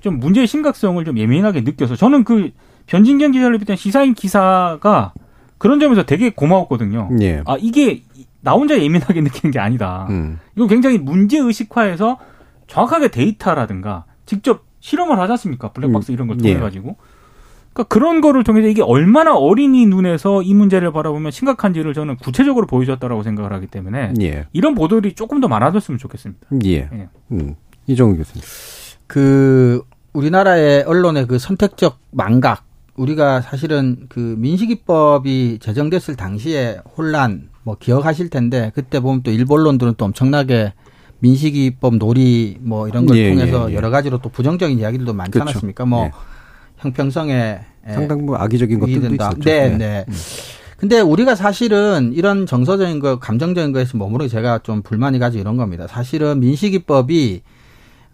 좀 0.00 0.18
문제의 0.18 0.46
심각성을 0.46 1.04
좀 1.04 1.18
예민하게 1.18 1.60
느껴서 1.60 1.94
저는 1.94 2.24
그 2.24 2.52
변진경 2.86 3.32
기자를 3.32 3.58
비롯한 3.58 3.76
시사인 3.76 4.14
기사가 4.14 5.12
그런 5.58 5.78
점에서 5.78 6.04
되게 6.04 6.30
고마웠거든요. 6.30 7.10
예. 7.20 7.42
아 7.44 7.56
이게 7.60 8.02
나 8.46 8.52
혼자 8.52 8.80
예민하게 8.80 9.22
느끼는 9.22 9.50
게 9.50 9.58
아니다. 9.58 10.06
음. 10.08 10.38
이거 10.54 10.68
굉장히 10.68 10.98
문제 10.98 11.36
의식화해서 11.36 12.18
정확하게 12.68 13.08
데이터라든가 13.08 14.04
직접 14.24 14.64
실험을 14.78 15.18
하지 15.18 15.32
않습니까? 15.32 15.72
블랙박스 15.72 16.12
이런 16.12 16.28
걸 16.28 16.36
통해 16.36 16.52
예. 16.52 16.58
가지고. 16.58 16.96
그러니까 17.72 17.92
그런 17.92 18.20
거를 18.20 18.44
통해서 18.44 18.68
이게 18.68 18.82
얼마나 18.82 19.34
어린이 19.34 19.84
눈에서 19.86 20.42
이 20.42 20.54
문제를 20.54 20.92
바라보면 20.92 21.32
심각한지를 21.32 21.92
저는 21.92 22.16
구체적으로 22.16 22.68
보여줬다라고 22.68 23.24
생각을 23.24 23.52
하기 23.54 23.66
때문에 23.66 24.14
예. 24.20 24.46
이런 24.52 24.76
보도들이 24.76 25.14
조금 25.14 25.40
더 25.40 25.48
많아졌으면 25.48 25.98
좋겠습니다. 25.98 26.46
예. 26.66 26.88
예. 26.92 27.08
음. 27.32 27.56
이정우 27.88 28.16
교수님. 28.16 28.44
그 29.08 29.82
우리나라의 30.12 30.84
언론의 30.84 31.26
그 31.26 31.40
선택적 31.40 31.98
망각 32.12 32.64
우리가 32.94 33.40
사실은 33.40 34.06
그 34.08 34.36
민식이법이 34.38 35.58
제정됐을 35.60 36.14
당시에 36.14 36.78
혼란 36.96 37.48
뭐 37.66 37.76
기억하실 37.76 38.30
텐데 38.30 38.70
그때 38.76 39.00
보면 39.00 39.24
또 39.24 39.32
일본 39.32 39.58
언론들은 39.58 39.94
또 39.96 40.04
엄청나게 40.04 40.72
민식이법 41.18 41.96
놀이 41.96 42.58
뭐 42.60 42.86
이런 42.86 43.06
걸 43.06 43.16
예, 43.16 43.30
통해서 43.30 43.66
예, 43.68 43.72
예. 43.72 43.76
여러 43.76 43.90
가지로 43.90 44.18
또 44.18 44.28
부정적인 44.28 44.78
이야기들도 44.78 45.12
많지 45.12 45.32
그렇죠. 45.32 45.50
않았습니까? 45.50 45.84
뭐 45.84 46.04
예. 46.04 46.12
형평성에 46.78 47.58
예, 47.88 47.92
상당 47.92 48.24
부 48.24 48.36
악의적인 48.36 48.78
것들도. 48.78 49.14
있었죠. 49.16 49.40
네, 49.40 49.72
예. 49.72 49.76
네. 49.76 50.06
근데 50.76 51.00
우리가 51.00 51.34
사실은 51.34 52.12
이런 52.14 52.46
정서적인 52.46 53.00
거, 53.00 53.18
감정적인 53.18 53.72
거에서 53.72 53.98
머무르게 53.98 54.28
제가 54.28 54.60
좀 54.62 54.82
불만이 54.82 55.18
가지고 55.18 55.40
이런 55.40 55.56
겁니다. 55.56 55.88
사실은 55.88 56.38
민식이법이 56.38 57.42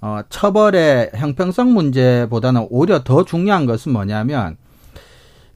어, 0.01 0.21
처벌의 0.31 1.11
형평성 1.15 1.75
문제보다는 1.75 2.69
오히려 2.71 3.05
더 3.05 3.27
중요한 3.27 3.67
것은 3.67 3.93
뭐냐면 3.93 4.57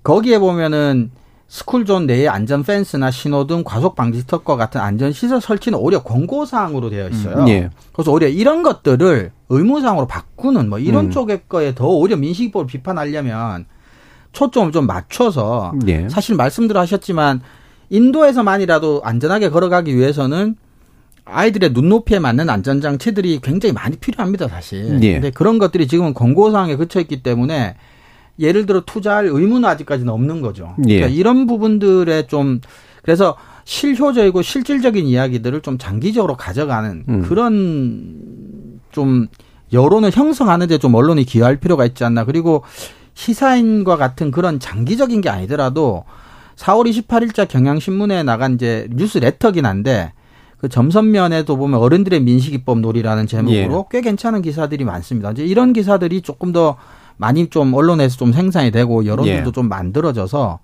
거기에 0.03 0.39
보면은 0.39 1.13
스쿨존 1.49 2.07
내에 2.07 2.27
안전 2.27 2.65
펜스나 2.65 3.11
신호등, 3.11 3.63
과속 3.65 3.95
방지 3.95 4.21
스터커 4.21 4.57
같은 4.57 4.81
안전 4.81 5.13
시설 5.13 5.41
설치는 5.41 5.79
오히려 5.79 6.03
권고 6.03 6.45
사항으로 6.45 6.91
되어 6.91 7.09
있어요. 7.09 7.37
음, 7.37 7.49
예. 7.49 7.71
그래서 7.93 8.11
오히려 8.11 8.29
이런 8.29 8.63
것들을 8.63 9.31
의무 9.49 9.81
사항으로 9.81 10.07
바꾸는 10.07 10.69
뭐 10.69 10.79
이런 10.79 11.07
음. 11.07 11.11
쪽의 11.11 11.43
거에 11.49 11.75
더 11.75 11.87
오히려 11.87 12.17
민식이법을 12.17 12.67
비판하려면 12.67 13.67
초점을 14.33 14.73
좀 14.73 14.87
맞춰서 14.87 15.73
예. 15.87 16.09
사실 16.09 16.35
말씀대로 16.35 16.81
하셨지만 16.81 17.41
인도에서만이라도 17.91 19.03
안전하게 19.05 19.51
걸어가기 19.51 19.97
위해서는 19.97 20.57
아이들의 21.25 21.71
눈높이에 21.71 22.19
맞는 22.19 22.51
안전 22.51 22.81
장치들이 22.81 23.41
굉장히 23.43 23.73
많이 23.73 23.97
필요합니다, 23.97 24.49
사실. 24.49 24.99
예. 25.03 25.15
근데 25.15 25.31
그런 25.31 25.59
것들이 25.59 25.87
지금은 25.87 26.15
권고 26.15 26.51
사항에 26.51 26.77
그쳐 26.77 27.01
있기 27.01 27.23
때문에 27.23 27.77
예를 28.39 28.67
들어 28.67 28.81
투자할 28.81 29.27
의무는 29.27 29.69
아직까지는 29.69 30.13
없는 30.13 30.41
거죠. 30.41 30.75
예. 30.89 30.97
그러니까 30.97 31.09
이런 31.09 31.47
부분들에 31.47 32.27
좀 32.27 32.61
그래서 33.03 33.37
실효적이고 33.65 34.43
실질적인 34.43 35.07
이야기들을 35.07 35.61
좀 35.63 35.79
장기적으로 35.79 36.37
가져가는 36.37 37.05
음. 37.09 37.23
그런 37.23 38.81
좀 38.93 39.27
여론을 39.73 40.11
형성하는데 40.13 40.79
좀 40.79 40.95
언론이 40.95 41.25
기여할 41.25 41.57
필요가 41.57 41.85
있지 41.85 42.05
않나. 42.05 42.25
그리고 42.25 42.63
시사인과 43.15 43.97
같은 43.97 44.31
그런 44.31 44.61
장기적인 44.61 45.21
게 45.21 45.29
아니더라도 45.29 46.05
4월 46.57 46.89
28일자 46.91 47.49
경향신문에 47.49 48.23
나간 48.23 48.55
이제 48.55 48.89
뉴스 48.91 49.19
레터긴 49.19 49.67
한데 49.67 50.13
그 50.59 50.69
점선면에도 50.69 51.57
보면 51.57 51.81
어른들의 51.81 52.21
민식이법 52.21 52.81
놀이라는 52.81 53.27
제목으로 53.27 53.89
꽤 53.91 54.01
괜찮은 54.01 54.43
기사들이 54.43 54.85
많습니다. 54.85 55.33
이제 55.33 55.45
이런 55.45 55.73
기사들이 55.73 56.23
조금 56.23 56.53
더 56.53 56.77
많이 57.17 57.49
좀 57.49 57.75
언론에서 57.75 58.17
좀 58.17 58.33
생산이 58.33 58.71
되고 58.71 59.07
여론들도 59.07 59.49
예. 59.49 59.53
좀 59.53 59.69
만들어져서 59.69 60.59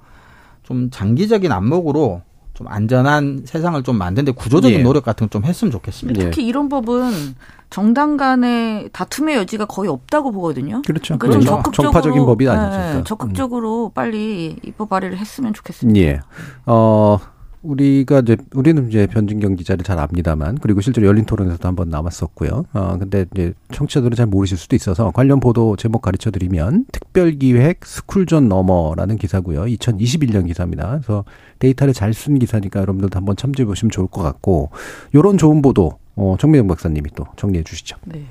좀 0.62 0.90
장기적인 0.90 1.50
안목으로 1.50 2.22
좀 2.54 2.68
안전한 2.68 3.42
세상을 3.46 3.82
좀 3.82 3.96
만드는데 3.96 4.32
구조적인 4.32 4.80
예. 4.80 4.82
노력 4.82 5.04
같은 5.04 5.26
거좀 5.26 5.44
했으면 5.44 5.72
좋겠습니다. 5.72 6.20
예. 6.20 6.30
특히 6.30 6.46
이런 6.46 6.68
법은 6.68 7.34
정당 7.70 8.18
간의 8.18 8.90
다툼의 8.92 9.36
여지가 9.36 9.64
거의 9.64 9.88
없다고 9.90 10.30
보거든요. 10.32 10.82
그렇죠. 10.86 11.16
그러니까 11.18 11.40
좀 11.40 11.56
그건 11.56 11.62
적극적으로 11.62 11.92
정파적인 11.92 12.26
법이 12.26 12.44
네, 12.44 12.50
아니죠. 12.50 12.98
음. 12.98 13.04
적극적으로 13.04 13.90
빨리 13.94 14.56
입법 14.62 14.90
발의를 14.90 15.16
했으면 15.16 15.54
좋겠습니다. 15.54 15.98
예. 15.98 16.20
어, 16.66 17.18
우리가 17.62 18.20
이제, 18.20 18.36
우리는 18.54 18.88
이제 18.88 19.06
변진경 19.06 19.54
기자를 19.56 19.84
잘 19.84 19.98
압니다만, 19.98 20.58
그리고 20.60 20.80
실제로 20.80 21.06
열린 21.06 21.24
토론에서도 21.24 21.66
한번 21.66 21.88
나왔었고요. 21.90 22.64
어, 22.72 22.96
근데 22.98 23.24
이제 23.32 23.54
청취자들은 23.72 24.16
잘 24.16 24.26
모르실 24.26 24.58
수도 24.58 24.74
있어서 24.74 25.10
관련 25.12 25.38
보도 25.40 25.76
제목 25.76 26.02
가르쳐 26.02 26.30
드리면, 26.30 26.86
특별기획 26.90 27.84
스쿨존 27.84 28.48
너머라는 28.48 29.16
기사고요. 29.16 29.62
2021년 29.64 30.46
기사입니다. 30.46 30.88
그래서 30.88 31.24
데이터를 31.60 31.94
잘 31.94 32.12
쓴 32.12 32.38
기사니까 32.38 32.80
여러분들도 32.80 33.16
한번 33.16 33.36
참조해 33.36 33.64
보시면 33.66 33.90
좋을 33.90 34.06
것 34.08 34.22
같고, 34.22 34.70
요런 35.14 35.38
좋은 35.38 35.62
보도, 35.62 35.98
어, 36.16 36.36
정미영 36.38 36.66
박사님이 36.66 37.10
또 37.14 37.26
정리해 37.36 37.64
주시죠. 37.64 37.96
네. 38.04 38.24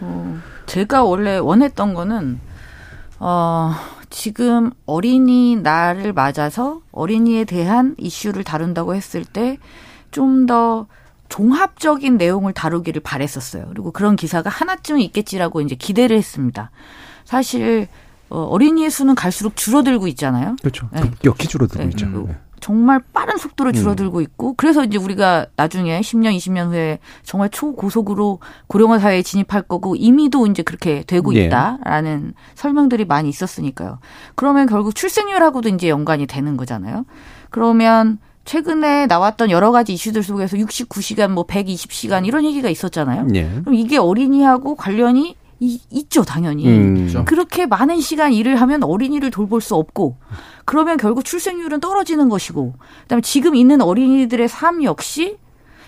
어, 0.00 0.38
제가 0.66 1.02
원래 1.02 1.38
원했던 1.38 1.94
거는 1.94 2.38
어, 3.20 3.72
지금 4.10 4.70
어린이날을 4.86 6.12
맞아서 6.12 6.80
어린이에 6.92 7.44
대한 7.44 7.94
이슈를 7.98 8.44
다룬다고 8.44 8.94
했을 8.94 9.24
때 9.24 9.58
좀 10.10 10.46
더 10.46 10.86
종합적인 11.28 12.16
내용을 12.16 12.54
다루기를 12.54 13.02
바랬었어요. 13.02 13.66
그리고 13.68 13.90
그런 13.92 14.16
기사가 14.16 14.48
하나쯤은 14.48 15.00
있겠지라고 15.02 15.60
이제 15.60 15.74
기대를 15.74 16.16
했습니다. 16.16 16.70
사실 17.26 17.86
어, 18.30 18.44
어린이의 18.44 18.90
수는 18.90 19.14
갈수록 19.14 19.56
줄어들고 19.56 20.06
있잖아요. 20.08 20.56
그렇죠. 20.60 20.88
네. 20.92 21.02
급격히 21.02 21.48
줄어들고 21.48 21.82
네. 21.84 21.90
있죠. 21.90 22.28
음. 22.58 22.60
네. 22.60 22.60
정말 22.60 23.00
빠른 23.12 23.36
속도로 23.36 23.70
음. 23.70 23.72
줄어들고 23.72 24.20
있고 24.20 24.54
그래서 24.56 24.84
이제 24.84 24.98
우리가 24.98 25.46
나중에 25.56 26.00
10년, 26.00 26.36
20년 26.36 26.68
후에 26.68 26.98
정말 27.22 27.48
초고속으로 27.50 28.40
고령화 28.66 28.98
사회에 28.98 29.22
진입할 29.22 29.62
거고 29.62 29.96
이미도 29.96 30.46
이제 30.46 30.62
그렇게 30.62 31.02
되고 31.06 31.34
예. 31.34 31.44
있다라는 31.44 32.34
설명들이 32.54 33.04
많이 33.04 33.28
있었으니까요. 33.28 33.98
그러면 34.34 34.66
결국 34.66 34.94
출생률하고도 34.94 35.68
이제 35.70 35.88
연관이 35.88 36.26
되는 36.26 36.56
거잖아요. 36.56 37.04
그러면 37.50 38.18
최근에 38.44 39.06
나왔던 39.06 39.50
여러 39.50 39.72
가지 39.72 39.92
이슈들 39.92 40.22
속에서 40.22 40.56
69시간, 40.56 41.28
뭐 41.28 41.46
120시간 41.46 42.26
이런 42.26 42.44
얘기가 42.44 42.70
있었잖아요. 42.70 43.26
예. 43.34 43.50
그럼 43.60 43.74
이게 43.74 43.98
어린이하고 43.98 44.74
관련이 44.74 45.36
이- 45.60 45.80
있죠, 45.90 46.22
당연히. 46.22 46.66
음. 46.68 47.24
그렇게 47.24 47.66
많은 47.66 48.00
시간 48.00 48.32
일을 48.32 48.56
하면 48.60 48.84
어린이를 48.84 49.30
돌볼 49.30 49.60
수 49.60 49.74
없고 49.74 50.16
그러면 50.64 50.96
결국 50.96 51.24
출생률은 51.24 51.80
떨어지는 51.80 52.28
것이고 52.28 52.74
그 52.78 53.06
다음에 53.08 53.22
지금 53.22 53.54
있는 53.54 53.80
어린이들의 53.80 54.46
삶 54.48 54.84
역시 54.84 55.36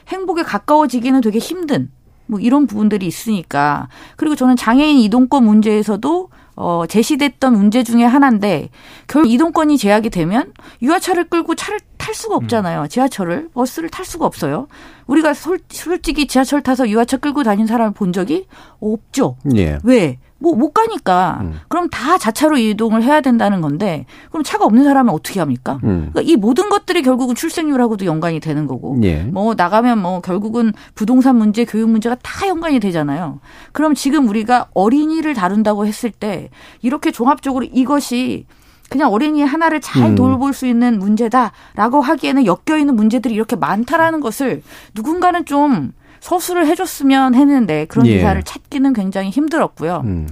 행복에 0.08 0.42
가까워지기는 0.42 1.20
되게 1.20 1.38
힘든 1.38 1.90
뭐 2.26 2.40
이런 2.40 2.66
부분들이 2.66 3.06
있으니까 3.06 3.88
그리고 4.16 4.34
저는 4.36 4.56
장애인 4.56 4.98
이동권 5.00 5.44
문제에서도 5.44 6.28
어 6.56 6.84
제시됐던 6.88 7.56
문제 7.56 7.82
중에 7.84 8.04
하나인데 8.04 8.70
결국 9.06 9.30
이동권이 9.30 9.78
제약이 9.78 10.10
되면 10.10 10.52
유아차를 10.82 11.28
끌고 11.28 11.54
차를 11.54 11.78
탈 12.00 12.14
수가 12.14 12.34
없잖아요. 12.36 12.88
지하철을 12.88 13.50
버스를 13.52 13.90
탈 13.90 14.04
수가 14.04 14.24
없어요. 14.26 14.66
우리가 15.06 15.34
솔, 15.34 15.58
솔직히 15.68 16.26
지하철 16.26 16.62
타서 16.62 16.88
유아차 16.88 17.18
끌고 17.18 17.42
다닌 17.42 17.66
사람을 17.66 17.92
본 17.92 18.12
적이 18.12 18.46
없죠. 18.80 19.36
예. 19.54 19.78
왜? 19.84 20.18
뭐 20.40 20.54
못 20.54 20.72
가니까 20.72 21.38
음. 21.42 21.60
그럼 21.68 21.88
다 21.90 22.18
자차로 22.18 22.56
이동을 22.56 23.02
해야 23.02 23.20
된다는 23.20 23.60
건데 23.60 24.06
그럼 24.30 24.42
차가 24.42 24.64
없는 24.64 24.84
사람은 24.84 25.12
어떻게 25.12 25.38
합니까? 25.38 25.78
음. 25.84 26.10
그러니까 26.12 26.22
이 26.22 26.36
모든 26.36 26.70
것들이 26.70 27.02
결국은 27.02 27.34
출생률하고도 27.34 28.06
연관이 28.06 28.40
되는 28.40 28.66
거고 28.66 28.98
예. 29.02 29.22
뭐 29.24 29.54
나가면 29.54 29.98
뭐 30.00 30.20
결국은 30.20 30.72
부동산 30.94 31.36
문제, 31.36 31.64
교육 31.64 31.90
문제가 31.90 32.16
다 32.22 32.48
연관이 32.48 32.80
되잖아요. 32.80 33.40
그럼 33.72 33.94
지금 33.94 34.28
우리가 34.28 34.68
어린이를 34.72 35.34
다룬다고 35.34 35.86
했을 35.86 36.10
때 36.10 36.48
이렇게 36.80 37.10
종합적으로 37.10 37.66
이것이 37.70 38.46
그냥 38.90 39.10
어린이 39.12 39.42
하나를 39.42 39.80
잘 39.80 40.02
음. 40.10 40.14
돌볼 40.16 40.52
수 40.52 40.66
있는 40.66 40.98
문제다라고 40.98 42.02
하기에는 42.02 42.44
엮여 42.44 42.76
있는 42.76 42.96
문제들이 42.96 43.32
이렇게 43.32 43.56
많다라는 43.56 44.20
것을 44.20 44.62
누군가는 44.94 45.46
좀 45.46 45.92
서술을 46.18 46.66
해줬으면 46.66 47.34
했는데 47.34 47.86
그런 47.86 48.04
예. 48.06 48.16
기사를 48.16 48.42
찾기는 48.42 48.92
굉장히 48.92 49.30
힘들었고요. 49.30 50.02
음. 50.04 50.28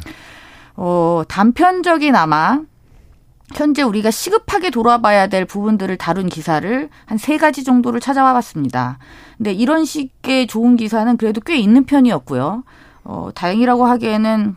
어, 0.77 1.23
단편적이나마 1.29 2.61
현재 3.55 3.83
우리가 3.83 4.11
시급하게 4.11 4.71
돌아봐야 4.71 5.29
될 5.29 5.45
부분들을 5.47 5.97
다룬 5.97 6.27
기사를 6.29 6.91
한 7.07 7.19
세 7.19 7.39
가지 7.39 7.65
정도를 7.65 8.01
찾아와 8.01 8.33
봤습니다. 8.35 8.99
근데 9.39 9.53
이런 9.53 9.85
식의 9.85 10.49
좋은 10.49 10.77
기사는 10.77 11.17
그래도 11.17 11.41
꽤 11.41 11.57
있는 11.57 11.85
편이었고요. 11.85 12.65
어, 13.05 13.31
다행이라고 13.35 13.87
하기에는 13.87 14.57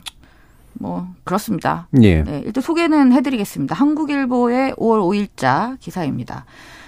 뭐 0.73 1.07
그렇습니다. 1.23 1.87
예. 2.01 2.23
네, 2.23 2.41
일단 2.45 2.61
소개는 2.61 3.11
해드리겠습니다. 3.13 3.75
한국일보의 3.75 4.73
5월 4.73 5.27
5일자 5.35 5.79
기사입니다. 5.79 6.45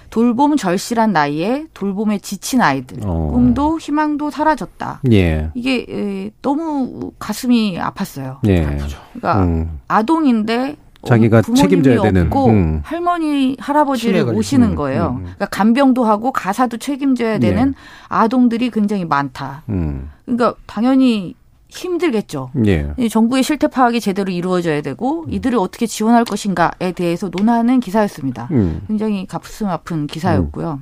돌봄 0.09 0.57
절실한 0.57 1.11
나이에 1.11 1.65
돌봄에 1.73 2.19
지친 2.19 2.61
아이들, 2.61 2.99
어. 3.03 3.31
꿈도 3.33 3.79
희망도 3.79 4.29
사라졌다. 4.29 5.01
예. 5.11 5.49
이게 5.55 5.85
에, 5.89 6.29
너무 6.43 7.11
가슴이 7.17 7.79
아팠어요. 7.79 8.37
예. 8.45 8.61
그러니까 8.61 9.43
음. 9.43 9.79
아동인데 9.87 10.75
자기가 11.05 11.41
부모님이 11.41 11.61
책임져야 11.61 12.01
되는, 12.03 12.27
없고 12.27 12.45
음. 12.47 12.81
할머니 12.83 13.57
할아버지를. 13.59 14.25
모시는 14.25 14.69
음, 14.69 14.75
거예요. 14.75 15.09
음, 15.09 15.15
음. 15.17 15.21
그러니까 15.23 15.45
간병도 15.47 16.05
하고 16.05 16.31
가사도 16.31 16.77
책임져야 16.77 17.39
되는 17.39 17.73
아동들이 18.07 18.69
굉장히 18.69 19.05
많다. 19.05 19.63
음. 19.69 20.09
그러니까 20.25 20.53
당연히 20.65 21.35
힘들겠죠. 21.73 22.51
예. 22.65 22.93
이 22.97 23.09
정부의 23.09 23.43
실태 23.43 23.67
파악이 23.67 23.99
제대로 23.99 24.31
이루어져야 24.31 24.81
되고 24.81 25.25
이들을 25.29 25.57
어떻게 25.57 25.85
지원할 25.85 26.23
것인가에 26.23 26.91
대해서 26.93 27.29
논하는 27.29 27.79
기사였습니다. 27.79 28.47
음. 28.51 28.81
굉장히 28.87 29.25
가슴 29.25 29.67
아픈 29.67 30.07
기사였고요. 30.07 30.81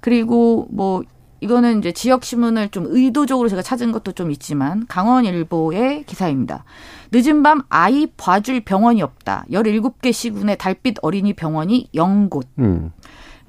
그리고 0.00 0.68
뭐 0.70 1.02
이거는 1.40 1.78
이제 1.78 1.92
지역 1.92 2.24
신문을 2.24 2.68
좀 2.68 2.84
의도적으로 2.88 3.48
제가 3.48 3.62
찾은 3.62 3.92
것도 3.92 4.12
좀 4.12 4.30
있지만 4.30 4.86
강원일보의 4.86 6.04
기사입니다. 6.04 6.64
늦은 7.12 7.42
밤 7.42 7.62
아이 7.70 8.06
봐줄 8.16 8.60
병원이 8.60 9.02
없다. 9.02 9.46
17개 9.50 10.12
시군의 10.12 10.58
달빛 10.58 10.96
어린이 11.02 11.32
병원이 11.32 11.88
0곳. 11.94 12.44
음. 12.58 12.92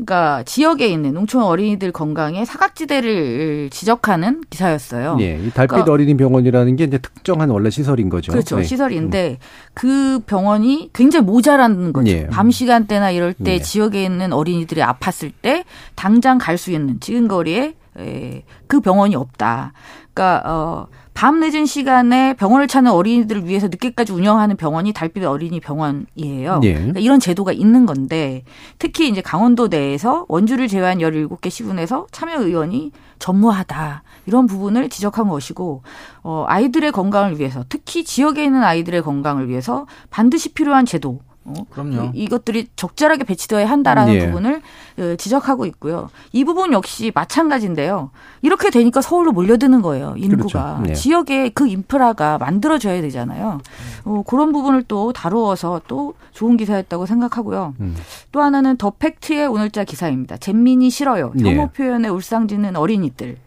그러니까 0.03 0.41
지역에 0.43 0.87
있는 0.87 1.13
농촌 1.13 1.43
어린이들 1.43 1.91
건강에 1.91 2.43
사각지대를 2.43 3.69
지적하는 3.71 4.41
기사였어요. 4.49 5.17
예. 5.19 5.35
이 5.35 5.51
달빛 5.51 5.69
그러니까- 5.69 5.91
어린이 5.91 6.17
병원이라는 6.17 6.75
게 6.75 6.85
이제 6.85 6.97
특정한 6.97 7.49
원래 7.51 7.69
시설인 7.69 8.09
거죠. 8.09 8.31
그렇죠. 8.31 8.57
네. 8.57 8.63
시설인데 8.63 9.37
그 9.75 10.19
병원이 10.25 10.89
굉장히 10.93 11.25
모자라는 11.25 11.93
거죠. 11.93 12.11
예. 12.11 12.27
밤 12.27 12.49
시간대나 12.49 13.11
이럴 13.11 13.33
때 13.33 13.53
예. 13.53 13.59
지역에 13.59 14.03
있는 14.03 14.33
어린이들이 14.33 14.81
아팠을 14.81 15.31
때 15.41 15.63
당장 15.95 16.37
갈 16.39 16.57
수 16.57 16.71
있는 16.71 16.99
지금 16.99 17.27
거리에 17.27 17.75
에, 17.97 18.43
그 18.67 18.79
병원이 18.81 19.15
없다. 19.15 19.73
그러니까 20.13 20.43
어, 20.45 20.87
밤 21.13 21.39
늦은 21.39 21.65
시간에 21.65 22.33
병원을 22.33 22.67
찾는 22.67 22.91
어린이들을 22.91 23.47
위해서 23.47 23.67
늦게까지 23.67 24.11
운영하는 24.11 24.57
병원이 24.57 24.93
달빛 24.93 25.23
어린이 25.23 25.59
병원이에요. 25.59 26.61
예. 26.63 26.73
그러니까 26.73 26.99
이런 26.99 27.19
제도가 27.19 27.51
있는 27.51 27.85
건데 27.85 28.43
특히 28.79 29.07
이제 29.07 29.21
강원도 29.21 29.67
내에서 29.67 30.25
원주를 30.29 30.67
제외한 30.67 30.99
17개 30.99 31.49
시군에서 31.49 32.07
참여 32.11 32.41
의원이 32.41 32.91
전무하다. 33.19 34.03
이런 34.25 34.47
부분을 34.47 34.89
지적한 34.89 35.27
것이고 35.27 35.83
어 36.23 36.45
아이들의 36.47 36.91
건강을 36.91 37.39
위해서 37.39 37.63
특히 37.69 38.03
지역에 38.03 38.43
있는 38.43 38.63
아이들의 38.63 39.03
건강을 39.03 39.47
위해서 39.47 39.85
반드시 40.09 40.53
필요한 40.53 40.85
제도 40.85 41.19
어, 41.43 41.53
그럼요. 41.71 42.11
이- 42.13 42.23
이것들이 42.23 42.67
적절하게 42.75 43.23
배치되어야 43.23 43.67
한다라는 43.67 44.13
예. 44.13 44.25
부분을 44.27 44.61
어, 44.99 45.15
지적하고 45.17 45.65
있고요. 45.65 46.09
이 46.31 46.43
부분 46.43 46.71
역시 46.71 47.11
마찬가지인데요. 47.15 48.11
이렇게 48.43 48.69
되니까 48.69 49.01
서울로 49.01 49.31
몰려드는 49.31 49.81
거예요. 49.81 50.13
인구가 50.17 50.75
그렇죠. 50.77 50.89
예. 50.89 50.93
지역에 50.93 51.49
그 51.49 51.67
인프라가 51.67 52.37
만들어져야 52.37 53.01
되잖아요. 53.01 53.59
어, 54.05 54.23
그런 54.27 54.51
부분을 54.51 54.83
또 54.87 55.11
다루어서 55.13 55.81
또 55.87 56.13
좋은 56.31 56.57
기사였다고 56.57 57.07
생각하고요. 57.07 57.73
음. 57.79 57.95
또 58.31 58.41
하나는 58.41 58.77
더 58.77 58.91
팩트의 58.91 59.47
오늘자 59.47 59.83
기사입니다. 59.83 60.37
잼민이 60.37 60.91
싫어요. 60.91 61.33
혐오 61.39 61.49
예. 61.49 61.69
표현에 61.73 62.07
울상짓는 62.07 62.75
어린이들. 62.75 63.37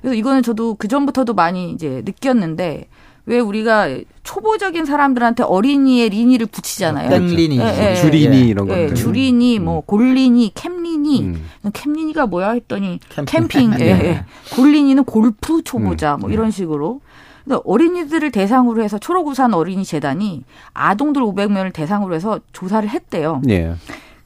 그래서 0.00 0.14
이거는 0.14 0.42
저도 0.42 0.74
그 0.74 0.88
전부터도 0.88 1.34
많이 1.34 1.70
이제 1.70 2.02
느꼈는데 2.04 2.88
왜 3.26 3.40
우리가 3.40 3.88
초보적인 4.22 4.84
사람들한테 4.84 5.42
어린이의 5.42 6.08
리니를 6.10 6.46
붙이잖아요. 6.46 7.10
땡린이. 7.10 7.58
예, 7.58 7.90
예, 7.90 7.94
주린이 7.96 8.36
예. 8.36 8.40
이런 8.46 8.68
예, 8.68 8.82
것들. 8.86 8.94
주린이, 8.94 9.58
뭐 9.58 9.80
골린이, 9.80 10.52
캠린이. 10.54 11.22
음. 11.22 11.48
캠린이가 11.72 12.26
뭐야 12.26 12.52
했더니 12.52 13.00
캠핑. 13.08 13.48
캠핑. 13.48 13.80
예, 13.80 13.84
예. 13.86 14.24
골린이는 14.54 15.04
골프 15.04 15.62
초보자 15.62 16.14
음. 16.14 16.20
뭐 16.20 16.30
이런 16.30 16.52
식으로. 16.52 17.00
근데 17.44 17.58
어린이들을 17.64 18.30
대상으로 18.30 18.82
해서 18.82 18.98
초록우산 18.98 19.54
어린이 19.54 19.84
재단이 19.84 20.42
아동들 20.72 21.22
500명을 21.22 21.72
대상으로 21.72 22.14
해서 22.14 22.40
조사를 22.52 22.88
했대요. 22.88 23.42
예. 23.48 23.74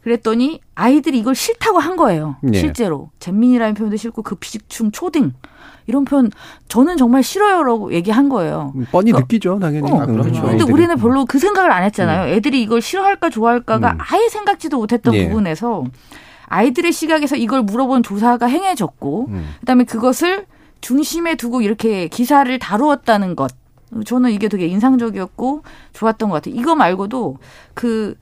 그랬더니 0.03 0.61
아이들이 0.75 1.19
이걸 1.19 1.35
싫다고 1.35 1.79
한 1.79 1.97
거예요. 1.97 2.37
네. 2.43 2.59
실제로 2.59 3.11
잼민이라는 3.21 3.75
표현도 3.75 3.97
싫고 3.97 4.23
급식충 4.23 4.91
초딩 4.93 5.33
이런 5.87 6.05
표현 6.05 6.31
저는 6.69 6.97
정말 6.97 7.23
싫어요라고 7.23 7.93
얘기한 7.93 8.29
거예요. 8.29 8.73
뻔히 8.93 9.13
어. 9.13 9.19
느끼죠, 9.19 9.59
당연히. 9.59 9.91
어, 9.91 10.05
음, 10.05 10.17
그렇죠. 10.17 10.43
근데. 10.43 10.65
우리는 10.65 10.97
별로 10.97 11.25
그 11.27 11.39
생각을 11.39 11.71
안 11.71 11.83
했잖아요. 11.85 12.33
애들이 12.33 12.63
이걸 12.63 12.81
싫어할까 12.81 13.31
좋아할까가 13.31 13.93
음. 13.93 13.99
아예 14.01 14.29
생각지도 14.29 14.79
못했던 14.79 15.15
예. 15.15 15.29
부분에서 15.29 15.85
아이들의 16.47 16.93
시각에서 16.93 17.37
이걸 17.37 17.63
물어본 17.63 18.03
조사가 18.03 18.47
행해졌고 18.47 19.27
음. 19.29 19.55
그다음에 19.61 19.85
그것을 19.85 20.47
중심에 20.81 21.35
두고 21.35 21.61
이렇게 21.61 22.09
기사를 22.09 22.59
다루었다는 22.59 23.37
것. 23.37 23.53
저는 24.07 24.31
이게 24.31 24.49
되게 24.49 24.67
인상적이었고 24.67 25.63
좋았던 25.93 26.29
것 26.29 26.37
같아요. 26.37 26.55
이거 26.55 26.75
말고도 26.75 27.39
그 27.75 28.15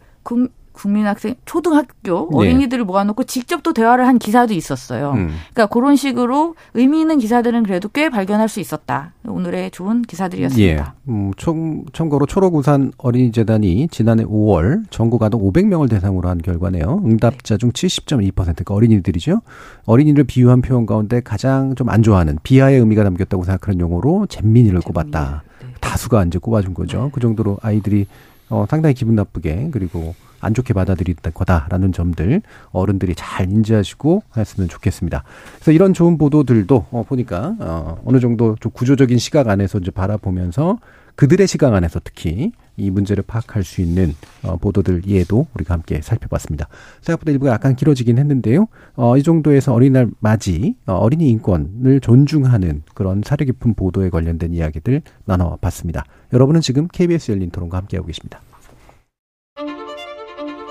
국- 0.79 0.89
국민학생 0.89 1.35
초등학교 1.45 2.29
네. 2.31 2.37
어린이들을 2.37 2.85
모아놓고 2.85 3.25
직접 3.25 3.63
또 3.63 3.73
대화를 3.73 4.07
한 4.07 4.19
기사도 4.19 4.55
있었어요. 4.55 5.11
음. 5.13 5.31
그러니까 5.53 5.67
그런 5.67 5.97
식으로 5.97 6.55
의미 6.75 7.01
있는 7.01 7.19
기사들은 7.19 7.65
그래도 7.65 7.89
꽤 7.89 8.09
발견할 8.09 8.49
수 8.49 8.61
있었다. 8.61 9.13
오늘의 9.27 9.71
좋은 9.73 10.03
기사들이었습니다. 10.03 10.65
예. 10.73 11.11
음, 11.13 11.33
총, 11.37 11.85
참고로 11.93 12.27
초록우산 12.27 12.93
어린이재단이 12.97 13.89
지난해 13.91 14.25
5월 14.25 14.85
전국 14.91 15.23
아동 15.23 15.43
500명을 15.43 15.91
대상으로 15.91 16.29
한 16.29 16.39
결과네요. 16.39 17.03
응답자 17.05 17.57
중 17.57 17.71
70.2%가 17.73 18.73
어린이들이죠. 18.75 19.43
어린이를 19.85 20.25
비유한 20.25 20.63
표현 20.63 20.87
가운데 20.87 21.21
가장 21.21 21.75
좀 21.75 21.89
안 21.89 22.03
좋아하는 22.03 22.39
비하의 22.43 22.79
의미가 22.81 23.03
담겼다고 23.05 23.45
생각하는 23.45 23.81
용어로 23.81 24.27
잼민이를 24.29 24.81
꼽았다. 24.83 25.43
네. 25.63 25.67
다수가 25.81 26.25
이제 26.25 26.39
꼽아준 26.39 26.75
거죠. 26.75 27.11
그 27.15 27.21
정도로 27.21 27.57
아이들이 27.63 28.07
어, 28.51 28.67
상당히 28.69 28.95
기분 28.95 29.15
나쁘게 29.15 29.71
그리고 29.73 30.15
안 30.41 30.55
좋게 30.55 30.75
받아들일 30.75 31.17
거다라는 31.17 31.93
점들 31.93 32.43
어른들이 32.71 33.15
잘 33.17 33.51
인지하시고 33.51 34.23
했으면 34.37 34.69
좋겠습니다. 34.69 35.25
그래서 35.57 35.73
이런 35.73 35.95
좋은 35.95 36.19
보도들도 36.19 36.87
어, 36.91 37.05
보니까 37.07 37.57
어, 37.61 38.01
어느 38.05 38.21
정도 38.21 38.57
좀 38.61 38.73
구조적인 38.73 39.19
시각 39.19 39.49
안에서 39.49 39.79
이제 39.79 39.91
바라보면서 39.91 40.79
그들의 41.19 41.49
시각 41.49 41.75
안에서 41.75 42.01
특히 42.05 42.53
이 42.77 42.91
문제를 42.91 43.25
파악할 43.27 43.65
수 43.65 43.81
있는 43.81 44.15
어, 44.45 44.57
보도들 44.57 45.03
이에도 45.05 45.49
우리가 45.55 45.75
함께 45.75 46.01
살펴봤습니다. 46.01 46.69
생각보다 47.01 47.33
일부가 47.33 47.51
약간 47.51 47.75
길어지긴 47.75 48.19
했는데요. 48.19 48.69
어, 48.95 49.17
이 49.17 49.25
정도에서 49.25 49.75
어린이날 49.75 50.09
맞이 50.21 50.77
어, 50.87 50.93
어린이 50.93 51.29
인권을 51.31 51.99
존중하는 52.01 52.85
그런 52.95 53.23
사려 53.25 53.45
깊은 53.47 53.75
보도에 53.75 54.11
관련된 54.11 54.55
이야기들 54.55 55.03
나눠봤습니다. 55.25 56.05
여러분은 56.33 56.61
지금 56.61 56.87
KBS 56.87 57.33
열린 57.33 57.51
토론과 57.51 57.79
함께하고 57.79 58.07
계십니다. 58.07 58.41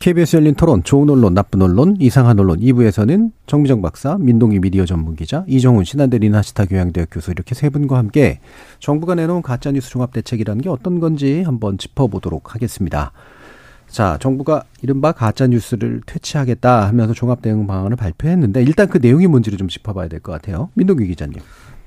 KBS 0.00 0.36
열린 0.36 0.54
토론, 0.54 0.82
좋은 0.82 1.10
언론, 1.10 1.34
나쁜 1.34 1.60
언론, 1.60 1.94
이상한 2.00 2.40
언론 2.40 2.58
2부에서는 2.58 3.32
정미정 3.46 3.82
박사, 3.82 4.16
민동기 4.16 4.58
미디어 4.58 4.86
전문 4.86 5.14
기자, 5.14 5.44
이정훈 5.46 5.84
신한대 5.84 6.16
리나시타 6.16 6.64
교양대학 6.64 7.10
교수 7.10 7.30
이렇게 7.30 7.54
세 7.54 7.68
분과 7.68 7.98
함께 7.98 8.40
정부가 8.78 9.14
내놓은 9.14 9.42
가짜뉴스 9.42 9.90
종합대책이라는 9.90 10.62
게 10.62 10.70
어떤 10.70 11.00
건지 11.00 11.42
한번 11.42 11.76
짚어보도록 11.76 12.54
하겠습니다. 12.54 13.12
자, 13.88 14.16
정부가 14.22 14.62
이른바 14.80 15.12
가짜뉴스를 15.12 16.00
퇴치하겠다 16.06 16.88
하면서 16.88 17.12
종합대응 17.12 17.66
방안을 17.66 17.96
발표했는데 17.98 18.62
일단 18.62 18.88
그 18.88 18.96
내용이 19.02 19.26
뭔지를 19.26 19.58
좀 19.58 19.68
짚어봐야 19.68 20.08
될 20.08 20.20
것 20.20 20.32
같아요. 20.32 20.70
민동기 20.74 21.08
기자님. 21.08 21.40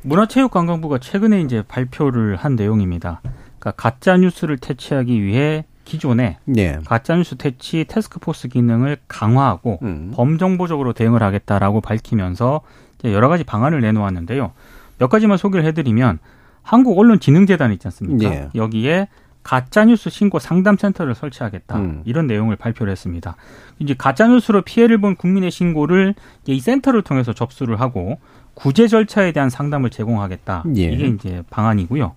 문화체육관광부가 0.03 0.99
최근에 0.99 1.41
이제 1.41 1.64
발표를 1.68 2.36
한 2.36 2.55
내용입니다. 2.55 3.22
그러니까 3.57 3.72
가짜 3.72 4.18
뉴스를 4.18 4.59
퇴치하기 4.59 5.24
위해 5.24 5.66
기존에 5.86 6.38
네. 6.46 6.80
가짜뉴스 6.86 7.36
퇴치 7.36 7.86
태스크포스 7.88 8.48
기능을 8.48 8.98
강화하고 9.08 9.80
음. 9.84 10.12
범정보적으로 10.14 10.94
대응을 10.94 11.22
하겠다라고 11.22 11.82
밝히면서 11.82 12.62
여러 13.06 13.28
가지 13.28 13.44
방안을 13.44 13.82
내놓았는데요. 13.82 14.52
몇 14.98 15.08
가지만 15.10 15.38
소개를 15.38 15.66
해드리면 15.66 16.20
한국 16.62 16.98
언론진흥재단 16.98 17.74
있지 17.74 17.88
않습니까? 17.88 18.30
네. 18.30 18.50
여기에 18.56 19.08
가짜뉴스 19.44 20.10
신고 20.10 20.40
상담센터를 20.40 21.16
설치하겠다 21.16 21.78
음. 21.78 22.02
이런 22.06 22.28
내용을 22.28 22.56
발표를 22.56 22.92
했습니다. 22.92 23.36
이제 23.80 23.94
가짜뉴스로 23.98 24.62
피해를 24.62 25.00
본 25.00 25.16
국민의 25.16 25.52
신고를 25.52 26.16
이 26.46 26.60
센터를 26.60 27.02
통해서 27.02 27.34
접수를 27.34 27.82
하고 27.82 28.20
구제 28.54 28.88
절차에 28.88 29.34
대한 29.34 29.50
상담을 29.50 29.90
제공하겠다. 29.90 30.64
예. 30.78 30.84
이게 30.84 31.08
이제 31.08 31.44
방안이고요. 31.50 32.14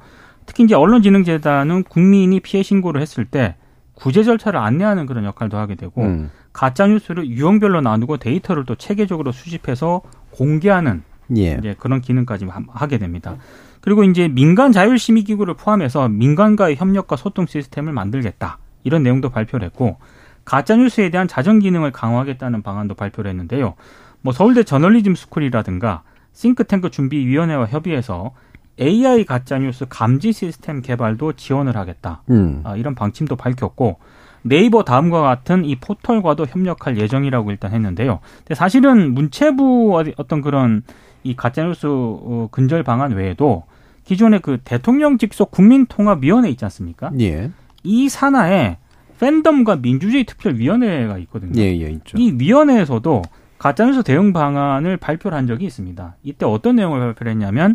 특히 0.47 0.65
이제 0.65 0.75
언론진흥재단은 0.75 1.85
국민이 1.85 2.41
피해 2.41 2.63
신고를 2.63 3.01
했을 3.01 3.25
때 3.25 3.57
구제 3.95 4.23
절차를 4.23 4.59
안내하는 4.61 5.07
그런 5.07 5.25
역할도 5.25 5.57
하게 5.57 5.75
되고 5.75 6.03
음. 6.03 6.31
가짜 6.53 6.87
뉴스를 6.87 7.27
유형별로 7.29 7.81
나누고 7.81 8.19
데이터를 8.19 8.65
또 8.65 8.75
체계적으로 8.75 9.33
수집해서 9.33 10.03
공개하는 10.31 11.03
예. 11.37 11.55
이제 11.59 11.75
그런 11.79 12.01
기능까지 12.01 12.47
하- 12.47 12.63
하게 12.69 12.99
됩니다. 12.99 13.37
그리고 13.81 14.05
이제 14.05 14.29
민간 14.29 14.73
자율 14.73 14.99
심의 14.99 15.25
기구를 15.25 15.55
포함해서 15.55 16.09
민간과의 16.09 16.77
협력과 16.77 17.17
소통 17.17 17.47
시스템을 17.47 17.93
만들겠다. 17.93 18.59
이런 18.85 19.03
내용도 19.03 19.31
발표를 19.31 19.67
했고 19.67 19.97
가짜 20.45 20.77
뉴스에 20.77 21.11
대한 21.11 21.27
자정 21.27 21.59
기능을 21.59 21.91
강화하겠다는 21.93 22.63
방안도 22.63 22.95
발표를 22.95 23.29
했는데요. 23.31 23.75
뭐 24.23 24.33
서울대 24.33 24.63
저널리즘 24.63 25.15
스쿨이라든가 25.15 26.03
싱크탱크 26.33 26.91
준비위원회와 26.91 27.67
협의해서 27.67 28.33
AI 28.81 29.25
가짜 29.25 29.59
뉴스 29.59 29.87
감지 29.89 30.33
시스템 30.33 30.83
개발도 30.83 31.35
지원을 31.35 31.77
하겠다. 31.77 32.23
음. 32.31 32.61
아, 32.65 32.77
이런 32.77 32.95
방침도 32.95 33.37
밝혔고 33.37 33.99
네이버 34.43 34.85
다음과 34.85 35.23
같은 35.23 35.65
이 35.65 35.77
포털과도 35.77 36.47
협력할 36.47 36.99
예정이라고 36.99 37.51
일단 37.51 37.73
했는데요. 37.73 38.21
근데 38.39 38.55
사실은 38.55 39.13
문체부 39.13 40.03
어떤 40.17 40.41
그런 40.41 40.83
이 41.25 41.35
가짜뉴스 41.35 41.87
어, 41.89 42.49
근절 42.53 42.85
방안 42.85 43.13
외에도 43.13 43.65
기존의 44.05 44.41
그 44.41 44.59
대통령 44.63 45.19
직속 45.19 45.51
국민통합위원회 45.51 46.49
있지 46.51 46.65
않습니까? 46.65 47.11
예. 47.19 47.51
이 47.83 48.09
산하에 48.09 48.79
팬덤과 49.19 49.77
민주주의 49.77 50.25
특별위원회가 50.25 51.19
있거든요. 51.19 51.61
예, 51.61 51.65
예, 51.81 51.91
있죠. 51.91 52.17
이 52.17 52.37
위원회에서도 52.39 53.23
가짜뉴스 53.59 54.03
대응 54.03 54.33
방안을 54.33 54.99
발표를 54.99 55.37
한 55.37 55.47
적이 55.47 55.65
있습니다. 55.65 56.17
이때 56.23 56.47
어떤 56.47 56.77
내용을 56.77 57.01
발표를 57.01 57.33
했냐면 57.33 57.75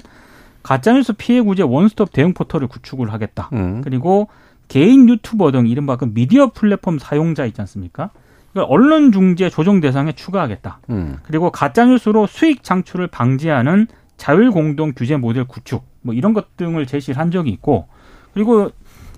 가짜뉴스 0.63 1.13
피해 1.13 1.41
구제 1.41 1.63
원스톱 1.63 2.11
대응 2.11 2.33
포털을 2.33 2.67
구축을 2.67 3.11
하겠다. 3.13 3.49
음. 3.53 3.81
그리고 3.81 4.27
개인 4.67 5.09
유튜버 5.09 5.51
등 5.51 5.67
이른바 5.67 5.95
그 5.97 6.05
미디어 6.05 6.51
플랫폼 6.51 6.99
사용자 6.99 7.45
있지 7.45 7.59
않습니까? 7.61 8.11
그걸 8.49 8.65
언론 8.67 9.11
중재 9.11 9.49
조정 9.49 9.79
대상에 9.79 10.11
추가하겠다. 10.11 10.79
음. 10.89 11.17
그리고 11.23 11.51
가짜 11.51 11.85
뉴스로 11.85 12.27
수익 12.27 12.63
창출을 12.63 13.07
방지하는 13.07 13.87
자율 14.17 14.51
공동 14.51 14.93
규제 14.95 15.17
모델 15.17 15.45
구축 15.45 15.83
뭐 16.01 16.13
이런 16.13 16.33
것 16.33 16.55
등을 16.57 16.85
제시를 16.85 17.19
한 17.19 17.31
적이 17.31 17.49
있고 17.51 17.87
그리고 18.33 18.69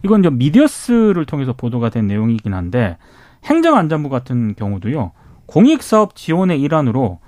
이건 0.03 0.21
이제 0.21 0.29
미디어스를 0.29 1.25
통해서 1.25 1.53
보도가 1.53 1.89
된 1.89 2.07
내용이긴 2.07 2.53
한데 2.53 2.97
행정안전부 3.45 4.09
같은 4.09 4.55
경우도요 4.55 5.11
공익사업 5.45 6.15
지원의 6.15 6.61
일환으로 6.61 7.19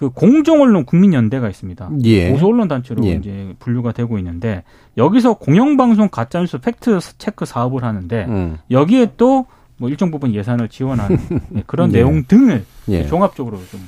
그 0.00 0.08
공정언론 0.08 0.86
국민연대가 0.86 1.46
있습니다. 1.50 1.90
예. 2.04 2.32
보수 2.32 2.46
언론 2.46 2.68
단체로 2.68 3.04
예. 3.04 3.10
이제 3.12 3.54
분류가 3.58 3.92
되고 3.92 4.16
있는데 4.16 4.64
여기서 4.96 5.34
공영방송 5.34 6.08
가짜뉴스 6.08 6.56
팩트 6.56 6.98
체크 7.18 7.44
사업을 7.44 7.84
하는데 7.84 8.24
음. 8.26 8.56
여기에 8.70 9.12
또 9.18 9.44
뭐 9.80 9.88
일정 9.88 10.10
부분 10.10 10.34
예산을 10.34 10.68
지원하는 10.68 11.16
네, 11.48 11.62
그런 11.66 11.88
예. 11.90 11.98
내용 11.98 12.22
등을 12.24 12.64
예. 12.90 13.06
종합적으로 13.06 13.58
좀 13.70 13.80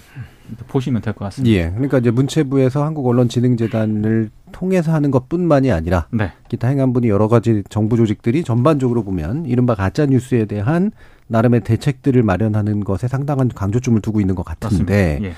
보시면 0.66 1.02
될 1.02 1.12
것 1.12 1.26
같습니다. 1.26 1.54
예. 1.54 1.70
그러니까 1.70 1.98
이제 1.98 2.10
문체부에서 2.10 2.82
한국언론진흥재단을 2.82 4.30
통해서 4.52 4.90
하는 4.94 5.10
것뿐만이 5.10 5.70
아니라 5.70 6.06
네, 6.10 6.32
기타 6.48 6.68
행안부니 6.68 7.10
여러 7.10 7.28
가지 7.28 7.62
정부 7.68 7.98
조직들이 7.98 8.42
전반적으로 8.42 9.02
보면 9.02 9.44
이른바 9.44 9.74
가짜 9.74 10.06
뉴스에 10.06 10.46
대한 10.46 10.92
나름의 11.26 11.60
대책들을 11.60 12.22
마련하는 12.22 12.84
것에 12.84 13.06
상당한 13.06 13.48
강조점을 13.48 14.00
두고 14.00 14.20
있는 14.22 14.34
것. 14.34 14.44
같은데 14.46 15.18
예. 15.22 15.32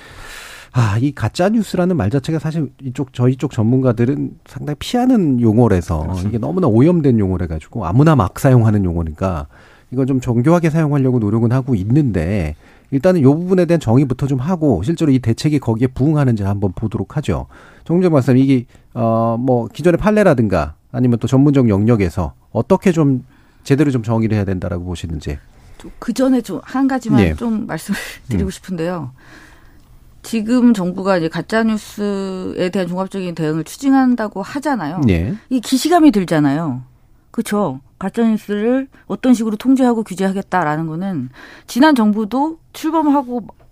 아, 0.76 0.98
이 1.00 1.12
가짜 1.12 1.48
뉴스라는 1.48 1.96
말 1.96 2.10
자체가 2.10 2.40
사실 2.40 2.72
이쪽 2.82 3.12
저희 3.12 3.36
쪽 3.36 3.52
전문가들은 3.52 4.38
상당히 4.44 4.74
피하는 4.80 5.40
용어라서 5.40 6.16
이게 6.26 6.36
너무나 6.38 6.66
오염된 6.66 7.20
용어래 7.20 7.46
가지고 7.46 7.86
아무나 7.86 8.16
막 8.16 8.38
사용하는 8.40 8.84
용어니까 8.84 9.46
이건 9.92 10.08
좀 10.08 10.20
정교하게 10.20 10.70
사용하려고 10.70 11.20
노력은 11.20 11.52
하고 11.52 11.76
있는데 11.76 12.56
일단은 12.90 13.22
요 13.22 13.36
부분에 13.36 13.66
대한 13.66 13.78
정의부터 13.78 14.26
좀 14.26 14.40
하고 14.40 14.82
실제로 14.82 15.12
이 15.12 15.20
대책이 15.20 15.60
거기에 15.60 15.86
부응하는지 15.86 16.42
한번 16.42 16.72
보도록 16.72 17.16
하죠. 17.18 17.46
정정 17.84 18.10
박사님 18.12 18.42
이게 18.42 18.66
어뭐 18.94 19.68
기존의 19.68 19.98
판례라든가 19.98 20.74
아니면 20.90 21.20
또 21.20 21.28
전문적 21.28 21.68
영역에서 21.68 22.34
어떻게 22.50 22.90
좀 22.90 23.24
제대로 23.62 23.92
좀 23.92 24.02
정의를 24.02 24.36
해야 24.36 24.44
된다라고 24.44 24.84
보시는지. 24.84 25.38
그 26.00 26.12
전에 26.12 26.40
좀 26.40 26.60
한 26.64 26.88
가지만 26.88 27.20
예. 27.20 27.34
좀 27.34 27.66
말씀을 27.68 27.96
드리고 28.28 28.48
음. 28.48 28.50
싶은데요. 28.50 29.12
지금 30.24 30.74
정부가 30.74 31.18
이제 31.18 31.28
가짜 31.28 31.62
뉴스에 31.62 32.70
대한 32.70 32.88
종합적인 32.88 33.34
대응을 33.36 33.62
추진한다고 33.64 34.42
하잖아요. 34.42 35.02
예. 35.08 35.34
이 35.50 35.60
기시감이 35.60 36.10
들잖아요. 36.10 36.82
그렇죠. 37.30 37.80
가짜 37.98 38.22
뉴스를 38.26 38.88
어떤 39.06 39.34
식으로 39.34 39.56
통제하고 39.56 40.02
규제하겠다라는 40.02 40.86
거는 40.86 41.28
지난 41.66 41.94
정부도 41.94 42.58
출범하고 42.72 43.40
해- 43.42 43.63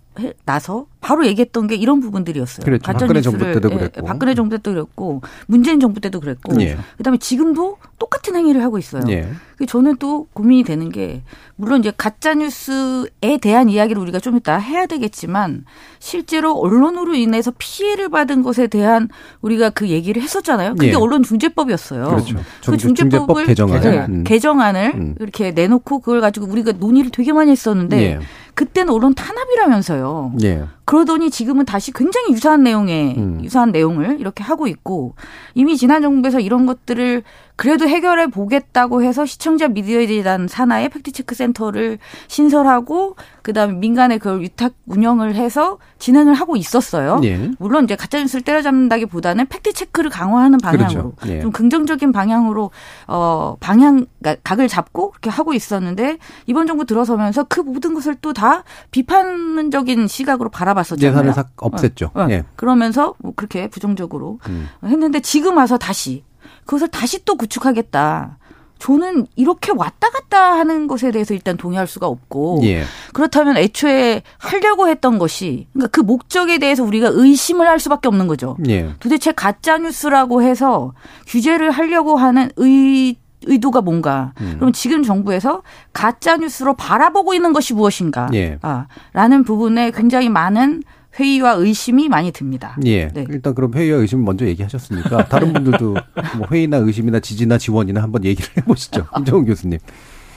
나서 0.45 0.85
바로 1.01 1.25
얘기했던 1.27 1.67
게 1.67 1.75
이런 1.75 1.99
부분들이었어요. 1.99 2.63
그렇죠. 2.63 2.83
박근혜 2.83 3.21
정부 3.21 3.39
때도 3.51 3.69
예, 3.71 3.75
그랬고. 3.75 4.05
박근혜 4.05 4.33
정부 4.35 4.57
때도 4.57 4.71
그랬고 4.73 5.21
문재인 5.47 5.79
정부 5.79 5.99
때도 5.99 6.19
그랬고 6.19 6.59
예. 6.61 6.77
그다음에 6.97 7.17
지금도 7.17 7.77
똑같은 7.99 8.35
행위를 8.35 8.63
하고 8.63 8.77
있어요. 8.77 9.03
예. 9.09 9.27
그 9.57 9.65
저는 9.65 9.97
또 9.97 10.27
고민이 10.33 10.63
되는 10.63 10.89
게 10.89 11.21
물론 11.55 11.79
이제 11.81 11.91
가짜 11.95 12.33
뉴스에 12.33 13.37
대한 13.41 13.69
이야기를 13.69 14.01
우리가 14.01 14.19
좀 14.19 14.37
이따 14.37 14.57
해야 14.57 14.85
되겠지만 14.85 15.65
실제로 15.99 16.53
언론으로 16.59 17.13
인해서 17.15 17.51
피해를 17.57 18.09
받은 18.09 18.41
것에 18.43 18.67
대한 18.67 19.09
우리가 19.41 19.69
그 19.71 19.89
얘기를 19.89 20.21
했었잖아요. 20.21 20.75
그게 20.75 20.89
예. 20.91 20.93
언론중재법이었어요. 20.95 22.05
그렇죠. 22.05 22.35
그 22.65 22.77
중- 22.77 22.95
중재법 22.95 23.45
개정안. 23.45 23.81
네, 23.81 24.05
음. 24.09 24.23
개정안을 24.23 24.91
음. 24.95 25.15
이렇게 25.19 25.51
내놓고 25.51 25.99
그걸 25.99 26.21
가지고 26.21 26.47
우리가 26.47 26.73
논의를 26.73 27.11
되게 27.11 27.33
많이 27.33 27.51
했었는데 27.51 28.01
예. 28.01 28.19
그때는 28.55 28.93
언론 28.93 29.13
탄압이라면서요. 29.15 30.33
예. 30.43 30.65
그러더니 30.85 31.29
지금은 31.29 31.65
다시 31.65 31.91
굉장히 31.91 32.31
유사한 32.31 32.63
내용의 32.63 33.15
음. 33.17 33.41
유사한 33.43 33.71
내용을 33.71 34.19
이렇게 34.19 34.43
하고 34.43 34.67
있고 34.67 35.15
이미 35.55 35.77
지난 35.77 36.01
정부에서 36.01 36.39
이런 36.39 36.65
것들을 36.65 37.23
그래도 37.55 37.87
해결해 37.87 38.27
보겠다고 38.27 39.03
해서 39.03 39.25
시청자미디어재단 39.25 40.47
산하의 40.47 40.89
팩트체크 40.89 41.35
센터를 41.35 41.99
신설하고 42.27 43.15
그다음에 43.41 43.73
민간에 43.73 44.17
그걸 44.17 44.41
위탁 44.41 44.73
운영을 44.85 45.35
해서 45.35 45.77
진행을 45.99 46.33
하고 46.33 46.55
있었어요. 46.55 47.21
예. 47.23 47.51
물론 47.59 47.85
이제 47.85 47.95
가짜 47.95 48.19
뉴스를 48.19 48.43
때려잡는다기보다는 48.43 49.47
팩트 49.47 49.73
체크를 49.73 50.09
강화하는 50.09 50.57
방향으로 50.59 51.13
그렇죠. 51.15 51.33
예. 51.33 51.41
좀 51.41 51.51
긍정적인 51.51 52.11
방향으로 52.11 52.71
어 53.07 53.55
방향 53.59 54.05
그러니까 54.19 54.41
각을 54.43 54.67
잡고 54.67 55.11
그렇게 55.11 55.29
하고 55.29 55.53
있었는데 55.53 56.17
이번 56.47 56.67
정부 56.67 56.85
들어서면서 56.85 57.45
그 57.45 57.61
모든 57.61 57.93
것을 57.93 58.15
또 58.15 58.33
다 58.33 58.63
비판적인 58.89 60.07
시각으로 60.07 60.49
바라봤었잖아요. 60.49 61.11
예산을 61.11 61.33
싹 61.33 61.55
없앴죠. 61.57 62.09
어, 62.15 62.21
어. 62.23 62.27
예. 62.31 62.43
그러면서 62.55 63.13
뭐 63.19 63.33
그렇게 63.35 63.67
부정적으로 63.67 64.39
음. 64.47 64.67
했는데 64.83 65.19
지금 65.19 65.57
와서 65.57 65.77
다시 65.77 66.23
그것을 66.65 66.87
다시 66.87 67.23
또 67.25 67.35
구축하겠다. 67.35 68.37
저는 68.83 69.27
이렇게 69.37 69.71
왔다 69.71 70.09
갔다 70.09 70.57
하는 70.57 70.87
것에 70.87 71.11
대해서 71.11 71.33
일단 71.33 71.55
동의할 71.55 71.87
수가 71.87 72.05
없고 72.07 72.59
예. 72.63 72.83
그렇다면 73.13 73.55
애초에 73.55 74.23
하려고 74.37 74.89
했던 74.89 75.19
것이 75.19 75.67
그러니까 75.71 75.89
그 75.91 76.01
목적에 76.01 76.57
대해서 76.57 76.83
우리가 76.83 77.09
의심을 77.13 77.65
할 77.65 77.79
수밖에 77.79 78.09
없는 78.09 78.27
거죠. 78.27 78.57
예. 78.67 78.89
도대체 78.99 79.31
가짜 79.31 79.77
뉴스라고 79.77 80.41
해서 80.43 80.91
규제를 81.27 81.71
하려고 81.71 82.17
하는 82.17 82.51
의 82.57 83.15
의도가 83.45 83.81
뭔가. 83.81 84.33
음. 84.41 84.55
그럼 84.59 84.73
지금 84.73 85.03
정부에서 85.03 85.63
가짜 85.93 86.37
뉴스로 86.37 86.75
바라보고 86.75 87.33
있는 87.33 87.53
것이 87.53 87.73
무엇인가? 87.73 88.29
예. 88.33 88.57
아, 88.61 88.87
라는 89.13 89.43
부분에 89.43 89.91
굉장히 89.91 90.29
많은 90.29 90.83
회의와 91.19 91.53
의심이 91.53 92.09
많이 92.09 92.31
듭니다. 92.31 92.75
예. 92.85 93.07
네. 93.09 93.25
일단 93.29 93.53
그럼 93.53 93.73
회의와 93.73 93.99
의심 93.99 94.23
먼저 94.25 94.45
얘기하셨으니까 94.45 95.25
다른 95.29 95.53
분들도 95.53 95.95
뭐 96.37 96.47
회의나 96.51 96.77
의심이나 96.77 97.19
지지나 97.19 97.57
지원이나 97.57 98.01
한번 98.01 98.23
얘기를 98.25 98.49
해보시죠. 98.57 99.07
김정은 99.15 99.45
교수님. 99.45 99.79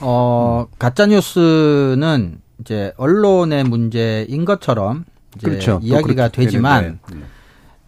어, 0.01 0.67
가짜 0.77 1.07
뉴스는 1.07 2.39
이제 2.61 2.93
언론의 2.97 3.63
문제인 3.63 4.45
것처럼 4.45 5.05
이제 5.35 5.47
그렇죠. 5.47 5.79
또 5.81 5.85
이야기가 5.85 6.29
그렇게 6.29 6.43
되지만 6.43 6.81
되는데. 6.81 6.99
음. 7.13 7.23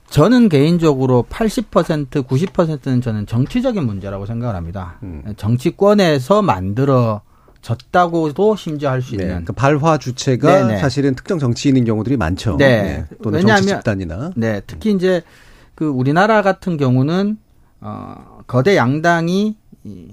저는 0.09 0.49
개인적으로 0.49 1.23
80% 1.29 2.09
90%는 2.09 3.01
저는 3.01 3.27
정치적인 3.27 3.85
문제라고 3.85 4.25
생각을 4.25 4.55
합니다. 4.55 4.97
음. 5.03 5.21
정치권에서 5.37 6.41
만들어 6.41 7.21
졌다고도 7.61 8.55
심지어 8.55 8.89
할수 8.91 9.15
네. 9.15 9.23
있는 9.23 9.45
그 9.45 9.53
발화 9.53 9.97
주체가 9.97 10.67
네네. 10.67 10.77
사실은 10.79 11.15
특정 11.15 11.39
정치인인 11.39 11.85
경우들이 11.85 12.17
많죠. 12.17 12.57
네. 12.57 13.05
또는 13.21 13.39
왜냐하면- 13.39 13.63
정치 13.63 13.75
집단이나. 13.75 14.31
네, 14.35 14.61
특히 14.65 14.91
이제 14.93 15.21
그 15.75 15.87
우리나라 15.87 16.41
같은 16.41 16.77
경우는 16.77 17.37
어 17.81 18.39
거대 18.47 18.75
양당이 18.75 19.55
이 19.83 20.07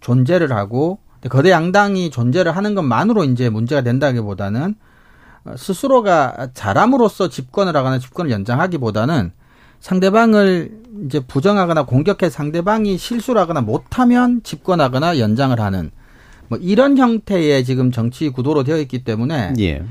존재를 0.00 0.52
하고 0.52 0.98
거대 1.30 1.50
양당이 1.50 2.10
존재를 2.10 2.56
하는 2.56 2.74
것만으로 2.74 3.24
이제 3.24 3.48
문제가 3.48 3.80
된다기보다는 3.82 4.74
어, 5.44 5.54
스스로가 5.56 6.48
잘함으로써 6.54 7.28
집권을 7.28 7.74
하거나 7.76 7.98
집권을 7.98 8.30
연장하기보다는 8.30 9.32
상대방을 9.80 10.72
이제 11.06 11.20
부정하거나 11.20 11.84
공격해 11.84 12.28
상대방이 12.30 12.98
실수를 12.98 13.40
하거나 13.40 13.60
못하면 13.60 14.42
집권하거나 14.42 15.18
연장을 15.18 15.58
하는 15.60 15.90
뭐 16.48 16.58
이런 16.58 16.96
형태의 16.96 17.64
지금 17.64 17.92
정치 17.92 18.28
구도로 18.30 18.64
되어 18.64 18.78
있기 18.78 19.04
때문에 19.04 19.54
예. 19.60 19.82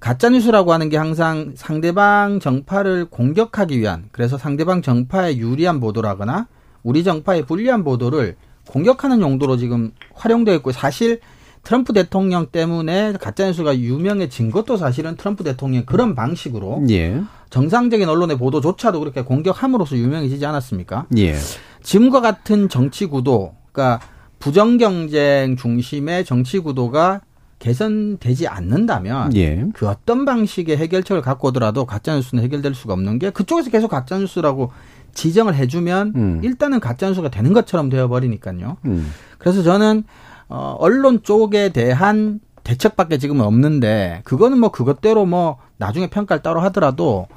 가짜 0.00 0.28
뉴스라고 0.28 0.72
하는 0.72 0.88
게 0.88 0.96
항상 0.96 1.52
상대방 1.54 2.40
정파를 2.40 3.06
공격하기 3.06 3.78
위한 3.78 4.08
그래서 4.10 4.36
상대방 4.36 4.82
정파에 4.82 5.36
유리한 5.36 5.78
보도라거나 5.78 6.48
우리 6.82 7.04
정파에 7.04 7.42
불리한 7.42 7.84
보도를 7.84 8.36
공격하는 8.68 9.20
용도로 9.20 9.56
지금 9.56 9.92
활용되어 10.14 10.54
있고 10.56 10.72
사실 10.72 11.20
트럼프 11.62 11.92
대통령 11.92 12.46
때문에 12.46 13.12
가짜 13.20 13.46
뉴스가 13.46 13.78
유명해진 13.78 14.50
것도 14.50 14.76
사실은 14.76 15.16
트럼프 15.16 15.44
대통령 15.44 15.84
그런 15.84 16.14
방식으로 16.16 16.84
예. 16.90 17.22
정상적인 17.50 18.08
언론의 18.08 18.38
보도조차도 18.38 18.98
그렇게 18.98 19.22
공격함으로써 19.22 19.96
유명해지지 19.96 20.44
않았습니까? 20.44 21.06
예. 21.18 21.36
지금과 21.82 22.20
같은 22.20 22.68
정치 22.68 23.06
구도, 23.06 23.54
그러니까 23.70 24.00
부정 24.42 24.76
경쟁 24.76 25.54
중심의 25.54 26.24
정치 26.24 26.58
구도가 26.58 27.20
개선되지 27.60 28.48
않는다면 28.48 29.36
예. 29.36 29.66
그 29.72 29.86
어떤 29.86 30.24
방식의 30.24 30.78
해결책을 30.78 31.22
갖고 31.22 31.46
오더라도 31.48 31.86
가짜 31.86 32.16
뉴스는 32.16 32.42
해결될 32.42 32.74
수가 32.74 32.92
없는 32.94 33.20
게 33.20 33.30
그쪽에서 33.30 33.70
계속 33.70 33.86
가짜 33.86 34.18
뉴스라고 34.18 34.72
지정을 35.14 35.54
해주면 35.54 36.12
음. 36.16 36.40
일단은 36.42 36.80
가짜 36.80 37.06
뉴스가 37.06 37.28
되는 37.28 37.52
것처럼 37.52 37.88
되어 37.88 38.08
버리니까요. 38.08 38.78
음. 38.84 39.12
그래서 39.38 39.62
저는 39.62 40.02
어 40.48 40.74
언론 40.80 41.22
쪽에 41.22 41.68
대한 41.68 42.40
대책밖에 42.64 43.18
지금은 43.18 43.44
없는데 43.44 44.22
그거는 44.24 44.58
뭐 44.58 44.72
그것대로 44.72 45.24
뭐 45.24 45.58
나중에 45.76 46.10
평가를 46.10 46.42
따로 46.42 46.58
하더라도 46.62 47.28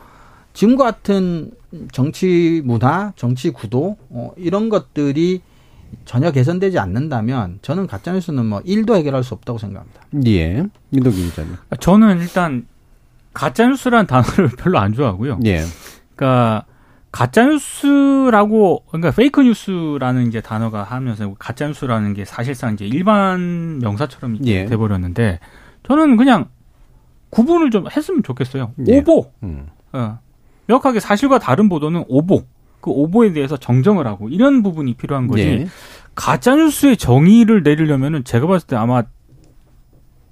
지금과 0.54 0.86
같은 0.86 1.52
정치 1.92 2.64
문화, 2.66 3.14
정치 3.16 3.52
구도 3.52 3.98
어, 4.10 4.32
이런 4.38 4.70
것들이 4.70 5.44
전혀 6.06 6.32
개선되지 6.32 6.80
않는다면 6.80 7.60
저는 7.62 7.88
가짜 7.88 8.12
뉴스는 8.14 8.46
뭐 8.46 8.62
일도 8.66 8.96
해결할 8.96 9.24
수 9.24 9.34
없다고 9.34 9.60
생각합니다. 9.60 10.02
예. 10.28 10.66
민동기 10.90 11.24
기자님. 11.26 11.56
저는 11.80 12.20
일단 12.20 12.68
가짜뉴스라는 13.34 14.08
단어를 14.08 14.50
별로 14.58 14.80
안 14.80 14.94
좋아하고요. 14.94 15.40
예. 15.46 15.64
그러니까 16.16 16.66
가짜뉴스라고 17.12 18.84
그러니까 18.88 19.12
페이크 19.12 19.42
뉴스라는 19.42 20.28
이제 20.28 20.42
단어가 20.42 20.84
하면서 20.84 21.34
가짜뉴스라는 21.38 22.14
게 22.14 22.26
사실상 22.26 22.74
이제 22.74 22.86
일반 22.86 23.80
명사처럼 23.80 24.38
이제 24.38 24.52
예. 24.52 24.66
돼 24.66 24.76
버렸는데 24.76 25.40
저는 25.88 26.18
그냥 26.18 26.50
구분을 27.30 27.72
좀 27.72 27.86
했으면 27.90 28.24
좋겠어요. 28.24 28.74
예. 28.88 28.98
오보. 29.00 29.32
음. 29.44 29.68
어. 29.94 30.20
명확하게 30.68 31.00
사실과 31.00 31.38
다른 31.40 31.70
보도는 31.70 32.06
오보. 32.08 32.44
그 32.86 32.92
오보에 32.92 33.34
대해서 33.34 33.58
정정을 33.58 34.06
하고 34.06 34.30
이런 34.30 34.62
부분이 34.62 34.94
필요한 34.94 35.26
거지. 35.26 35.42
예. 35.42 35.68
가짜뉴스의 36.14 36.98
정의를 36.98 37.64
내리려면은 37.64 38.24
제가 38.24 38.46
봤을 38.46 38.68
때 38.68 38.76
아마 38.76 39.02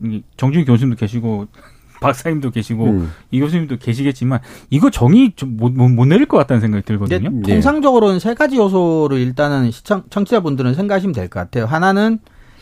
이 0.03 0.21
정준 0.37 0.63
교수님도 0.63 0.99
계시고 0.99 1.47
박사님도 1.99 2.51
계시고 2.51 2.85
음. 2.85 3.11
이 3.31 3.39
교수님도 3.39 3.77
계시겠지만 3.77 4.39
이거 4.69 4.91
정의 4.91 5.33
좀 5.35 5.73
못 5.73 5.89
못 5.89 6.05
내릴 6.05 6.27
것 6.27 6.37
같다는 6.37 6.61
생각이 6.61 6.85
들거든요. 6.85 7.31
예. 7.47 7.53
통상적으로는 7.53 8.19
세 8.19 8.35
가지 8.35 8.57
요소를 8.57 9.17
일단은 9.17 9.71
시청 9.71 10.03
청취자분들은 10.11 10.75
생각하시면 10.75 11.13
될 11.15 11.27
것 11.29 11.39
같아요. 11.39 11.65
하나는 11.65 12.19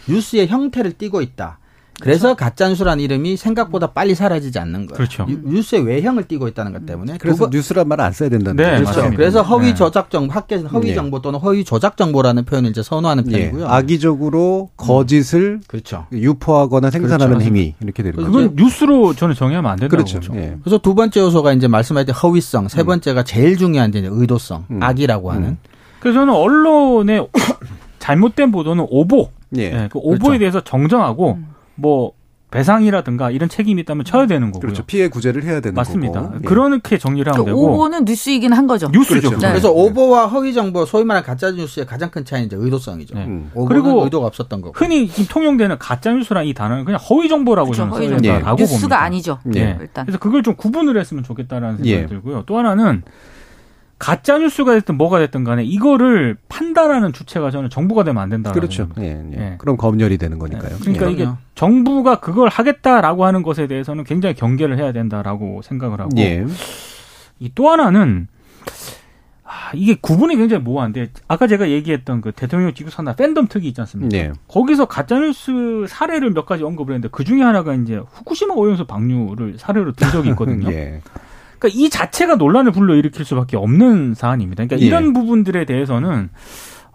뉴스의 0.08 0.48
형태를 0.48 0.94
띠고 0.94 1.22
있다. 1.22 1.60
그래서 2.02 2.34
가짜 2.36 2.68
뉴스라는 2.68 3.04
이름이 3.04 3.38
생각보다 3.38 3.88
빨리 3.92 4.16
사라지지 4.16 4.58
않는 4.60 4.88
거예요. 4.88 4.96
그렇죠. 4.98 5.26
뉴- 5.28 5.40
뉴스의 5.44 5.84
외형을 5.86 6.28
띠고 6.28 6.48
있다는 6.48 6.74
것 6.74 6.86
때문에 6.86 7.18
그래서 7.20 7.48
뉴스란 7.52 7.88
말 7.88 8.02
안 8.02 8.12
써야 8.12 8.30
된다는 8.30 8.56
네, 8.58 8.64
거죠. 8.64 8.76
그렇죠. 8.84 8.98
맞습니다. 9.00 9.18
그래서 9.18 9.42
허위 9.44 9.66
네. 9.68 9.74
조작 9.76 10.10
정보, 10.10 10.34
학계에서 10.34 10.68
허위 10.70 10.90
예. 10.90 10.96
정보 10.96 11.22
또는 11.22 11.40
허위 11.40 11.64
조작 11.64 11.96
정보라는 11.98 12.46
표현을 12.46 12.72
이제 12.72 12.82
선호하는 12.82 13.32
예. 13.32 13.38
편이고요. 13.52 13.68
악의적으로 13.68 14.70
거짓을 14.78 15.60
그렇죠. 15.68 16.08
유포하거나 16.12 16.90
생산하는 16.90 17.36
그렇죠. 17.38 17.46
행위 17.46 17.76
이렇게 17.82 18.02
되는 18.04 18.16
거죠. 18.18 18.32
그건 18.32 18.56
뉴스로 18.56 19.14
저는 19.14 19.36
정의하면 19.36 19.72
안 19.72 19.78
된다고 19.78 19.98
그렇죠. 20.04 20.20
보죠. 20.20 20.34
예. 20.36 20.56
그래서 20.64 20.80
두 20.80 20.96
번째 20.96 21.20
요소가 21.20 21.54
이제 21.54 21.68
말씀하신 21.68 22.14
허위성, 22.14 22.68
세 22.68 22.84
번째가 22.84 23.24
제일 23.24 23.58
중요한 23.58 23.90
이제 23.92 24.08
의도성, 24.10 24.66
음. 24.72 24.82
악이라고 24.82 25.32
하는. 25.32 25.58
그래서 26.00 26.20
저는 26.22 26.34
언론의 26.34 27.28
잘못된 28.00 28.52
보도는 28.52 28.88
오보. 28.90 29.30
예. 29.58 29.62
예, 29.64 29.90
그 29.92 30.00
오보에 30.00 30.18
그렇죠. 30.18 30.40
대해서 30.40 30.62
정정하고 30.62 31.38
뭐 31.76 32.14
배상이라든가 32.52 33.32
이런 33.32 33.48
책임이 33.48 33.82
있다면 33.84 34.04
쳐야 34.04 34.28
되는 34.28 34.48
거고요. 34.52 34.60
그렇죠. 34.60 34.84
피해 34.86 35.08
구제를 35.08 35.44
해야 35.46 35.62
되는 35.62 35.74
맞습니다. 35.74 36.22
거고. 36.22 36.36
예. 36.36 36.40
그렇게 36.40 36.98
정리를 36.98 37.32
하면 37.32 37.46
그 37.46 37.50
되고 37.50 37.62
오보는 37.62 38.04
뉴스이긴 38.04 38.52
한 38.52 38.68
거죠. 38.68 38.90
뉴스죠. 38.92 39.30
그렇죠. 39.30 39.38
네. 39.38 39.48
그래서 39.48 39.72
오보와 39.72 40.28
허위 40.28 40.54
정보, 40.54 40.86
소위 40.86 41.06
말하는 41.06 41.26
가짜 41.26 41.50
뉴스의 41.52 41.86
가장 41.86 42.12
큰 42.12 42.26
차이는 42.26 42.48
이제 42.48 42.58
의도성이죠. 42.60 43.16
네. 43.16 43.24
음. 43.24 43.52
오보는 43.56 43.82
그리고 43.82 44.04
의도가 44.04 44.28
없었던 44.28 44.62
거고. 44.62 44.74
흔히 44.78 45.08
지금 45.08 45.26
통용되는 45.30 45.78
가짜 45.80 46.12
뉴스라는 46.12 46.46
이 46.50 46.54
단어는 46.54 46.84
그냥 46.84 47.00
허위 47.10 47.30
정보라고 47.30 47.68
그렇죠. 47.72 47.84
저는 47.84 47.94
허위 47.94 48.10
정보. 48.10 48.22
된다라고 48.22 48.58
뉴스가 48.58 48.80
봅니다. 48.80 49.02
아니죠. 49.02 49.40
예. 49.56 49.78
일단. 49.80 50.06
그래서 50.06 50.20
그걸 50.20 50.44
좀 50.44 50.56
구분을 50.58 51.00
했으면 51.00 51.24
좋겠다라는 51.24 51.78
생각이 51.78 51.90
예. 51.90 52.06
들고요. 52.06 52.44
또 52.48 52.58
하나는 52.58 53.04
가짜 54.02 54.40
뉴스가 54.40 54.74
됐든 54.74 54.98
뭐가 54.98 55.20
됐든 55.20 55.44
간에 55.44 55.64
이거를 55.64 56.36
판단하는 56.50 57.14
주체가 57.14 57.52
저는 57.52 57.70
정부가 57.70 58.04
되면 58.04 58.24
안 58.24 58.30
된다라고 58.30 58.60
그렇죠. 58.60 58.90
예, 58.98 59.24
예. 59.32 59.38
예. 59.38 59.56
그럼 59.60 59.78
검열이 59.78 60.18
되는 60.18 60.40
거니까요. 60.40 60.78
그러니까 60.80 61.08
예. 61.08 61.12
이게. 61.12 61.28
정부가 61.54 62.20
그걸 62.20 62.50
하겠다라고 62.50 63.26
하는 63.26 63.44
것에 63.44 63.68
대해서는 63.68 64.04
굉장히 64.04 64.34
경계를 64.34 64.80
해야 64.80 64.92
된다라고 64.92 65.62
생각을 65.62 66.02
하고 66.02 66.10
예. 66.18 66.44
이또 67.38 67.70
하나는 67.70 68.28
아, 69.44 69.70
이게 69.76 69.94
구분이 69.94 70.36
굉장히 70.36 70.64
모호한데 70.64 71.12
아까 71.28 71.46
제가 71.46 71.70
얘기했던 71.70 72.22
그 72.22 72.32
대통령 72.32 72.74
직후산다 72.74 73.16
팬덤 73.16 73.48
특이 73.48 73.68
있지 73.68 73.82
않습니까? 73.82 74.18
예. 74.18 74.32
거기서 74.48 74.86
가짜뉴스 74.86 75.86
사례를 75.88 76.32
몇 76.32 76.48
가지 76.48 76.64
언급을 76.64 76.96
했는데 76.96 77.10
그 77.12 77.24
중에 77.24 77.44
하나가 77.44 77.76
이제 77.76 78.02
후쿠시마 78.14 78.56
오염수 78.56 78.86
방류를 78.88 79.60
사례로 79.60 79.92
든 79.92 80.10
적이 80.10 80.30
있거든요. 80.30 80.72
예. 80.74 81.02
그러니까 81.62 81.80
이 81.80 81.90
자체가 81.90 82.36
논란을 82.36 82.72
불러일으킬 82.72 83.24
수밖에 83.24 83.56
없는 83.56 84.16
사안입니다. 84.16 84.66
그러니까 84.66 84.84
예. 84.84 84.88
이런 84.88 85.14
부분들에 85.14 85.66
대해서는 85.66 86.30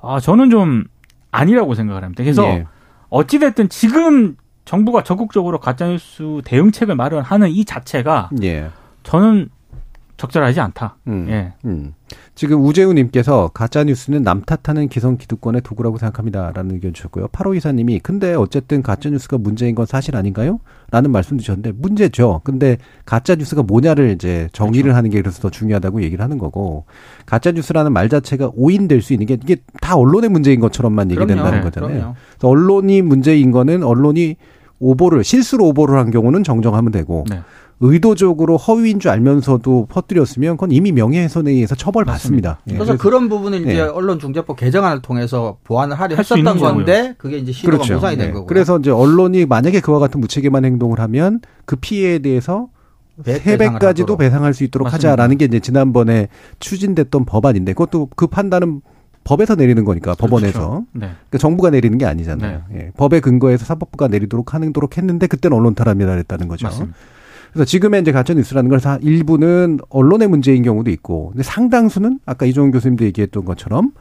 아 0.02 0.18
저는 0.18 0.50
좀 0.50 0.84
아니라고 1.30 1.74
생각을 1.74 2.02
합니다. 2.02 2.24
그래서 2.24 2.44
예. 2.48 2.66
어찌 3.08 3.38
됐든 3.38 3.68
지금 3.68 4.36
정부가 4.64 5.04
적극적으로 5.04 5.60
가짜뉴스 5.60 6.40
대응책을 6.44 6.96
마련하는 6.96 7.48
이 7.50 7.64
자체가 7.64 8.30
예. 8.42 8.70
저는 9.04 9.50
적절하지 10.16 10.60
않다. 10.60 10.96
음. 11.08 11.26
예. 11.28 11.52
음. 11.64 11.92
지금 12.34 12.64
우재우님께서 12.64 13.50
가짜 13.52 13.84
뉴스는 13.84 14.22
남 14.22 14.42
탓하는 14.42 14.88
기성 14.88 15.16
기득권의 15.18 15.62
도구라고 15.62 15.98
생각합니다라는 15.98 16.76
의견 16.76 16.94
주셨고요. 16.94 17.28
8호 17.28 17.56
이사님이 17.56 18.00
근데 18.00 18.34
어쨌든 18.34 18.82
가짜 18.82 19.10
뉴스가 19.10 19.38
문제인 19.38 19.74
건 19.74 19.84
사실 19.86 20.16
아닌가요? 20.16 20.60
라는 20.90 21.10
말씀 21.10 21.36
주셨는데 21.38 21.72
문제죠. 21.72 22.40
근데 22.44 22.78
가짜 23.04 23.34
뉴스가 23.34 23.62
뭐냐를 23.62 24.10
이제 24.10 24.48
정의를 24.52 24.84
그렇죠. 24.84 24.96
하는 24.96 25.10
게 25.10 25.20
그래서 25.20 25.42
더 25.42 25.50
중요하다고 25.50 26.02
얘기를 26.02 26.22
하는 26.22 26.38
거고 26.38 26.84
가짜 27.26 27.52
뉴스라는 27.52 27.92
말 27.92 28.08
자체가 28.08 28.52
오인될 28.54 29.02
수 29.02 29.12
있는 29.12 29.26
게 29.26 29.34
이게 29.34 29.56
다 29.80 29.96
언론의 29.96 30.30
문제인 30.30 30.60
것처럼만 30.60 31.10
얘기된다는 31.10 31.58
네, 31.58 31.60
거잖아요. 31.60 32.14
그래서 32.30 32.48
언론이 32.48 33.02
문제인 33.02 33.50
거는 33.50 33.82
언론이 33.82 34.36
오보를 34.78 35.24
실수로 35.24 35.66
오보를 35.68 35.98
한 35.98 36.10
경우는 36.10 36.44
정정하면 36.44 36.92
되고 36.92 37.24
네. 37.28 37.40
의도적으로 37.80 38.56
허위인 38.56 39.00
줄 39.00 39.10
알면서도 39.10 39.86
퍼뜨렸으면 39.90 40.56
그건 40.56 40.72
이미 40.72 40.92
명예훼손에 40.92 41.50
의해서 41.50 41.74
처벌받습니다. 41.74 42.60
예, 42.70 42.74
그래서 42.74 42.96
그런 42.96 43.28
부분을 43.28 43.62
이제 43.62 43.76
예. 43.76 43.80
언론중재법 43.82 44.56
개정안을 44.56 45.02
통해서 45.02 45.58
보완을 45.64 45.98
하려 46.00 46.16
했었던 46.16 46.58
건데 46.58 47.14
그게 47.18 47.36
이제 47.38 47.52
시도가 47.52 47.78
무산이 47.92 48.16
된 48.16 48.28
예. 48.28 48.32
거고. 48.32 48.46
그래서 48.46 48.78
이제 48.78 48.90
언론이 48.90 49.44
만약에 49.46 49.80
그와 49.80 49.98
같은 49.98 50.20
무책임한 50.20 50.64
행동을 50.64 51.00
하면 51.00 51.40
그 51.66 51.76
피해에 51.76 52.20
대해서 52.20 52.68
배- 53.24 53.34
세 53.38 53.56
배상을 53.58 53.78
배까지도 53.78 54.04
하도록. 54.14 54.18
배상할 54.20 54.54
수 54.54 54.64
있도록 54.64 54.86
맞습니다. 54.86 55.08
하자라는 55.10 55.36
게 55.38 55.44
이제 55.44 55.60
지난번에 55.60 56.28
추진됐던 56.60 57.26
법안인데 57.26 57.72
그것도 57.74 58.08
그 58.16 58.26
판단은 58.26 58.80
법에서 59.24 59.54
내리는 59.54 59.84
거니까 59.84 60.14
법원에서 60.14 60.84
네. 60.92 61.00
그러니까 61.10 61.38
정부가 61.38 61.70
내리는 61.70 61.98
게 61.98 62.06
아니잖아요. 62.06 62.62
예. 62.74 62.90
법에 62.96 63.20
근거해서 63.20 63.64
사법부가 63.66 64.08
내리도록 64.08 64.54
하도록 64.54 64.96
했는데 64.96 65.26
그때는 65.26 65.56
언론 65.56 65.74
탄압이라 65.74 66.12
했다는 66.12 66.48
거죠. 66.48 66.66
맞습니다. 66.66 66.96
그래서 67.56 67.64
지금의 67.64 68.02
이제 68.02 68.12
가짜 68.12 68.34
뉴스라는 68.34 68.68
걸 68.68 68.80
다 68.80 68.98
일부는 69.00 69.78
언론의 69.88 70.28
문제인 70.28 70.62
경우도 70.62 70.90
있고, 70.90 71.30
근데 71.30 71.42
상당수는 71.42 72.20
아까 72.26 72.44
이종훈 72.44 72.70
교수님도 72.70 73.06
얘기했던 73.06 73.46
것처럼 73.46 73.92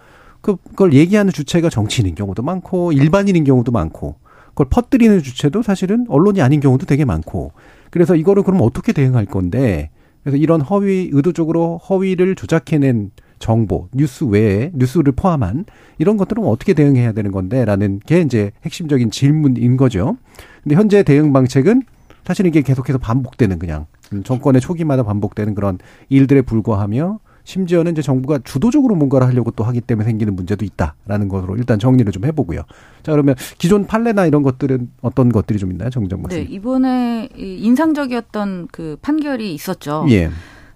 그- 0.42 0.58
그걸 0.58 0.92
얘기하는 0.92 1.32
주체가 1.32 1.70
정치인인 1.70 2.16
경우도 2.16 2.44
많고 2.44 2.92
일반인인 2.92 3.46
경우도 3.46 3.72
많고 3.72 4.16
그걸 4.50 4.68
퍼뜨리는 4.70 5.22
주체도 5.24 5.64
사실은 5.64 6.06
언론이 6.10 6.42
아닌 6.42 6.60
경우도 6.60 6.86
되게 6.86 7.06
많고 7.06 7.54
그래서 7.92 8.16
이거를 8.18 8.44
그럼 8.44 8.60
어떻게 8.62 8.92
대응할 8.92 9.26
건데 9.26 9.90
그래서 10.24 10.38
이런 10.38 10.60
허위 10.62 11.10
의도적으로 11.14 11.78
허위를 11.78 12.36
조작해낸 12.36 13.12
정보 13.40 13.88
뉴스 13.94 14.26
외에 14.26 14.70
뉴스를 14.76 15.14
포함한 15.14 15.66
이런 15.98 16.18
것들은 16.18 16.44
어떻게 16.44 16.74
대응해야 16.74 17.14
되는 17.14 17.32
건데라는 17.32 18.02
게 18.06 18.20
이제 18.22 18.52
핵심적인 18.66 19.12
질문인 19.12 19.78
거죠. 19.78 20.18
근데 20.64 20.76
현재 20.76 21.04
대응 21.04 21.32
방책은 21.34 21.84
사실 22.26 22.46
이게 22.48 22.62
계속해서 22.62 22.98
반복되는 22.98 23.60
그냥 23.60 23.86
정권의 24.24 24.62
초기마다 24.62 25.04
반복되는 25.04 25.56
그런 25.56 25.78
일들에 26.10 26.42
불과하며 26.42 27.20
심지어는 27.46 27.92
이제 27.92 28.02
정부가 28.02 28.40
주도적으로 28.44 28.96
뭔가를 28.96 29.28
하려고 29.28 29.52
또 29.52 29.64
하기 29.64 29.80
때문에 29.82 30.06
생기는 30.06 30.36
문제도 30.36 30.66
있다라는 30.66 31.30
것으로 31.30 31.56
일단 31.56 31.78
정리를 31.78 32.12
좀 32.12 32.26
해보고요. 32.26 32.62
자 33.04 33.12
그러면 33.12 33.36
기존 33.60 33.86
판례나 33.86 34.26
이런 34.26 34.42
것들은 34.42 34.90
어떤 35.02 35.30
것들이 35.32 35.60
좀 35.60 35.72
있나요, 35.72 35.92
정정 35.92 36.20
네, 36.20 36.24
박사님? 36.24 36.48
이번에 36.50 37.30
이 37.38 37.60
인상적이었던 37.60 38.70
그 38.72 38.98
판결이 39.04 39.54
있었죠. 39.54 40.08
예, 40.10 40.32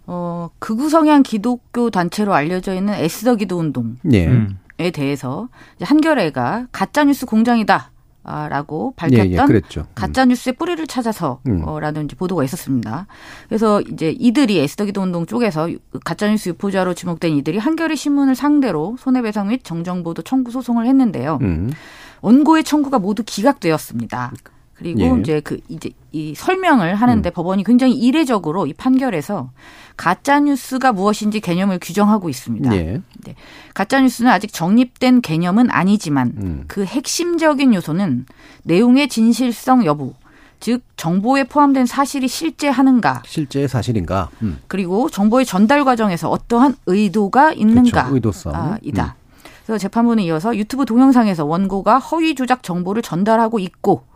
어, 0.06 0.50
극우 0.60 0.90
성향 0.90 1.24
기독교 1.24 1.90
단체로 1.90 2.36
알려져 2.36 2.76
있는 2.76 2.94
에스더 2.94 3.36
기도 3.36 3.58
운동에 3.58 3.94
예, 4.12 4.28
음. 4.28 4.60
대해서 4.94 5.50
이제 5.76 5.86
한겨레가 5.86 6.68
가짜 6.72 7.04
뉴스 7.04 7.26
공장이다. 7.26 7.92
아, 8.30 8.48
라고 8.48 8.94
예, 9.12 9.16
예, 9.16 9.18
밝혔던 9.18 9.48
그랬죠. 9.48 9.82
음. 9.82 9.86
가짜 9.96 10.24
뉴스의 10.24 10.54
뿌리를 10.54 10.86
찾아서 10.86 11.42
음. 11.48 11.66
라는 11.80 12.08
보도가 12.08 12.44
있었습니다. 12.44 13.08
그래서 13.48 13.82
이제 13.82 14.12
이들이 14.12 14.60
에스더 14.60 14.86
기도 14.86 15.02
운동 15.02 15.26
쪽에서 15.26 15.68
가짜 16.06 16.30
뉴스 16.30 16.50
유포자로 16.50 16.94
지목된 16.94 17.34
이들이 17.38 17.58
한겨레 17.58 17.96
신문을 17.96 18.36
상대로 18.36 18.96
손해배상 19.00 19.48
및 19.48 19.64
정정보도 19.64 20.22
청구 20.22 20.52
소송을 20.52 20.86
했는데요. 20.86 21.40
음, 21.42 21.72
원고의 22.22 22.64
청구가 22.64 23.00
모두 23.00 23.24
기각되었습니다. 23.26 24.32
그리고 24.80 25.02
예. 25.02 25.20
이제 25.20 25.42
그 25.42 25.60
이제 25.68 25.90
이 26.14 26.34
설명을 26.34 26.96
하는데 26.96 27.30
법원이 27.30 27.66
굉장히 27.66 27.94
이례적으로 27.94 28.66
이 28.66 28.74
판결에서 28.74 29.52
가짜 29.98 30.40
뉴스가 30.40 30.94
무엇인지 30.94 31.42
개념을 31.42 31.80
규정하고 31.80 32.30
있습니다. 32.30 32.74
예, 32.76 33.02
가짜 33.74 34.00
뉴스는 34.00 34.32
아직 34.32 34.54
정립된 34.54 35.22
개념은 35.22 35.70
아니지만 35.70 36.34
음, 36.38 36.64
그 36.68 36.86
핵심적인 36.86 37.74
요소는 37.74 38.26
내용의 38.64 39.10
진실성 39.10 39.84
여부, 39.84 40.14
즉 40.62 40.82
정보에 40.96 41.44
포함된 41.44 41.86
사실이 41.86 42.30
실제 42.30 42.70
하는가, 42.70 43.22
실제 43.26 43.68
사실인가? 43.68 44.30
음, 44.42 44.60
그리고 44.70 45.10
정보의 45.10 45.46
전달 45.46 45.84
과정에서 45.84 46.30
어떠한 46.30 46.78
의도가 46.86 47.52
있는가, 47.52 48.04
그렇죠. 48.04 48.16
의도성. 48.16 48.56
아, 48.56 48.78
이다. 48.82 49.18
그래서 49.66 49.78
재판부는 49.78 50.24
이어서 50.24 50.56
유튜브 50.56 50.86
동영상에서 50.86 51.46
원고가 51.46 52.00
허위 52.00 52.34
조작 52.34 52.64
정보를 52.64 53.02
전달하고 53.02 53.60
있고 53.60 54.09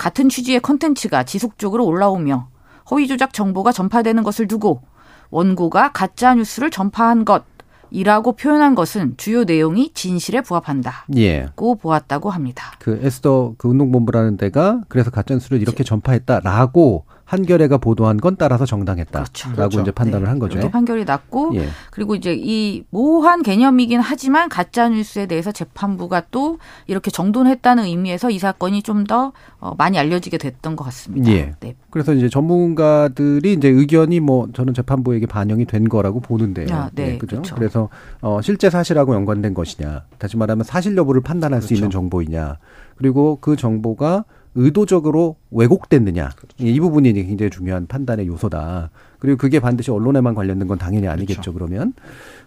같은 0.00 0.30
취지의 0.30 0.60
컨텐츠가 0.60 1.24
지속적으로 1.24 1.84
올라오며 1.84 2.48
허위 2.90 3.06
조작 3.06 3.34
정보가 3.34 3.70
전파되는 3.70 4.22
것을 4.22 4.48
두고 4.48 4.80
원고가 5.28 5.92
가짜 5.92 6.34
뉴스를 6.34 6.70
전파한 6.70 7.26
것이라고 7.26 8.32
표현한 8.32 8.74
것은 8.74 9.18
주요 9.18 9.44
내용이 9.44 9.92
진실에 9.92 10.40
부합한다. 10.40 11.04
예. 11.16 11.48
고 11.54 11.74
보았다고 11.74 12.30
합니다. 12.30 12.72
그 12.78 12.98
에스더 13.02 13.56
그 13.58 13.68
운동본부라는 13.68 14.38
데가 14.38 14.80
그래서 14.88 15.10
가짜 15.10 15.34
뉴스를 15.34 15.60
이렇게 15.60 15.84
전파했다라고 15.84 17.04
한겨레가 17.30 17.78
보도한 17.78 18.16
건 18.16 18.34
따라서 18.36 18.66
정당했다라고 18.66 19.30
그렇죠. 19.30 19.52
그렇죠. 19.52 19.80
이제 19.82 19.92
판단을 19.92 20.24
네, 20.24 20.30
한 20.30 20.40
거죠. 20.40 20.58
이렇게 20.58 20.68
판결이 20.68 21.04
났고 21.04 21.52
예. 21.54 21.68
그리고 21.92 22.16
이제 22.16 22.34
이 22.36 22.82
모호한 22.90 23.44
개념이긴 23.44 24.00
하지만 24.00 24.48
가짜 24.48 24.88
뉴스에 24.88 25.26
대해서 25.26 25.52
재판부가 25.52 26.24
또 26.32 26.58
이렇게 26.88 27.12
정돈했다는 27.12 27.84
의미에서 27.84 28.30
이 28.30 28.40
사건이 28.40 28.82
좀더 28.82 29.32
어, 29.60 29.74
많이 29.78 29.96
알려지게 29.96 30.38
됐던 30.38 30.74
것 30.74 30.82
같습니다. 30.82 31.30
예. 31.30 31.54
네. 31.60 31.76
그래서 31.90 32.14
이제 32.14 32.28
전문가들이 32.28 33.52
이제 33.52 33.68
의견이 33.68 34.18
뭐 34.18 34.48
저는 34.52 34.74
재판부에게 34.74 35.26
반영이 35.26 35.66
된 35.66 35.88
거라고 35.88 36.18
보는데요. 36.18 36.66
아, 36.72 36.90
네, 36.92 37.12
예, 37.12 37.18
그죠? 37.18 37.36
그렇죠. 37.36 37.54
그래서 37.54 37.88
어 38.22 38.40
실제 38.42 38.70
사실하고 38.70 39.14
연관된 39.14 39.54
것이냐, 39.54 40.02
다시 40.18 40.36
말하면 40.36 40.64
사실 40.64 40.96
여부를 40.96 41.20
판단할 41.20 41.62
수 41.62 41.68
그렇죠. 41.68 41.78
있는 41.78 41.90
정보이냐, 41.90 42.58
그리고 42.96 43.38
그 43.40 43.54
정보가 43.54 44.24
의도적으로 44.54 45.36
왜곡됐느냐, 45.50 46.30
이 46.58 46.80
부분이 46.80 47.12
굉장히 47.12 47.50
중요한 47.50 47.86
판단의 47.86 48.26
요소다. 48.26 48.90
그리고 49.18 49.36
그게 49.36 49.60
반드시 49.60 49.90
언론에만 49.90 50.34
관련된 50.34 50.66
건 50.66 50.78
당연히 50.78 51.06
아니겠죠. 51.06 51.52
그러면 51.52 51.92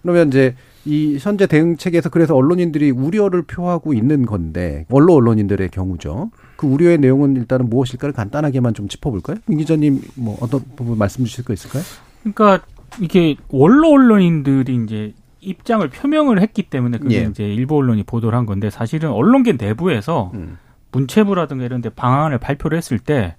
그러면 0.01 0.27
이제 0.27 0.55
이 0.85 1.17
현재 1.19 1.47
대응책에서 1.47 2.09
그래서 2.09 2.35
언론인들이 2.35 2.91
우려를 2.91 3.43
표하고 3.43 3.93
있는 3.93 4.25
건데 4.25 4.85
원로 4.89 5.13
언론인들의 5.13 5.69
경우죠. 5.69 6.31
그 6.57 6.67
우려의 6.67 6.97
내용은 6.97 7.37
일단은 7.37 7.69
무엇일까를 7.69 8.13
간단하게만 8.13 8.73
좀 8.73 8.87
짚어볼까요? 8.87 9.37
임 9.47 9.57
기자님 9.57 10.01
뭐 10.15 10.37
어떤 10.41 10.61
부분 10.75 10.97
말씀 10.97 11.23
주실 11.23 11.45
거 11.45 11.53
있을까요? 11.53 11.83
그러니까 12.21 12.65
이게 12.99 13.35
원로 13.49 13.91
언론인들이 13.91 14.83
이제 14.83 15.13
입장을 15.41 15.87
표명을 15.89 16.41
했기 16.41 16.63
때문에 16.63 16.97
그게 16.97 17.23
예. 17.23 17.29
이제 17.29 17.43
일부 17.43 17.77
언론이 17.77 18.03
보도를 18.03 18.37
한 18.37 18.45
건데 18.45 18.69
사실은 18.69 19.11
언론계 19.11 19.53
내부에서 19.53 20.31
음. 20.33 20.57
문체부라든가 20.93 21.65
이런 21.65 21.81
데 21.81 21.89
방안을 21.89 22.37
발표를 22.37 22.77
했을 22.77 22.99
때 22.99 23.35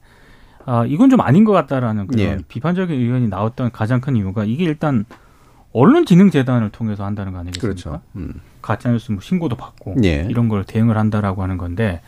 아, 0.66 0.84
이건 0.86 1.10
좀 1.10 1.20
아닌 1.20 1.44
것 1.44 1.52
같다라는 1.52 2.06
그런 2.06 2.20
예. 2.20 2.38
비판적인 2.48 2.98
의견이 2.98 3.28
나왔던 3.28 3.70
가장 3.72 4.00
큰 4.00 4.16
이유가 4.16 4.44
이게 4.44 4.64
일단 4.64 5.04
언론진흥재단을 5.72 6.70
통해서 6.70 7.04
한다는 7.04 7.32
거 7.32 7.38
아니겠습니까? 7.38 7.66
그렇죠. 7.82 8.02
음. 8.16 8.40
가짜뉴스 8.62 9.12
뭐 9.12 9.20
신고도 9.20 9.56
받고 9.56 9.96
예. 10.04 10.26
이런 10.28 10.48
걸 10.48 10.64
대응을 10.64 10.96
한다라고 10.96 11.42
하는 11.42 11.58
건데 11.58 12.00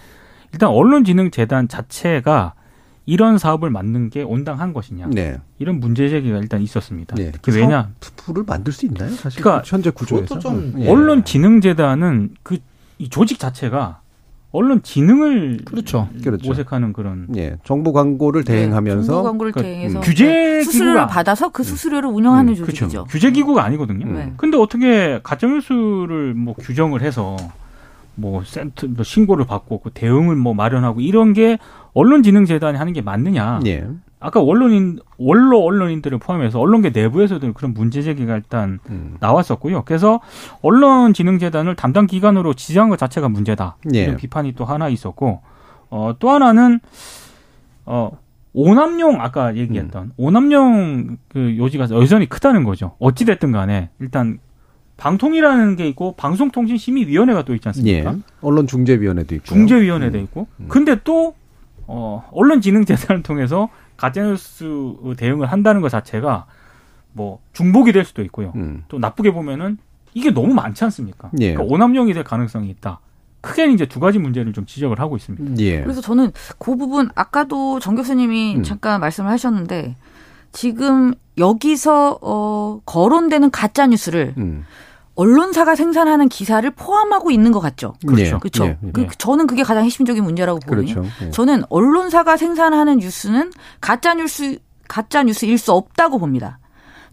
일단 0.53 0.71
언론진흥재단 0.71 1.69
자체가 1.69 2.55
이런 3.05 3.39
사업을 3.39 3.71
맡는 3.71 4.11
게 4.11 4.23
온당한 4.23 4.73
것이냐 4.73 5.09
네. 5.13 5.37
이런 5.59 5.79
문제 5.79 6.09
제기가 6.09 6.39
일단 6.39 6.63
있었습니다. 6.63 7.15
네. 7.15 7.31
특히 7.31 7.53
왜냐 7.53 7.91
풀을 8.17 8.45
만들 8.45 8.73
수 8.73 8.87
있나요? 8.87 9.11
사실 9.11 9.43
그러니까 9.43 9.63
현재 9.67 9.91
구조에서 9.91 10.37
그것도 10.37 10.41
좀 10.41 10.73
예. 10.79 10.89
언론진흥재단은 10.91 12.37
그 12.43 12.59
이 12.99 13.09
조직 13.09 13.39
자체가 13.39 14.01
언론 14.53 14.83
진흥을 14.83 15.61
그렇죠. 15.65 16.09
그렇죠. 16.23 16.49
모색하는 16.49 16.93
그런 16.93 17.27
예 17.37 17.57
정부 17.65 17.93
광고를 17.93 18.45
대행하면서 18.45 19.07
정보 19.13 19.23
광고를 19.25 19.53
그 19.53 19.63
대행해서 19.63 20.01
규제 20.01 20.27
네, 20.27 20.63
수수료를 20.63 21.07
받아서 21.09 21.51
그 21.51 21.63
수수료를 21.63 22.09
운영하는 22.09 22.53
음, 22.53 22.55
조직이죠. 22.55 22.89
그렇죠. 22.89 23.05
규제 23.05 23.31
기구가 23.31 23.65
아니거든요. 23.65 24.07
네. 24.07 24.33
근데 24.37 24.57
어떻게 24.57 25.21
가짜 25.23 25.47
뉴스를 25.47 26.35
뭐 26.35 26.55
규정을 26.55 27.03
해서 27.03 27.37
뭐 28.15 28.43
센터 28.45 28.87
뭐 28.87 29.05
신고를 29.05 29.45
받고 29.47 29.81
그 29.81 29.91
대응을 29.93 30.37
뭐 30.37 30.55
마련하고 30.55 31.01
이런 31.01 31.33
게 31.33 31.59
언론진흥재단이 31.93 32.79
하는 32.79 32.93
게 32.93 33.03
맞느냐? 33.03 33.61
예. 33.67 33.87
아까 34.27 34.43
언론인 34.43 34.99
원로 35.19 35.63
언론인들을 35.63 36.19
포함해서 36.19 36.59
언론계 36.59 36.91
내부에서도 36.91 37.53
그런 37.53 37.73
문제 37.75 38.03
제기가 38.03 38.35
일단 38.35 38.81
음. 38.91 39.17
나왔었고요. 39.21 39.85
그래서 39.85 40.21
언론진흥재단을 40.63 41.77
담당 41.77 42.09
기관으로 42.09 42.55
지정한 42.55 42.91
것 42.91 42.99
자체가 42.99 43.29
문제다. 43.29 43.77
예. 43.95 44.03
이런 44.03 44.17
비판이 44.17 44.55
또 44.57 44.65
하나 44.65 44.89
있었고, 44.89 45.43
어, 45.91 46.17
또 46.19 46.31
하나는 46.31 46.81
어 47.85 48.11
오남용 48.53 49.21
아까 49.21 49.55
얘기했던 49.55 50.03
음. 50.03 50.13
오남용 50.17 51.19
그 51.29 51.57
요지가 51.57 51.87
여전히 51.91 52.29
크다는 52.29 52.65
거죠. 52.65 52.97
어찌 52.99 53.27
됐든 53.27 53.53
간에 53.53 53.91
일단 54.01 54.41
방통이라는 54.97 55.77
게 55.77 55.87
있고 55.91 56.17
방송통신심의위원회가 56.17 57.45
또 57.45 57.55
있지 57.55 57.69
않습니까? 57.69 58.13
예. 58.13 58.17
언론중재위원회도 58.41 59.37
있고 59.37 59.45
중재위원회도 59.45 60.19
있고. 60.19 60.49
음. 60.59 60.67
근데 60.69 60.97
또 61.05 61.37
어, 61.87 62.29
언론진흥재단을 62.33 63.23
통해서 63.23 63.69
가짜뉴스 63.97 64.65
대응을 65.17 65.47
한다는 65.47 65.81
것 65.81 65.89
자체가 65.89 66.47
뭐 67.13 67.41
중복이 67.53 67.93
될 67.93 68.05
수도 68.05 68.23
있고요. 68.23 68.53
음. 68.57 68.85
또 68.89 68.99
나쁘게 68.99 69.33
보면은 69.33 69.79
이게 70.15 70.31
너무 70.31 70.55
많지 70.55 70.85
않습니까? 70.85 71.31
예. 71.41 71.55
그러니까 71.55 71.75
오남용이 71.75 72.13
될 72.15 72.25
가능성이 72.25 72.69
있다. 72.71 73.01
크게는 73.41 73.75
이제 73.75 73.87
두 73.87 74.01
가지 74.01 74.19
문제를 74.19 74.53
좀 74.53 74.67
지적을 74.67 74.99
하고 74.99 75.17
있습니다. 75.17 75.63
예. 75.63 75.83
그래서 75.83 76.01
저는 76.01 76.33
그 76.59 76.77
부분 76.77 77.11
아까도 77.15 77.81
정 77.81 77.95
교수님이 77.95 78.57
음. 78.57 78.63
잠깐 78.63 79.01
말씀을 79.01 79.31
하셨는데 79.31 79.95
지금 80.53 81.15
여기서 81.39 82.19
어 82.23 82.81
거론되는 82.87 83.51
가짜 83.51 83.87
뉴스를 83.87 84.35
음. 84.39 84.65
언론사가 85.17 85.75
생산하는 85.75 86.29
기사를 86.29 86.71
포함하고 86.71 87.31
있는 87.31 87.51
것 87.51 87.61
같죠. 87.61 87.95
그렇죠. 88.07 88.39
그렇죠. 88.39 88.65
예, 88.67 88.79
예. 88.85 88.91
그, 88.93 89.07
저는 89.19 89.47
그게 89.47 89.63
가장 89.63 89.85
핵심적인 89.85 90.23
문제라고 90.23 90.61
보거든요. 90.61 90.95
그렇죠. 90.95 91.11
예. 91.23 91.31
저는 91.31 91.65
언론사가 91.71 92.37
생산하는 92.37 92.99
뉴스는 92.99 93.51
가짜 93.81 94.15
뉴스 94.15 94.59
가짜 94.89 95.23
뉴스일 95.23 95.59
수 95.59 95.73
없다고 95.73 96.19
봅니다. 96.19 96.61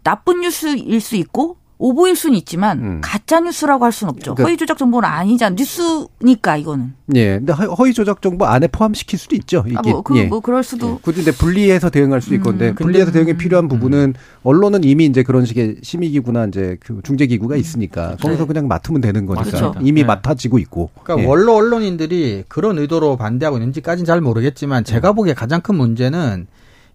나쁜 0.04 0.42
뉴스일 0.42 1.00
수 1.00 1.16
있고 1.16 1.56
오보일 1.78 2.14
수는 2.16 2.36
있지만 2.38 2.78
음. 2.78 3.00
가짜 3.02 3.40
뉴스라고 3.40 3.84
할 3.84 3.92
수는 3.92 4.10
없죠. 4.10 4.34
그러니까- 4.34 4.44
허위 4.44 4.56
조작 4.56 4.78
정보는 4.78 5.08
아니잖아. 5.08 5.56
뉴스니까 5.58 6.56
이거는. 6.56 6.94
예. 7.14 7.38
근데 7.38 7.52
허- 7.52 7.74
허위 7.74 7.92
조작 7.92 8.22
정보 8.22 8.46
안에 8.46 8.68
포함시킬 8.68 9.18
수도 9.18 9.34
있죠. 9.36 9.64
이게. 9.66 9.76
아, 9.76 9.82
뭐, 9.82 10.02
그, 10.02 10.16
예. 10.16 10.24
뭐 10.24 10.40
그럴 10.40 10.62
수도. 10.62 10.98
굳이 11.00 11.24
근데 11.24 11.36
분리해서 11.36 11.90
대응할 11.90 12.20
수 12.22 12.32
있건데 12.34 12.70
음. 12.70 12.74
분리해서 12.76 13.10
대응이 13.12 13.36
필요한 13.36 13.68
부분은 13.68 14.14
언론은 14.44 14.84
이미 14.84 15.06
이제 15.06 15.22
그런 15.22 15.44
식의 15.44 15.76
심의기구나 15.82 16.46
이제 16.46 16.76
그 16.80 17.00
중재기구가 17.02 17.56
있으니까 17.56 18.16
거기서 18.22 18.46
그냥 18.46 18.68
맡으면 18.68 19.00
되는 19.00 19.26
거니까 19.26 19.44
그렇죠. 19.44 19.74
이미 19.80 20.02
네. 20.02 20.06
맡아지고 20.06 20.58
있고. 20.60 20.90
그러니까 21.02 21.24
예. 21.24 21.28
원로 21.28 21.56
언론인들이 21.56 22.44
그런 22.48 22.78
의도로 22.78 23.16
반대하고 23.16 23.56
있는지까지는 23.58 24.06
잘 24.06 24.20
모르겠지만 24.20 24.84
제가 24.84 25.12
보기에 25.12 25.34
가장 25.34 25.60
큰 25.60 25.74
문제는 25.74 26.46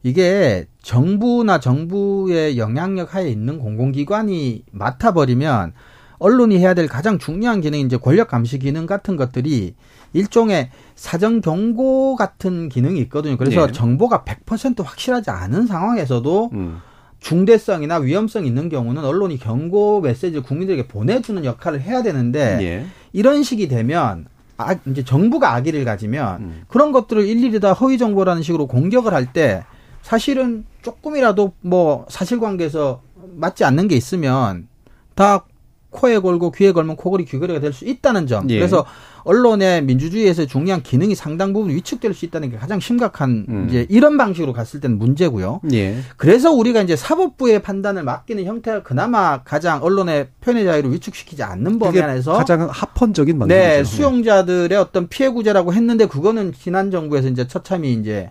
이게 0.04 0.66
정부나 0.82 1.60
정부의 1.60 2.58
영향력 2.58 3.16
하에 3.16 3.30
있는 3.30 3.60
공공기관이 3.60 4.64
맡아버리면 4.72 5.74
언론이 6.20 6.58
해야 6.58 6.74
될 6.74 6.88
가장 6.88 7.18
중요한 7.18 7.62
기능이 7.62 7.84
이제 7.84 7.98
권력 7.98 8.28
감시 8.30 8.60
기능 8.60 8.86
같은 8.86 9.16
것들이 9.16 9.76
일종의 10.14 10.70
사전 10.96 11.42
경고 11.42 12.16
같은 12.16 12.70
기능이 12.70 13.00
있거든요. 13.02 13.38
그래서 13.38 13.68
예. 13.68 13.72
정보가 13.72 14.24
100% 14.24 14.84
확실하지 14.84 15.30
않은 15.30 15.68
상황에서도 15.68 16.50
음. 16.54 16.80
중대성이나 17.20 17.98
위험성 17.98 18.46
있는 18.46 18.70
경우는 18.70 19.04
언론이 19.04 19.40
경고 19.40 20.02
메시지를 20.02 20.42
국민들에게 20.42 20.88
보내주는 20.88 21.44
역할을 21.44 21.82
해야 21.82 22.02
되는데 22.02 22.58
예. 22.62 22.86
이런 23.14 23.44
식이 23.44 23.68
되면 23.68 24.26
아, 24.58 24.76
이제 24.88 25.04
정부가 25.04 25.54
악의를 25.56 25.86
가지면 25.86 26.42
음. 26.42 26.62
그런 26.68 26.92
것들을 26.92 27.26
일일이 27.26 27.60
다 27.60 27.74
허위 27.74 27.98
정보라는 27.98 28.42
식으로 28.42 28.68
공격을 28.68 29.14
할 29.14 29.28
때 29.32 29.64
사실은 30.02 30.66
조금이라도 30.82 31.54
뭐 31.62 32.06
사실관계에서 32.10 33.02
맞지 33.36 33.64
않는 33.64 33.88
게 33.88 33.96
있으면 33.96 34.68
다 35.16 35.46
코에 35.92 36.20
걸고 36.20 36.52
귀에 36.52 36.72
걸면 36.72 36.98
코걸이 36.98 37.26
귀걸이가 37.26 37.60
될 37.60 37.74
수 37.74 37.84
있다는 37.86 38.28
점. 38.28 38.48
예. 38.52 38.58
그래서 38.60 38.86
언론의 39.24 39.84
민주주의에서 39.84 40.46
중요한 40.46 40.82
기능이 40.84 41.16
상당 41.16 41.52
부분 41.52 41.72
위축될 41.72 42.14
수 42.14 42.26
있다는 42.26 42.52
게 42.52 42.58
가장 42.58 42.80
심각한 42.80 43.46
음. 43.50 43.66
이제 43.68 43.86
이런 43.90 44.16
방식으로 44.18 44.54
갔을 44.54 44.80
때는 44.80 44.98
문제고요. 45.00 45.62
예. 45.74 45.98
그래서 46.16 46.52
우리가 46.52 46.82
이제 46.84 46.96
사법부의 46.96 47.62
판단을 47.64 48.04
맡기는 48.04 48.46
형태가 48.46 48.84
그나마 48.84 49.42
가장 49.44 49.84
언론의 49.84 50.30
표현의 50.42 50.66
자유를 50.66 50.94
위축시키지 50.94 51.42
않는 51.44 51.80
범위 51.80 52.00
안에서 52.02 52.34
가장 52.34 52.68
합헌적인 52.72 53.40
방법이죠. 53.40 53.60
네, 53.60 53.84
수용자들의 53.84 54.78
어떤 54.78 55.08
피해 55.08 55.30
구제라고 55.30 55.74
했는데 55.74 56.06
그거는 56.06 56.54
지난 56.54 56.92
정부에서 56.92 57.28
이제 57.30 57.48
처참히 57.48 57.94
이제 57.94 58.30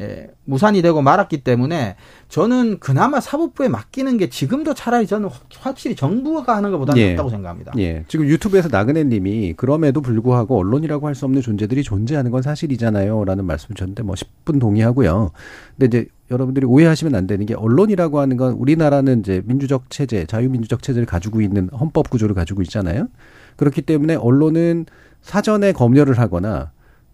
예, 0.00 0.28
무산이 0.44 0.82
되고 0.82 1.02
말았기 1.02 1.44
때문에 1.44 1.96
저는 2.28 2.78
그나마 2.80 3.20
사법부에 3.20 3.68
맡기는 3.68 4.16
게 4.16 4.28
지금도 4.30 4.74
차라리 4.74 5.06
저는 5.06 5.28
확- 5.28 5.42
확실히 5.60 5.94
정부가 5.94 6.56
하는 6.56 6.70
것보다는 6.70 7.00
예. 7.02 7.10
낫다고 7.10 7.28
생각합니다. 7.30 7.72
예. 7.78 8.04
지금 8.08 8.26
유튜브에서 8.26 8.68
나그네 8.68 9.04
님이 9.04 9.52
그럼에도 9.56 10.00
불구하고 10.00 10.58
언론이라고 10.58 11.06
할 11.06 11.14
수 11.14 11.24
없는 11.26 11.42
존재들이 11.42 11.82
존재하는 11.82 12.30
건 12.30 12.40
사실이잖아요. 12.42 13.24
라는 13.24 13.44
말씀을 13.44 13.74
주셨는데 13.74 14.02
뭐 14.02 14.14
10분 14.14 14.58
동의하고요. 14.60 15.32
근데 15.78 15.86
이제 15.98 16.08
여러분들이 16.30 16.64
오해하시면 16.64 17.14
안 17.14 17.26
되는 17.26 17.44
게 17.44 17.54
언론이라고 17.54 18.20
하는 18.20 18.36
건 18.36 18.52
우리나라는 18.54 19.20
이제 19.20 19.42
민주적 19.44 19.90
체제, 19.90 20.24
자유민주적 20.26 20.82
체제를 20.82 21.04
가지고 21.06 21.40
있는 21.40 21.68
헌법 21.78 22.08
구조를 22.08 22.34
가지고 22.34 22.62
있잖아요. 22.62 23.08
그렇기 23.56 23.82
때문에 23.82 24.14
언론은 24.14 24.86
사전에 25.22 25.72
검열을 25.72 26.18
하거나 26.18 26.70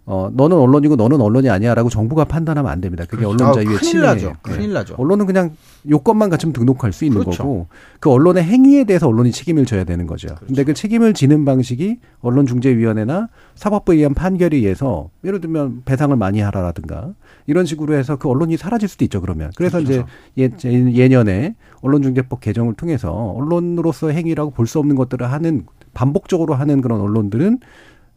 어, 0.08 0.30
너는 0.32 0.56
언론이고 0.56 0.94
너는 0.94 1.20
언론이 1.20 1.50
아니야라고 1.50 1.88
정부가 1.90 2.24
판단하면 2.24 2.70
안 2.70 2.80
됩니다. 2.80 3.04
그게 3.08 3.24
언론 3.24 3.48
아, 3.48 3.52
자유의 3.52 3.66
큰일 3.66 3.80
침해예요. 3.80 4.06
나죠. 4.14 4.26
예. 4.48 4.52
큰일 4.52 4.72
나죠. 4.72 4.94
언론은 4.98 5.26
그냥 5.26 5.50
요건만 5.90 6.30
갖추면 6.30 6.52
등록할 6.52 6.92
수 6.92 7.04
있는 7.04 7.20
그렇죠. 7.22 7.42
거고 7.42 7.66
그 7.98 8.10
언론의 8.10 8.44
행위에 8.44 8.84
대해서 8.84 9.08
언론이 9.08 9.32
책임을 9.32 9.66
져야 9.66 9.82
되는 9.82 10.06
거죠. 10.06 10.28
그렇죠. 10.28 10.46
근데 10.46 10.62
그 10.62 10.74
책임을 10.74 11.12
지는 11.12 11.44
방식이 11.44 11.98
언론중재위원회나 12.20 13.28
사법부에 13.56 13.96
의한 13.96 14.14
판결에 14.14 14.56
의해서 14.56 15.10
예를 15.24 15.40
들면 15.40 15.82
배상을 15.84 16.14
많이 16.16 16.40
하라라든가 16.40 17.12
이런 17.48 17.66
식으로 17.66 17.94
해서 17.94 18.16
그 18.16 18.28
언론이 18.28 18.56
사라질 18.56 18.88
수도 18.88 19.04
있죠. 19.04 19.20
그러면 19.20 19.50
그래서 19.56 19.78
그렇죠. 19.82 20.06
이제 20.36 20.68
예, 20.68 20.92
예년에 20.94 21.56
언론중재법 21.80 22.40
개정을 22.40 22.74
통해서 22.74 23.10
언론으로서 23.12 24.10
행위라고 24.10 24.50
볼 24.52 24.66
수 24.66 24.78
없는 24.80 24.96
것들을 24.96 25.30
하는 25.30 25.64
반복적으로 25.94 26.54
하는 26.54 26.80
그런 26.80 27.00
언론들은 27.00 27.60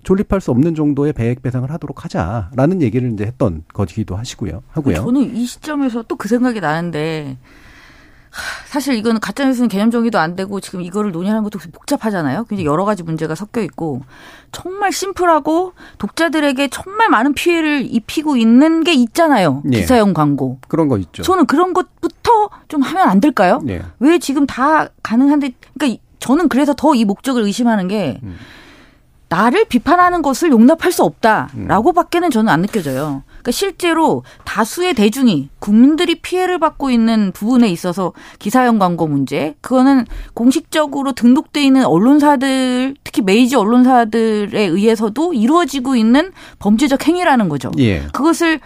존립할 0.04 0.40
수 0.42 0.52
없는 0.52 0.76
정도의 0.76 1.14
배액 1.14 1.42
배상을 1.42 1.70
하도록 1.72 2.04
하자라는 2.06 2.82
얘기를 2.82 3.12
이제 3.12 3.26
했던 3.26 3.64
거기도 3.74 4.16
하시고요. 4.16 4.64
하고요. 4.72 4.96
저는 4.96 5.36
이 5.36 5.46
시점에서 5.46 6.04
또 6.04 6.16
그 6.16 6.28
생각이 6.28 6.60
나는데 6.62 7.38
하, 8.32 8.42
사실 8.68 8.94
이거는 8.96 9.20
가짜 9.20 9.44
뉴스는 9.46 9.70
개념 9.70 9.90
정의도 9.90 10.20
안 10.20 10.36
되고 10.36 10.60
지금 10.60 10.82
이거를 10.82 11.12
논의하는 11.12 11.44
것도 11.44 11.58
복잡하잖아요. 11.72 12.44
굉장히 12.46 12.66
여러 12.66 12.86
가지 12.86 13.02
문제가 13.04 13.34
섞여 13.36 13.60
있고 13.62 14.02
정말 14.52 14.92
심플하고 14.92 15.74
독자들에게 15.98 16.68
정말 16.70 17.10
많은 17.10 17.34
피해를 17.34 17.86
입히고 17.90 18.38
있는 18.38 18.84
게 18.84 18.94
있잖아요. 18.94 19.64
예. 19.74 19.82
기사용 19.82 20.14
광고. 20.14 20.60
그런 20.68 20.88
거 20.88 20.98
있죠. 21.00 21.24
저는 21.24 21.46
그런 21.48 21.74
것부터 21.74 22.50
좀 22.68 22.82
하면 22.84 23.10
안 23.10 23.20
될까요? 23.20 23.62
예. 23.68 23.82
왜 24.00 24.20
지금 24.20 24.46
다 24.46 24.90
가능한데 25.02 25.52
그러니까 25.74 25.86
이- 25.88 26.00
저는 26.20 26.50
그래서 26.50 26.74
더 26.76 26.94
이 26.94 27.06
목적을 27.06 27.42
의심하는 27.44 27.88
게 27.88 28.20
음. 28.24 28.36
나를 29.30 29.66
비판하는 29.66 30.22
것을 30.22 30.52
용납할 30.52 30.92
수 30.92 31.04
없다라고밖에는 31.04 32.32
저는 32.32 32.52
안 32.52 32.62
느껴져요. 32.62 33.24
그러니까 33.28 33.52
실제로 33.52 34.24
다수의 34.44 34.96
대중이 34.96 35.50
국민들이 35.60 36.16
피해를 36.16 36.58
받고 36.60 36.90
있는 36.90 37.32
부분에 37.32 37.70
있어서 37.70 38.12
기사형 38.40 38.80
광고 38.80 39.08
문제 39.08 39.56
그거는 39.62 40.06
공식적으로 40.34 41.14
등록돼 41.14 41.64
있는 41.64 41.86
언론사들 41.86 42.96
특히 43.04 43.22
메이저 43.22 43.60
언론사들에 43.60 44.62
의해서도 44.62 45.34
이루어지고 45.34 45.96
있는 45.96 46.32
범죄적 46.58 47.08
행위라는 47.08 47.50
거죠. 47.50 47.72
예. 47.78 48.02
그것을 48.12 48.60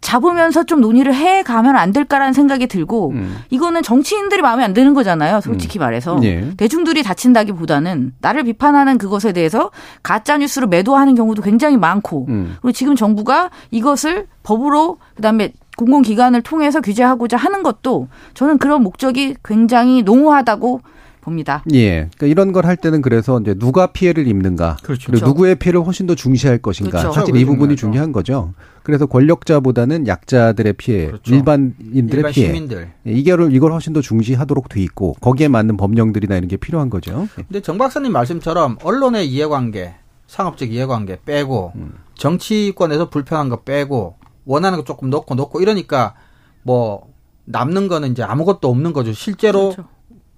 잡으면서 0.00 0.64
좀 0.64 0.80
논의를 0.80 1.14
해 1.14 1.42
가면 1.42 1.76
안 1.76 1.92
될까라는 1.92 2.32
생각이 2.32 2.66
들고 2.66 3.10
음. 3.10 3.36
이거는 3.50 3.82
정치인들이 3.82 4.42
마음에 4.42 4.64
안 4.64 4.72
드는 4.72 4.94
거잖아요. 4.94 5.40
솔직히 5.40 5.78
말해서 5.78 6.20
예. 6.22 6.50
대중들이 6.56 7.02
다친다기보다는 7.02 8.12
나를 8.20 8.44
비판하는 8.44 8.98
그것에 8.98 9.32
대해서 9.32 9.70
가짜 10.02 10.38
뉴스로 10.38 10.66
매도하는 10.68 11.14
경우도 11.14 11.42
굉장히 11.42 11.76
많고 11.76 12.26
음. 12.28 12.56
그리고 12.60 12.72
지금 12.72 12.96
정부가 12.96 13.50
이것을 13.70 14.26
법으로 14.42 14.98
그다음에 15.16 15.52
공공기관을 15.76 16.42
통해서 16.42 16.80
규제하고자 16.80 17.36
하는 17.36 17.62
것도 17.62 18.08
저는 18.34 18.58
그런 18.58 18.82
목적이 18.82 19.36
굉장히 19.44 20.02
농후하다고 20.02 20.80
봅니다. 21.28 21.62
예. 21.72 22.08
그러니까 22.16 22.26
이런 22.26 22.52
걸 22.52 22.64
할 22.66 22.76
때는 22.76 23.02
그래서 23.02 23.40
이제 23.40 23.54
누가 23.54 23.88
피해를 23.88 24.26
입는가. 24.26 24.76
그렇죠. 24.82 25.10
그리고 25.10 25.26
누구의 25.26 25.56
피해를 25.56 25.80
훨씬 25.84 26.06
더 26.06 26.14
중시할 26.14 26.58
것인가. 26.58 26.98
그렇죠. 26.98 27.12
사실 27.12 27.36
이 27.36 27.44
부분이 27.44 27.76
중요하죠. 27.76 27.76
중요한 27.76 28.12
거죠. 28.12 28.52
그래서 28.82 29.06
권력자보다는 29.06 30.06
약자들의 30.06 30.72
피해, 30.74 31.06
그렇죠. 31.06 31.34
일반인들의 31.34 32.08
일반 32.12 32.32
피해. 32.32 32.46
시민들. 32.46 32.90
예, 33.06 33.12
이거를 33.12 33.54
이걸 33.54 33.72
훨씬 33.72 33.92
더 33.92 34.00
중시하도록 34.00 34.68
돼 34.68 34.80
있고 34.82 35.14
거기에 35.20 35.48
맞는 35.48 35.76
법령들이나 35.76 36.36
이런 36.36 36.48
게 36.48 36.56
필요한 36.56 36.88
거죠. 36.90 37.28
예. 37.38 37.42
근데 37.44 37.60
정 37.60 37.76
박사님 37.78 38.12
말씀처럼 38.12 38.78
언론의 38.82 39.28
이해관계, 39.28 39.94
상업적 40.26 40.72
이해관계 40.72 41.18
빼고 41.24 41.72
음. 41.76 41.92
정치권에서 42.16 43.10
불편한 43.10 43.48
거 43.48 43.62
빼고 43.62 44.16
원하는 44.44 44.78
거 44.78 44.84
조금 44.84 45.10
넣고 45.10 45.34
넣고 45.34 45.60
이러니까 45.60 46.14
뭐 46.62 47.06
남는 47.44 47.88
거는 47.88 48.12
이제 48.12 48.22
아무것도 48.22 48.68
없는 48.68 48.92
거죠. 48.92 49.12
실제로 49.12 49.70
그렇죠. 49.70 49.88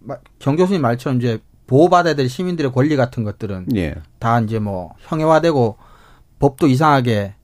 마- 0.00 0.16
정 0.38 0.56
교수님 0.56 0.82
말처럼 0.82 1.18
이제 1.18 1.38
보호받아야 1.66 2.14
될 2.14 2.28
시민들의 2.28 2.72
권리 2.72 2.96
같은 2.96 3.22
것들은 3.24 3.66
예. 3.76 3.94
다 4.18 4.40
이제 4.40 4.58
뭐 4.58 4.94
형해화되고 5.00 5.76
법도 6.38 6.66
이상하게 6.66 7.34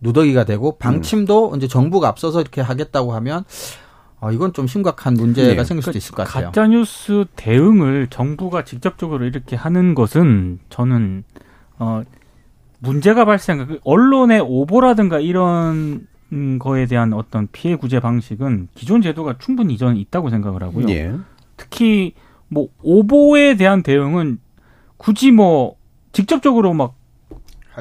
누더기가 0.00 0.44
되고 0.44 0.76
방침도 0.78 1.54
이제 1.56 1.68
정부가 1.68 2.08
앞서서 2.08 2.40
이렇게 2.40 2.60
하겠다고 2.60 3.12
하면 3.14 3.44
아 4.20 4.30
이건 4.32 4.52
좀 4.52 4.66
심각한 4.66 5.14
문제가 5.14 5.62
네. 5.62 5.64
생길 5.64 5.82
수도 5.82 5.96
있을 5.96 6.14
것 6.14 6.26
같아요. 6.26 6.46
가짜 6.46 6.66
뉴스 6.66 7.24
대응을 7.36 8.08
정부가 8.10 8.64
직접적으로 8.64 9.24
이렇게 9.24 9.56
하는 9.56 9.94
것은 9.94 10.58
저는 10.68 11.24
어 11.78 12.02
문제가 12.80 13.24
발생 13.24 13.66
그 13.66 13.78
언론의 13.84 14.40
오보라든가 14.40 15.20
이런 15.20 16.06
음, 16.32 16.58
거에 16.58 16.86
대한 16.86 17.12
어떤 17.12 17.48
피해 17.50 17.76
구제 17.76 17.98
방식은 18.00 18.68
기존 18.74 19.00
제도가 19.02 19.36
충분히 19.38 19.74
이전 19.74 19.96
있다고 19.96 20.30
생각을 20.30 20.62
하고요. 20.62 20.88
예. 20.90 21.12
특히 21.60 22.14
뭐 22.48 22.68
오보에 22.82 23.56
대한 23.56 23.82
대응은 23.82 24.38
굳이 24.96 25.30
뭐 25.30 25.76
직접적으로 26.12 26.72
막 26.72 26.94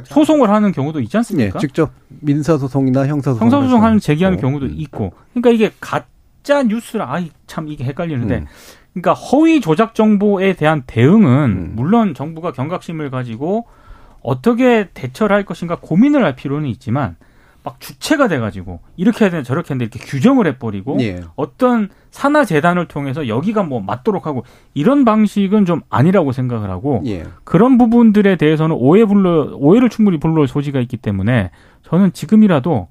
소송을 0.03 0.49
하는 0.49 0.71
경우도 0.71 0.99
있지 1.01 1.15
예. 1.15 1.19
않습니까? 1.19 1.59
직접 1.59 1.91
민사 2.07 2.57
소송이나 2.57 3.07
형사 3.07 3.31
소송 3.31 3.45
형사 3.45 3.61
소송 3.61 3.83
하는 3.83 3.93
할 3.93 3.99
제기하는 3.99 4.37
수 4.37 4.41
경우도 4.41 4.65
있고. 4.67 4.79
있고. 4.79 5.13
그러니까 5.33 5.49
이게 5.51 5.73
가짜 5.79 6.05
가짜 6.49 6.63
뉴스라 6.63 7.13
아이 7.13 7.31
참 7.47 7.67
이게 7.67 7.83
헷갈리는데 7.83 8.37
음. 8.39 8.45
그러니까 8.93 9.13
허위 9.13 9.61
조작 9.61 9.93
정보에 9.93 10.53
대한 10.53 10.83
대응은 10.87 11.27
음. 11.27 11.71
물론 11.75 12.13
정부가 12.15 12.51
경각심을 12.51 13.11
가지고 13.11 13.67
어떻게 14.21 14.89
대처를 14.93 15.35
할 15.35 15.45
것인가 15.45 15.77
고민을 15.79 16.23
할 16.23 16.35
필요는 16.35 16.67
있지만 16.69 17.15
막 17.69 17.79
주체가 17.79 18.27
돼가지고 18.27 18.79
이렇게 18.97 19.25
해야 19.25 19.29
되나 19.29 19.43
저렇게 19.43 19.73
했는데 19.73 19.89
이렇게 19.93 19.99
규정을 20.09 20.47
해버리고 20.47 20.97
예. 21.01 21.21
어떤 21.35 21.89
산하 22.09 22.43
재단을 22.43 22.87
통해서 22.87 23.27
여기가 23.27 23.61
뭐 23.61 23.79
맞도록 23.79 24.25
하고 24.25 24.43
이런 24.73 25.05
방식은 25.05 25.65
좀 25.65 25.81
아니라고 25.89 26.31
생각을 26.31 26.71
하고 26.71 27.03
예. 27.05 27.25
그런 27.43 27.77
부분들에 27.77 28.37
대해서는 28.37 28.75
오해 28.79 29.05
불러 29.05 29.51
오해를 29.53 29.89
충분히 29.89 30.19
불러올 30.19 30.47
소지가 30.47 30.79
있기 30.79 30.97
때문에 30.97 31.51
저는 31.83 32.13
지금이라도 32.13 32.87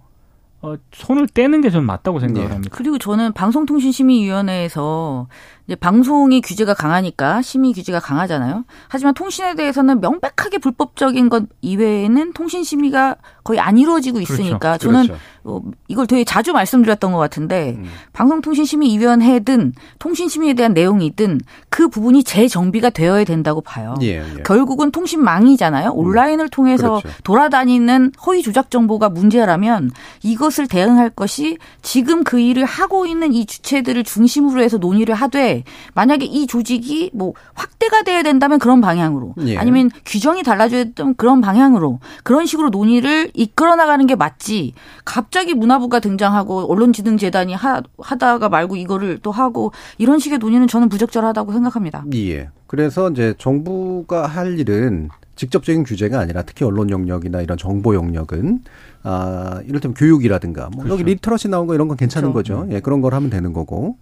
어, 0.61 0.75
손을 0.93 1.29
떼는 1.29 1.61
게 1.61 1.71
저는 1.71 1.87
맞다고 1.87 2.21
생각을 2.21 2.49
예. 2.49 2.53
합니다. 2.53 2.77
그리고 2.77 2.99
저는 2.99 3.33
방송통신심의위원회에서 3.33 5.27
이제 5.69 5.77
방송이 5.77 6.41
규제가 6.41 6.73
강하니까 6.73 7.43
심의 7.43 7.75
규제가 7.75 8.01
강하잖아요. 8.01 8.65
하지만 8.89 9.13
통신에 9.13 9.55
대해서는 9.55 10.01
명백하게 10.01 10.57
불법적인 10.59 11.29
것 11.29 11.45
이외에는 11.61 12.33
통신 12.33 12.65
심의가 12.65 13.17
거의 13.45 13.61
안 13.61 13.77
이루어지고 13.77 14.21
있으니까 14.21 14.79
저는 14.79 15.03
그렇죠. 15.05 15.21
어, 15.45 15.63
이걸 15.89 16.07
되게 16.07 16.25
자주 16.25 16.53
말씀드렸던 16.53 17.13
것 17.13 17.19
같은데 17.19 17.77
음. 17.79 17.85
방송통신심의위원회든 18.13 19.73
통신심의에 19.99 20.55
대한 20.55 20.75
내용이든 20.75 21.41
그 21.69 21.89
부분이 21.89 22.25
재정비가 22.25 22.91
되어야 22.91 23.25
된다고 23.25 23.61
봐요. 23.63 23.95
예, 24.03 24.19
예. 24.19 24.43
결국은 24.45 24.91
통신망이잖아요. 24.91 25.93
온라인을 25.93 26.49
통해서 26.51 27.01
그렇죠. 27.01 27.09
돌아다니는 27.25 28.13
허위 28.27 28.43
조작 28.43 28.71
정보가 28.71 29.09
문제라면 29.09 29.91
이것을 30.23 30.67
대응할 30.67 31.11
것이 31.11 31.57
지금 31.81 32.25
그 32.25 32.39
일을 32.39 32.65
하고 32.67 33.07
있는 33.07 33.33
이 33.33 33.47
주체들을 33.47 34.05
중심으로 34.05 34.63
해서 34.63 34.77
논의를 34.77 35.15
하되 35.15 35.58
만약에 35.95 36.25
이 36.25 36.47
조직이 36.47 37.11
뭐 37.15 37.35
확대가 37.55 38.03
돼야 38.03 38.23
된다면 38.23 38.59
그런 38.59 38.81
방향으로 38.81 39.35
예. 39.47 39.57
아니면 39.57 39.91
규정이 40.05 40.43
달라져야 40.43 40.85
되면 40.95 41.15
그런 41.17 41.41
방향으로 41.41 42.01
그런 42.23 42.47
식으로 42.47 42.71
논의를 42.71 43.31
이끌어 43.35 43.77
나가는 43.77 44.07
게 44.07 44.15
맞지 44.15 44.75
갑자기 45.05 45.55
문화부가 45.55 46.01
등장하고 46.01 46.71
언론지능재단이 46.73 47.55
하, 47.55 47.83
하다가 47.99 48.49
말고 48.49 48.77
이거를 48.77 49.19
또 49.23 49.31
하고 49.31 49.73
이런 49.99 50.19
식의 50.19 50.39
논의는 50.39 50.69
저는 50.69 50.89
부적절하다고 50.89 51.53
생각합니다. 51.53 52.05
예. 52.15 52.49
그래서 52.67 53.11
이제 53.11 53.35
정부가 53.39 54.27
할 54.27 54.59
일은 54.59 55.09
직접적인 55.37 55.85
규제가 55.85 56.19
아니라 56.19 56.43
특히 56.43 56.65
언론 56.65 56.91
영역이나 56.91 57.41
이런 57.41 57.57
정보 57.57 57.95
영역은 57.95 58.61
아 59.05 59.61
이를테면 59.65 59.95
교육이라든가 59.95 60.69
뭐 60.75 60.89
여기 60.89 61.05
literacy 61.05 61.49
나온 61.49 61.67
거 61.67 61.75
이런 61.75 61.87
건 61.87 61.97
괜찮은 61.97 62.33
그렇죠. 62.33 62.59
거죠. 62.59 62.75
예, 62.75 62.81
그런 62.81 63.01
걸 63.01 63.15
하면 63.15 63.31
되는 63.31 63.53
거고. 63.53 63.97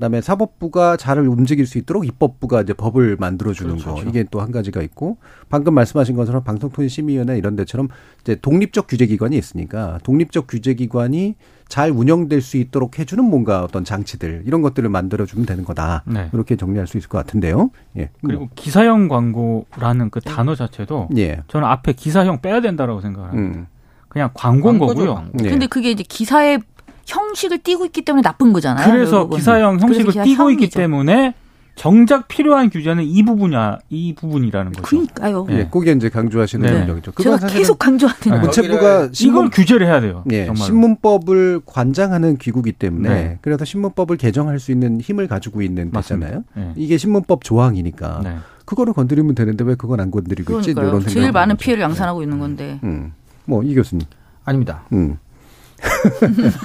그다음에 0.00 0.22
사법부가 0.22 0.96
잘 0.96 1.18
움직일 1.18 1.66
수 1.66 1.76
있도록 1.76 2.06
입법부가 2.06 2.62
이제 2.62 2.72
법을 2.72 3.18
만들어 3.20 3.52
주는 3.52 3.76
그렇죠. 3.76 3.96
거 3.96 4.02
이게 4.08 4.24
또 4.30 4.40
한 4.40 4.50
가지가 4.50 4.80
있고 4.80 5.18
방금 5.50 5.74
말씀하신 5.74 6.16
것처럼 6.16 6.42
방송통신심의위원회 6.42 7.36
이런 7.36 7.54
데처럼 7.56 7.88
이제 8.22 8.36
독립적 8.40 8.86
규제기관이 8.88 9.36
있으니까 9.36 9.98
독립적 10.02 10.46
규제기관이 10.48 11.34
잘 11.68 11.90
운영될 11.90 12.40
수 12.40 12.56
있도록 12.56 12.98
해주는 12.98 13.22
뭔가 13.22 13.62
어떤 13.62 13.84
장치들 13.84 14.44
이런 14.46 14.62
것들을 14.62 14.88
만들어 14.88 15.26
주면 15.26 15.44
되는 15.44 15.62
거다 15.66 16.04
네. 16.06 16.30
이렇게 16.32 16.56
정리할 16.56 16.86
수 16.86 16.96
있을 16.96 17.10
것 17.10 17.18
같은데요. 17.18 17.70
예. 17.98 18.08
그리고 18.24 18.48
기사형 18.54 19.08
광고라는 19.08 20.08
그 20.08 20.20
단어 20.20 20.54
자체도 20.54 21.10
예. 21.18 21.42
저는 21.48 21.68
앞에 21.68 21.92
기사형 21.92 22.40
빼야 22.40 22.62
된다라고 22.62 23.02
생각을 23.02 23.28
합니다. 23.28 23.58
음. 23.58 23.66
그냥 24.08 24.30
광고인 24.34 24.78
광고죠, 24.78 24.94
거고요. 24.94 25.14
광고. 25.14 25.44
예. 25.44 25.50
근데 25.50 25.66
그게 25.66 25.90
이제 25.90 26.02
기사의 26.02 26.62
형식을 27.10 27.58
띠고 27.58 27.84
있기 27.86 28.02
때문에 28.02 28.22
나쁜 28.22 28.52
거잖아요. 28.52 28.90
그래서. 28.90 29.28
기사형 29.28 29.78
그래서 29.78 29.86
형식을 29.86 30.12
기사 30.12 30.24
띠고 30.24 30.50
있기 30.50 30.62
형이죠. 30.64 30.78
때문에 30.78 31.34
정작 31.76 32.28
필요한 32.28 32.68
규제는 32.68 33.04
이 33.04 33.22
부분이야, 33.24 33.78
이 33.88 34.14
부분이라는 34.14 34.72
거죠. 34.72 34.82
그러니까요. 34.82 35.46
예. 35.50 35.68
그게 35.70 35.92
이제 35.92 36.10
강조하시는 36.10 36.66
네. 36.66 36.84
내용이죠. 36.84 37.12
제가 37.12 37.38
계속 37.46 37.78
강조하는 37.78 38.20
네. 38.20 38.30
거예요. 38.30 38.42
문체부가 38.42 38.76
이걸 38.78 39.10
신문 39.14 39.50
규제를 39.50 39.86
해야 39.86 40.00
돼요. 40.00 40.22
예, 40.30 40.44
정말로. 40.46 40.66
신문법을 40.66 41.60
관장하는 41.64 42.36
기구기 42.36 42.72
때문에 42.72 43.08
네. 43.08 43.38
그래서 43.40 43.64
신문법을 43.64 44.18
개정할 44.18 44.58
수 44.58 44.72
있는 44.72 45.00
힘을 45.00 45.26
가지고 45.26 45.62
있는. 45.62 45.90
데잖아요. 45.90 46.44
네. 46.54 46.72
이게 46.76 46.98
신문법 46.98 47.44
조항이니까 47.44 48.20
네. 48.24 48.36
그거를 48.66 48.92
건드리면 48.92 49.34
되는데 49.34 49.64
왜 49.64 49.74
그건 49.74 50.00
안 50.00 50.10
건드리고 50.10 50.58
있지? 50.58 50.74
그러니까요. 50.74 51.00
이런 51.00 51.08
제일 51.10 51.32
많은. 51.32 51.56
피해를 51.56 51.82
양산하고 51.82 52.22
있는 52.22 52.38
건데. 52.38 52.78
음. 52.84 53.14
뭐이 53.46 53.74
교수님. 53.74 54.06
아닙니다. 54.44 54.82
음. 54.92 55.18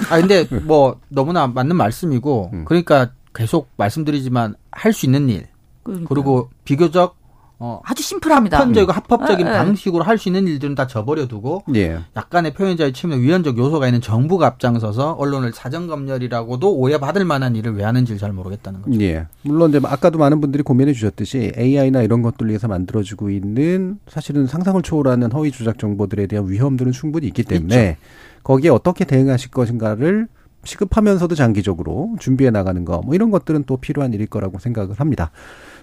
아 0.10 0.20
근데 0.20 0.46
뭐 0.64 1.00
너무나 1.10 1.48
맞는 1.48 1.76
말씀이고 1.76 2.52
음. 2.54 2.66
그러니까 2.66 3.12
계속 3.34 3.70
말씀드리지만 3.78 4.56
할 4.72 4.94
수 4.94 5.06
있는 5.06 5.30
일 5.30 5.48
그러니까요. 5.84 6.08
그리고 6.08 6.50
비교적 6.64 7.18
어 7.58 7.80
아주 7.86 8.04
심플합니다. 8.04 8.58
합헌적이고 8.60 8.92
합법적인 8.92 9.48
예, 9.48 9.50
예. 9.50 9.54
방식으로 9.56 10.04
할 10.04 10.18
수 10.18 10.28
있는 10.30 10.46
일들은 10.48 10.76
다 10.76 10.88
저버려 10.88 11.28
두고 11.28 11.64
예. 11.76 12.00
약간의 12.18 12.54
표현자의 12.54 12.92
침해 12.94 13.18
위헌적 13.18 13.58
요소가 13.58 13.88
있는 13.88 14.02
정부가 14.02 14.46
앞장서서 14.48 15.14
언론을 15.14 15.54
사정검열이라고도 15.54 16.76
오해받을 16.76 17.24
만한 17.26 17.56
일을 17.56 17.76
왜 17.76 17.84
하는지를 17.84 18.20
잘 18.20 18.34
모르겠다는 18.34 18.82
거죠. 18.82 19.00
예. 19.02 19.28
물론 19.44 19.70
이제 19.70 19.80
아까도 19.86 20.18
많은 20.20 20.42
분들이 20.42 20.64
고민해 20.64 20.94
주셨듯이 20.94 21.54
AI나 21.58 22.02
이런 22.02 22.22
것들을 22.22 22.50
위해서 22.50 22.68
만들어지고 22.68 23.30
있는 23.30 24.00
사실은 24.08 24.48
상상을 24.48 24.82
초월하는 24.82 25.32
허위 25.32 25.52
조작 25.52 25.80
정보들에 25.80 26.28
대한 26.28 26.50
위험들은 26.50 26.92
충분히 26.92 27.28
있기 27.28 27.44
때문에 27.44 27.98
거기에 28.44 28.70
어떻게 28.70 29.06
대응하실 29.06 29.52
것인가를 29.52 30.28
시급하면서도 30.66 31.36
장기적으로 31.36 32.16
준비해 32.20 32.50
나가는 32.50 32.84
거 32.86 33.02
뭐 33.06 33.14
이런 33.16 33.30
것들은 33.32 33.66
또 33.66 33.78
필요한 33.78 34.14
일일 34.14 34.28
거라고 34.28 34.60
생각을 34.60 34.96
합니다. 35.00 35.32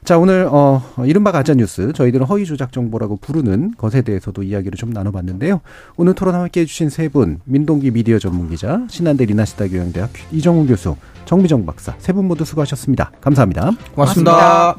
자, 0.05 0.19
오늘 0.19 0.49
어 0.51 0.83
이른바 1.05 1.31
가짜 1.31 1.55
뉴스 1.55 1.93
저희들은 1.93 2.27
허위 2.27 2.45
조작 2.45 2.73
정보라고 2.73 3.19
부르는 3.19 3.75
것에 3.79 4.03
대해서도 4.03 4.43
이야기를 4.43 4.77
좀 4.77 4.93
나눠 4.93 5.13
봤는데요. 5.13 5.61
오늘 5.97 6.15
토론 6.15 6.35
함께 6.35 6.63
해 6.63 6.67
주신 6.67 6.91
세 6.91 7.09
분, 7.09 7.39
민동기 7.45 7.93
미디어 7.93 8.19
전문 8.19 8.51
기자, 8.51 8.85
신한대 8.91 9.27
리나시다 9.27 9.69
교양대학 9.69 10.11
이정훈 10.33 10.67
교수, 10.67 10.97
정미정 11.25 11.65
박사 11.67 11.95
세 11.99 12.13
분 12.13 12.27
모두 12.27 12.45
수고하셨습니다. 12.45 13.13
감사합니다. 13.21 13.71
고맙습니다. 13.95 14.77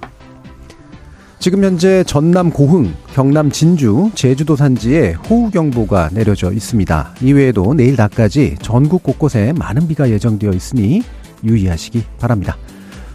지금 1.40 1.64
현재 1.64 2.04
전남 2.06 2.52
고흥, 2.52 2.94
경남 3.14 3.50
진주, 3.50 4.12
제주도 4.16 4.58
산지에 4.58 5.14
호우경보가 5.14 6.10
내려져 6.14 6.52
있습니다. 6.52 7.16
이외에도 7.22 7.74
내일 7.74 7.96
낮까지 7.96 8.58
전국 8.62 9.04
곳곳에 9.04 9.54
많은 9.54 9.88
비가 9.88 10.10
예정되어 10.10 10.52
있으니 10.52 11.02
유의하시기 11.46 12.04
바랍니다. 12.20 12.58